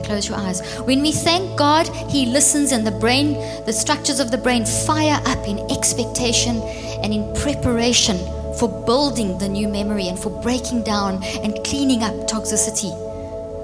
Close 0.05 0.29
your 0.29 0.39
eyes. 0.39 0.61
When 0.81 1.01
we 1.01 1.13
thank 1.13 1.57
God, 1.59 1.89
He 2.11 2.27
listens, 2.27 2.73
and 2.73 2.87
the 2.87 2.91
brain, 2.91 3.33
the 3.65 3.73
structures 3.73 4.21
of 4.21 4.31
the 4.31 4.39
brain 4.39 4.65
fire 4.65 5.21
up 5.27 5.49
in 5.49 5.59
expectation 5.71 6.61
and 7.03 7.13
in 7.13 7.33
preparation 7.35 8.19
for 8.59 8.69
building 8.87 9.39
the 9.39 9.49
new 9.49 9.69
memory 9.69 10.09
and 10.09 10.19
for 10.19 10.31
breaking 10.43 10.83
down 10.85 11.23
and 11.43 11.55
cleaning 11.65 12.03
up 12.03 12.15
toxicity. 12.29 12.93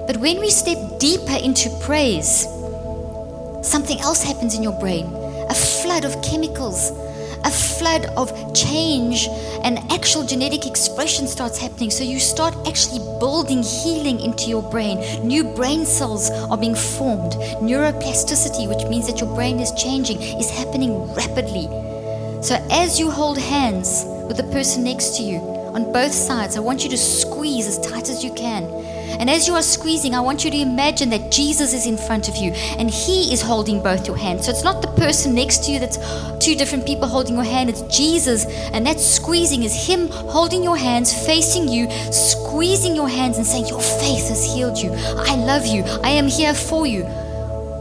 But 0.07 0.17
when 0.17 0.39
we 0.39 0.49
step 0.49 0.99
deeper 0.99 1.37
into 1.41 1.69
praise, 1.79 2.47
something 3.61 3.99
else 3.99 4.23
happens 4.23 4.55
in 4.55 4.63
your 4.63 4.77
brain 4.79 5.05
a 5.49 5.53
flood 5.53 6.05
of 6.05 6.21
chemicals, 6.21 6.91
a 7.43 7.51
flood 7.51 8.05
of 8.17 8.31
change, 8.53 9.27
and 9.63 9.79
actual 9.91 10.25
genetic 10.25 10.65
expression 10.65 11.27
starts 11.27 11.57
happening. 11.57 11.89
So 11.89 12.03
you 12.03 12.19
start 12.19 12.55
actually 12.67 12.99
building 13.19 13.63
healing 13.63 14.19
into 14.19 14.49
your 14.49 14.63
brain. 14.63 14.99
New 15.25 15.43
brain 15.43 15.85
cells 15.85 16.29
are 16.29 16.57
being 16.57 16.75
formed. 16.75 17.33
Neuroplasticity, 17.61 18.67
which 18.67 18.87
means 18.89 19.07
that 19.07 19.19
your 19.19 19.33
brain 19.35 19.59
is 19.59 19.71
changing, 19.73 20.21
is 20.21 20.49
happening 20.49 21.13
rapidly. 21.13 21.67
So 22.41 22.55
as 22.71 22.99
you 22.99 23.11
hold 23.11 23.37
hands 23.37 24.03
with 24.27 24.37
the 24.37 24.43
person 24.51 24.83
next 24.83 25.17
to 25.17 25.23
you 25.23 25.37
on 25.75 25.91
both 25.93 26.11
sides, 26.11 26.57
I 26.57 26.59
want 26.59 26.83
you 26.83 26.89
to 26.89 26.97
squeeze 26.97 27.67
as 27.67 27.79
tight 27.79 28.09
as 28.09 28.23
you 28.23 28.33
can. 28.33 28.63
And 29.19 29.29
as 29.29 29.47
you 29.47 29.55
are 29.55 29.61
squeezing, 29.61 30.13
I 30.13 30.19
want 30.19 30.43
you 30.43 30.51
to 30.51 30.57
imagine 30.57 31.09
that 31.09 31.31
Jesus 31.31 31.73
is 31.73 31.85
in 31.85 31.97
front 31.97 32.29
of 32.29 32.37
you 32.37 32.51
and 32.77 32.89
He 32.89 33.33
is 33.33 33.41
holding 33.41 33.81
both 33.81 34.07
your 34.07 34.17
hands. 34.17 34.45
So 34.45 34.51
it's 34.51 34.63
not 34.63 34.81
the 34.81 34.87
person 34.89 35.33
next 35.35 35.65
to 35.65 35.71
you 35.71 35.79
that's 35.79 35.97
two 36.43 36.55
different 36.55 36.85
people 36.85 37.07
holding 37.07 37.35
your 37.35 37.43
hand, 37.43 37.69
it's 37.69 37.81
Jesus. 37.83 38.45
And 38.73 38.85
that 38.85 38.99
squeezing 38.99 39.63
is 39.63 39.87
Him 39.87 40.07
holding 40.09 40.63
your 40.63 40.77
hands, 40.77 41.13
facing 41.25 41.67
you, 41.67 41.89
squeezing 42.11 42.95
your 42.95 43.09
hands, 43.09 43.37
and 43.37 43.45
saying, 43.45 43.67
Your 43.67 43.81
faith 43.81 44.29
has 44.29 44.43
healed 44.53 44.77
you. 44.77 44.91
I 44.93 45.35
love 45.35 45.65
you. 45.65 45.83
I 46.03 46.09
am 46.09 46.27
here 46.27 46.53
for 46.53 46.85
you. 46.87 47.03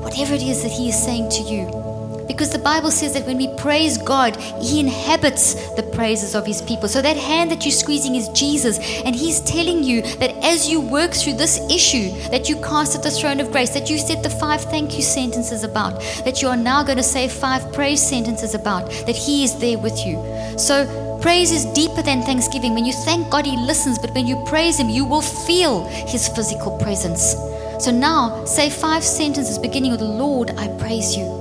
Whatever 0.02 0.34
it 0.34 0.42
is 0.42 0.62
that 0.62 0.72
He 0.72 0.88
is 0.88 1.02
saying 1.02 1.30
to 1.30 1.42
you. 1.42 1.79
Because 2.30 2.50
the 2.50 2.60
Bible 2.60 2.92
says 2.92 3.14
that 3.14 3.26
when 3.26 3.38
we 3.38 3.48
praise 3.56 3.98
God, 3.98 4.36
He 4.62 4.78
inhabits 4.78 5.74
the 5.74 5.82
praises 5.82 6.36
of 6.36 6.46
His 6.46 6.62
people. 6.62 6.86
So 6.86 7.02
that 7.02 7.16
hand 7.16 7.50
that 7.50 7.64
you're 7.64 7.72
squeezing 7.72 8.14
is 8.14 8.28
Jesus. 8.28 8.78
And 9.04 9.16
He's 9.16 9.40
telling 9.40 9.82
you 9.82 10.02
that 10.18 10.30
as 10.44 10.68
you 10.68 10.80
work 10.80 11.10
through 11.10 11.32
this 11.32 11.58
issue 11.68 12.12
that 12.30 12.48
you 12.48 12.54
cast 12.60 12.94
at 12.94 13.02
the 13.02 13.10
throne 13.10 13.40
of 13.40 13.50
grace, 13.50 13.70
that 13.70 13.90
you 13.90 13.98
said 13.98 14.22
the 14.22 14.30
five 14.30 14.60
thank 14.60 14.96
you 14.96 15.02
sentences 15.02 15.64
about, 15.64 16.00
that 16.24 16.40
you 16.40 16.46
are 16.46 16.56
now 16.56 16.84
going 16.84 16.98
to 16.98 17.02
say 17.02 17.26
five 17.26 17.72
praise 17.72 18.00
sentences 18.00 18.54
about, 18.54 18.88
that 19.06 19.16
He 19.16 19.42
is 19.42 19.58
there 19.58 19.78
with 19.78 20.06
you. 20.06 20.14
So 20.56 20.86
Praise 21.20 21.52
is 21.52 21.66
deeper 21.74 22.00
than 22.00 22.22
thanksgiving. 22.22 22.72
When 22.72 22.86
you 22.86 22.94
thank 22.94 23.28
God, 23.28 23.44
He 23.44 23.54
listens, 23.54 23.98
but 23.98 24.14
when 24.14 24.26
you 24.26 24.42
praise 24.46 24.78
Him, 24.78 24.88
you 24.88 25.04
will 25.04 25.20
feel 25.20 25.84
His 25.84 26.28
physical 26.28 26.78
presence. 26.78 27.34
So 27.84 27.90
now, 27.90 28.42
say 28.46 28.70
five 28.70 29.04
sentences 29.04 29.58
beginning 29.58 29.90
with 29.90 30.00
Lord, 30.00 30.52
I 30.52 30.68
praise 30.78 31.14
you 31.14 31.39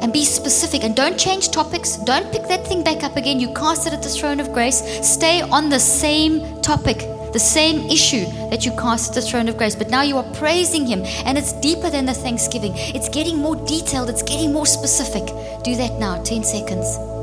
and 0.00 0.12
be 0.12 0.24
specific 0.24 0.84
and 0.84 0.94
don't 0.94 1.18
change 1.18 1.50
topics. 1.50 1.96
Don't 1.96 2.30
pick 2.32 2.42
that 2.48 2.66
thing 2.66 2.82
back 2.82 3.02
up 3.02 3.16
again. 3.16 3.40
You 3.40 3.52
cast 3.54 3.86
it 3.86 3.92
at 3.92 4.02
the 4.02 4.08
throne 4.08 4.40
of 4.40 4.52
grace. 4.52 4.78
Stay 5.06 5.42
on 5.42 5.68
the 5.68 5.80
same 5.80 6.60
topic, 6.62 6.98
the 7.32 7.38
same 7.38 7.88
issue 7.90 8.24
that 8.50 8.64
you 8.64 8.72
cast 8.72 9.10
at 9.10 9.14
the 9.14 9.22
throne 9.22 9.48
of 9.48 9.56
grace. 9.56 9.74
But 9.74 9.90
now 9.90 10.02
you 10.02 10.16
are 10.16 10.30
praising 10.34 10.86
Him, 10.86 11.02
and 11.24 11.36
it's 11.38 11.52
deeper 11.60 11.90
than 11.90 12.06
the 12.06 12.14
thanksgiving. 12.14 12.72
It's 12.76 13.08
getting 13.08 13.38
more 13.38 13.56
detailed, 13.56 14.10
it's 14.10 14.22
getting 14.22 14.52
more 14.52 14.66
specific. 14.66 15.24
Do 15.64 15.74
that 15.76 15.98
now, 15.98 16.22
10 16.22 16.44
seconds. 16.44 17.15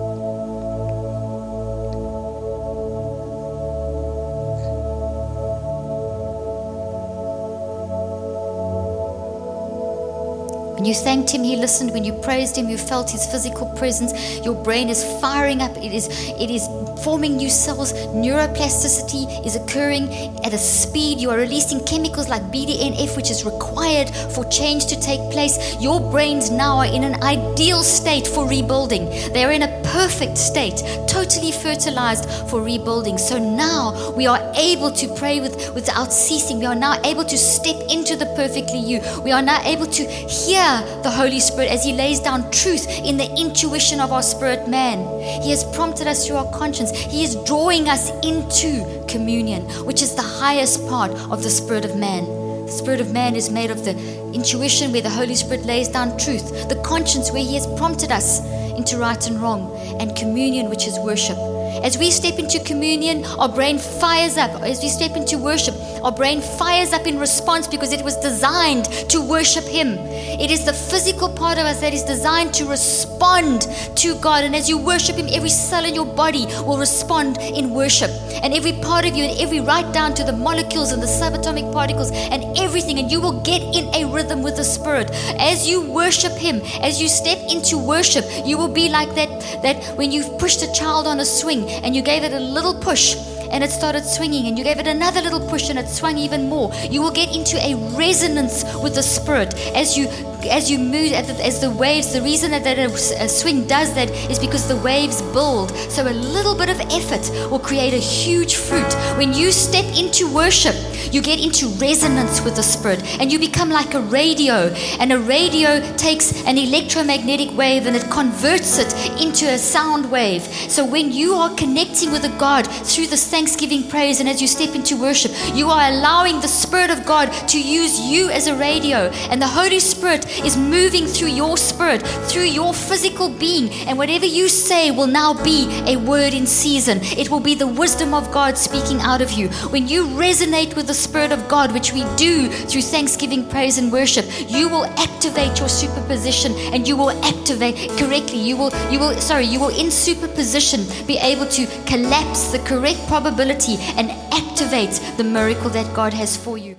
When 10.84 10.89
you 10.89 10.95
thanked 10.95 11.29
him, 11.29 11.45
he 11.45 11.55
listened. 11.55 11.93
When 11.93 12.03
you 12.03 12.11
praised 12.11 12.57
him, 12.57 12.67
you 12.67 12.77
felt 12.77 13.09
his 13.09 13.25
physical 13.25 13.67
presence. 13.67 14.11
Your 14.43 14.53
brain 14.53 14.89
is 14.89 15.01
firing 15.21 15.61
up. 15.61 15.77
It 15.77 15.93
is, 15.93 16.09
it 16.38 16.49
is 16.49 16.67
forming 17.05 17.38
new 17.38 17.49
cells. 17.49 17.93
Neuroplasticity 17.93 19.45
is 19.45 19.55
occurring 19.55 20.09
at 20.43 20.51
a 20.51 20.57
speed. 20.57 21.21
You 21.21 21.29
are 21.29 21.38
releasing 21.38 21.79
chemicals 21.86 22.27
like 22.27 22.41
BDNF, 22.51 23.15
which 23.15 23.31
is 23.31 23.45
required 23.45 24.09
for 24.09 24.43
change 24.49 24.88
to 24.88 24.99
take 24.99 25.21
place. 25.31 25.81
Your 25.81 26.01
brains 26.11 26.51
now 26.51 26.79
are 26.79 26.86
in 26.86 27.05
an 27.05 27.23
ideal 27.23 27.81
state 27.81 28.27
for 28.27 28.45
rebuilding. 28.45 29.05
They 29.31 29.45
are 29.45 29.53
in 29.53 29.63
a 29.63 29.81
perfect 29.86 30.38
state, 30.38 30.84
totally 31.07 31.53
fertilized 31.53 32.29
for 32.49 32.61
rebuilding. 32.61 33.17
So 33.17 33.38
now 33.38 34.11
we 34.17 34.27
are 34.27 34.51
able 34.57 34.91
to 34.91 35.07
pray 35.15 35.39
with, 35.39 35.73
without 35.73 36.11
ceasing. 36.11 36.59
We 36.59 36.65
are 36.65 36.75
now 36.75 37.01
able 37.03 37.23
to 37.23 37.38
step 37.38 37.77
into 37.89 38.17
the 38.17 38.25
perfectly 38.36 38.79
you. 38.79 39.01
We 39.23 39.31
are 39.31 39.41
now 39.41 39.61
able 39.63 39.88
to 39.88 40.03
hear 40.05 40.72
the 41.03 41.11
Holy 41.11 41.39
Spirit 41.39 41.69
as 41.69 41.84
He 41.84 41.93
lays 41.93 42.19
down 42.19 42.49
truth 42.51 42.88
in 42.88 43.17
the 43.17 43.30
intuition 43.38 43.99
of 43.99 44.11
our 44.11 44.24
spirit 44.24 44.67
man. 44.67 44.99
He 45.41 45.51
has 45.51 45.63
prompted 45.76 46.07
us 46.07 46.26
through 46.26 46.38
our 46.38 46.51
conscience. 46.51 46.91
He 46.91 47.24
is 47.24 47.36
drawing 47.45 47.88
us 47.88 48.09
into 48.24 49.03
communion, 49.07 49.63
which 49.86 50.01
is 50.01 50.15
the 50.15 50.21
highest 50.21 50.88
part 50.88 51.11
of 51.11 51.43
the 51.43 51.49
spirit 51.49 51.86
of 51.86 51.95
man. 51.97 52.26
The 52.65 52.71
spirit 52.71 53.01
of 53.01 53.11
man 53.11 53.36
is 53.36 53.49
made 53.49 53.71
of 53.71 53.84
the 53.86 53.91
intuition 54.34 54.91
where 54.91 55.01
the 55.01 55.09
Holy 55.09 55.36
Spirit 55.36 55.65
lays 55.65 55.89
down 55.89 56.17
truth, 56.17 56.69
the 56.69 56.82
conscience 56.84 57.32
where 57.32 57.43
He 57.43 57.55
has 57.55 57.67
prompted 57.78 58.11
us 58.11 58.39
into 58.78 58.97
right 58.97 59.28
and 59.28 59.41
wrong, 59.41 59.76
and 59.99 60.15
communion, 60.15 60.69
which 60.69 60.88
is 60.88 60.97
worship. 60.99 61.38
As 61.82 61.97
we 61.97 62.11
step 62.11 62.38
into 62.38 62.59
communion, 62.59 63.26
our 63.39 63.49
brain 63.49 63.80
fires 63.80 64.38
up. 64.38 64.61
As 64.61 64.82
we 64.82 64.89
step 64.89 65.17
into 65.17 65.38
worship, 65.38 65.76
our 66.03 66.11
brain 66.11 66.39
fires 66.39 66.93
up 66.93 67.07
in 67.07 67.17
response 67.17 67.67
because 67.67 67.91
it 67.91 68.03
was 68.03 68.15
designed 68.17 68.86
to 69.09 69.19
worship 69.21 69.63
Him. 69.63 69.97
It 69.97 70.51
is 70.51 70.65
the 70.65 70.74
physical 70.74 71.30
part 71.30 71.57
of 71.57 71.65
us 71.65 71.82
that 71.82 71.93
is 71.93 72.03
designed 72.03 72.53
to 72.55 72.65
respond 72.65 73.67
to 73.95 74.15
God. 74.19 74.43
And 74.43 74.55
as 74.55 74.69
you 74.69 74.78
worship 74.78 75.15
Him, 75.15 75.28
every 75.32 75.49
cell 75.49 75.86
in 75.86 75.95
your 75.95 76.05
body 76.05 76.45
will 76.63 76.78
respond 76.78 77.39
in 77.39 77.71
worship. 77.71 78.11
And 78.43 78.53
every 78.53 78.74
part 78.74 79.05
of 79.05 79.15
you, 79.15 79.24
and 79.24 79.39
every 79.39 79.59
right 79.59 79.91
down 79.93 80.13
to 80.15 80.24
the 80.24 80.34
molecules 80.34 80.91
and 80.91 81.01
the 81.01 81.07
subatomic 81.07 81.71
particles 81.74 82.11
and 82.11 82.57
everything, 82.57 82.99
and 82.99 83.11
you 83.11 83.19
will 83.19 83.41
get 83.41 83.61
in 83.61 83.93
a 83.95 84.05
rhythm 84.13 84.43
with 84.43 84.57
the 84.57 84.63
Spirit. 84.63 85.09
As 85.39 85.67
you 85.67 85.82
worship 85.82 86.34
Him, 86.34 86.61
as 86.82 87.01
you 87.01 87.07
step 87.07 87.39
into 87.49 87.78
worship, 87.78 88.26
you 88.45 88.57
will 88.57 88.67
be 88.67 88.89
like 88.89 89.15
that, 89.15 89.30
that 89.63 89.84
when 89.97 90.11
you've 90.11 90.38
pushed 90.38 90.61
a 90.61 90.71
child 90.71 91.07
on 91.07 91.19
a 91.19 91.26
swing 91.26 91.62
and 91.70 91.95
you 91.95 92.01
gave 92.01 92.24
it 92.24 92.34
a 92.34 92.39
little 92.39 92.74
push 92.74 93.16
and 93.51 93.64
it 93.64 93.70
started 93.70 94.03
swinging 94.03 94.47
and 94.47 94.57
you 94.57 94.64
gave 94.64 94.80
it 94.80 94.88
another 94.88 95.22
little 95.22 95.47
push 95.47 95.70
and 95.70 95.78
it 95.78 95.88
swung 95.88 96.18
even 96.18 96.49
more. 96.49 96.74
You 96.89 97.01
will 97.01 97.11
get 97.11 97.36
into 97.36 97.57
a 97.57 97.76
resonance 97.95 98.64
with 98.82 98.95
the 98.95 99.03
spirit 99.03 99.53
as 99.76 99.97
you 99.97 100.07
as 100.46 100.70
you 100.70 100.80
move 100.80 101.12
as 101.14 101.60
the 101.60 101.72
waves 101.72 102.14
the 102.14 102.22
reason 102.22 102.52
that 102.52 102.78
a 102.78 103.30
swing 103.30 103.68
does 103.68 103.94
that 103.96 104.10
is 104.32 104.39
because 104.39 104.68
the 104.68 104.78
waves 104.78 105.22
build. 105.34 105.72
So 105.89 106.04
a 106.04 106.14
little 106.14 106.56
bit 106.56 106.70
of 106.70 106.80
effort 106.91 107.30
will 107.50 107.60
create 107.60 107.94
a 107.94 107.98
huge 107.98 108.56
fruit. 108.56 108.94
When 109.18 109.34
you 109.34 109.52
step 109.52 109.86
into 109.98 110.32
worship 110.34 110.76
you 111.14 111.22
get 111.22 111.39
into 111.39 111.68
resonance 111.78 112.41
with 112.41 112.56
the 112.56 112.64
spirit 112.64 113.04
and 113.20 113.32
you 113.32 113.38
become 113.38 113.70
like 113.70 113.94
a 113.94 114.02
radio. 114.02 114.74
And 115.00 115.14
a 115.14 115.20
radio 115.20 115.80
takes 115.96 116.44
an 116.46 116.58
electromagnetic 116.58 117.56
wave 117.56 117.86
and 117.86 117.96
it 117.96 118.10
converts 118.10 118.80
it 118.80 118.91
into 119.22 119.46
a 119.48 119.60
sound 119.60 120.10
wave. 120.10 120.41
So 120.41 120.84
when 120.84 121.12
you 121.12 121.36
are 121.36 121.54
connecting 121.56 122.12
with 122.12 122.26
a 122.26 122.36
god 122.39 122.66
through 122.66 123.08
this 123.08 123.28
thanksgiving 123.28 123.88
praise 123.88 124.20
and 124.20 124.28
as 124.28 124.41
you 124.41 124.48
step 124.48 124.74
into 124.74 125.00
worship 125.00 125.32
you 125.54 125.70
are 125.70 125.91
allowing 125.91 126.41
the 126.41 126.48
spirit 126.48 126.89
of 126.89 127.06
god 127.06 127.32
to 127.50 127.62
use 127.62 128.00
you 128.00 128.30
as 128.30 128.48
a 128.48 128.56
radio. 128.56 129.10
And 129.30 129.39
the 129.39 129.48
holy 129.48 129.80
spirit 129.80 130.32
is 130.43 130.57
moving 130.57 131.05
through 131.05 131.29
your 131.29 131.57
spirit, 131.57 132.01
through 132.29 132.43
your 132.43 132.73
physical 132.73 133.29
being. 133.29 133.69
And 133.88 133.97
whatever 133.97 134.25
you 134.25 134.47
say 134.49 134.91
will 134.91 135.07
now 135.07 135.34
be 135.43 135.67
a 135.86 135.97
word 135.97 136.34
in 136.34 136.45
season. 136.45 136.99
It 137.01 137.29
will 137.29 137.39
be 137.39 137.55
the 137.55 137.67
wisdom 137.67 138.13
of 138.13 138.31
God 138.31 138.57
speaking 138.57 138.99
out 139.01 139.21
of 139.21 139.31
you. 139.31 139.49
When 139.69 139.88
you 139.88 140.05
resonate 140.05 140.75
with 140.75 140.88
the 140.88 140.93
Spirit 140.93 141.31
of 141.31 141.47
God, 141.47 141.71
which 141.71 141.93
we 141.93 142.03
do 142.15 142.49
through 142.49 142.81
thanksgiving, 142.81 143.47
praise, 143.49 143.77
and 143.77 143.91
worship, 143.91 144.25
you 144.49 144.69
will 144.69 144.86
activate 144.99 145.59
your 145.59 145.69
superposition 145.69 146.53
and 146.73 146.88
you 146.88 146.97
will 146.97 147.11
activate 147.23 147.75
correctly. 147.97 148.39
You 148.39 148.57
will, 148.57 148.71
you 148.91 148.99
will, 148.99 149.15
sorry, 149.19 149.45
you 149.45 149.59
will 149.59 149.77
in 149.77 149.91
superposition 149.91 150.81
be 151.07 151.17
able 151.17 151.47
to 151.47 151.65
collapse 151.86 152.51
the 152.51 152.59
correct 152.59 152.99
probability 153.07 153.75
and 153.97 154.11
activate 154.34 155.01
the 155.17 155.23
miracle 155.23 155.69
that 155.69 155.93
God 155.95 156.13
has 156.13 156.38
for 156.38 156.57
you. 156.57 156.75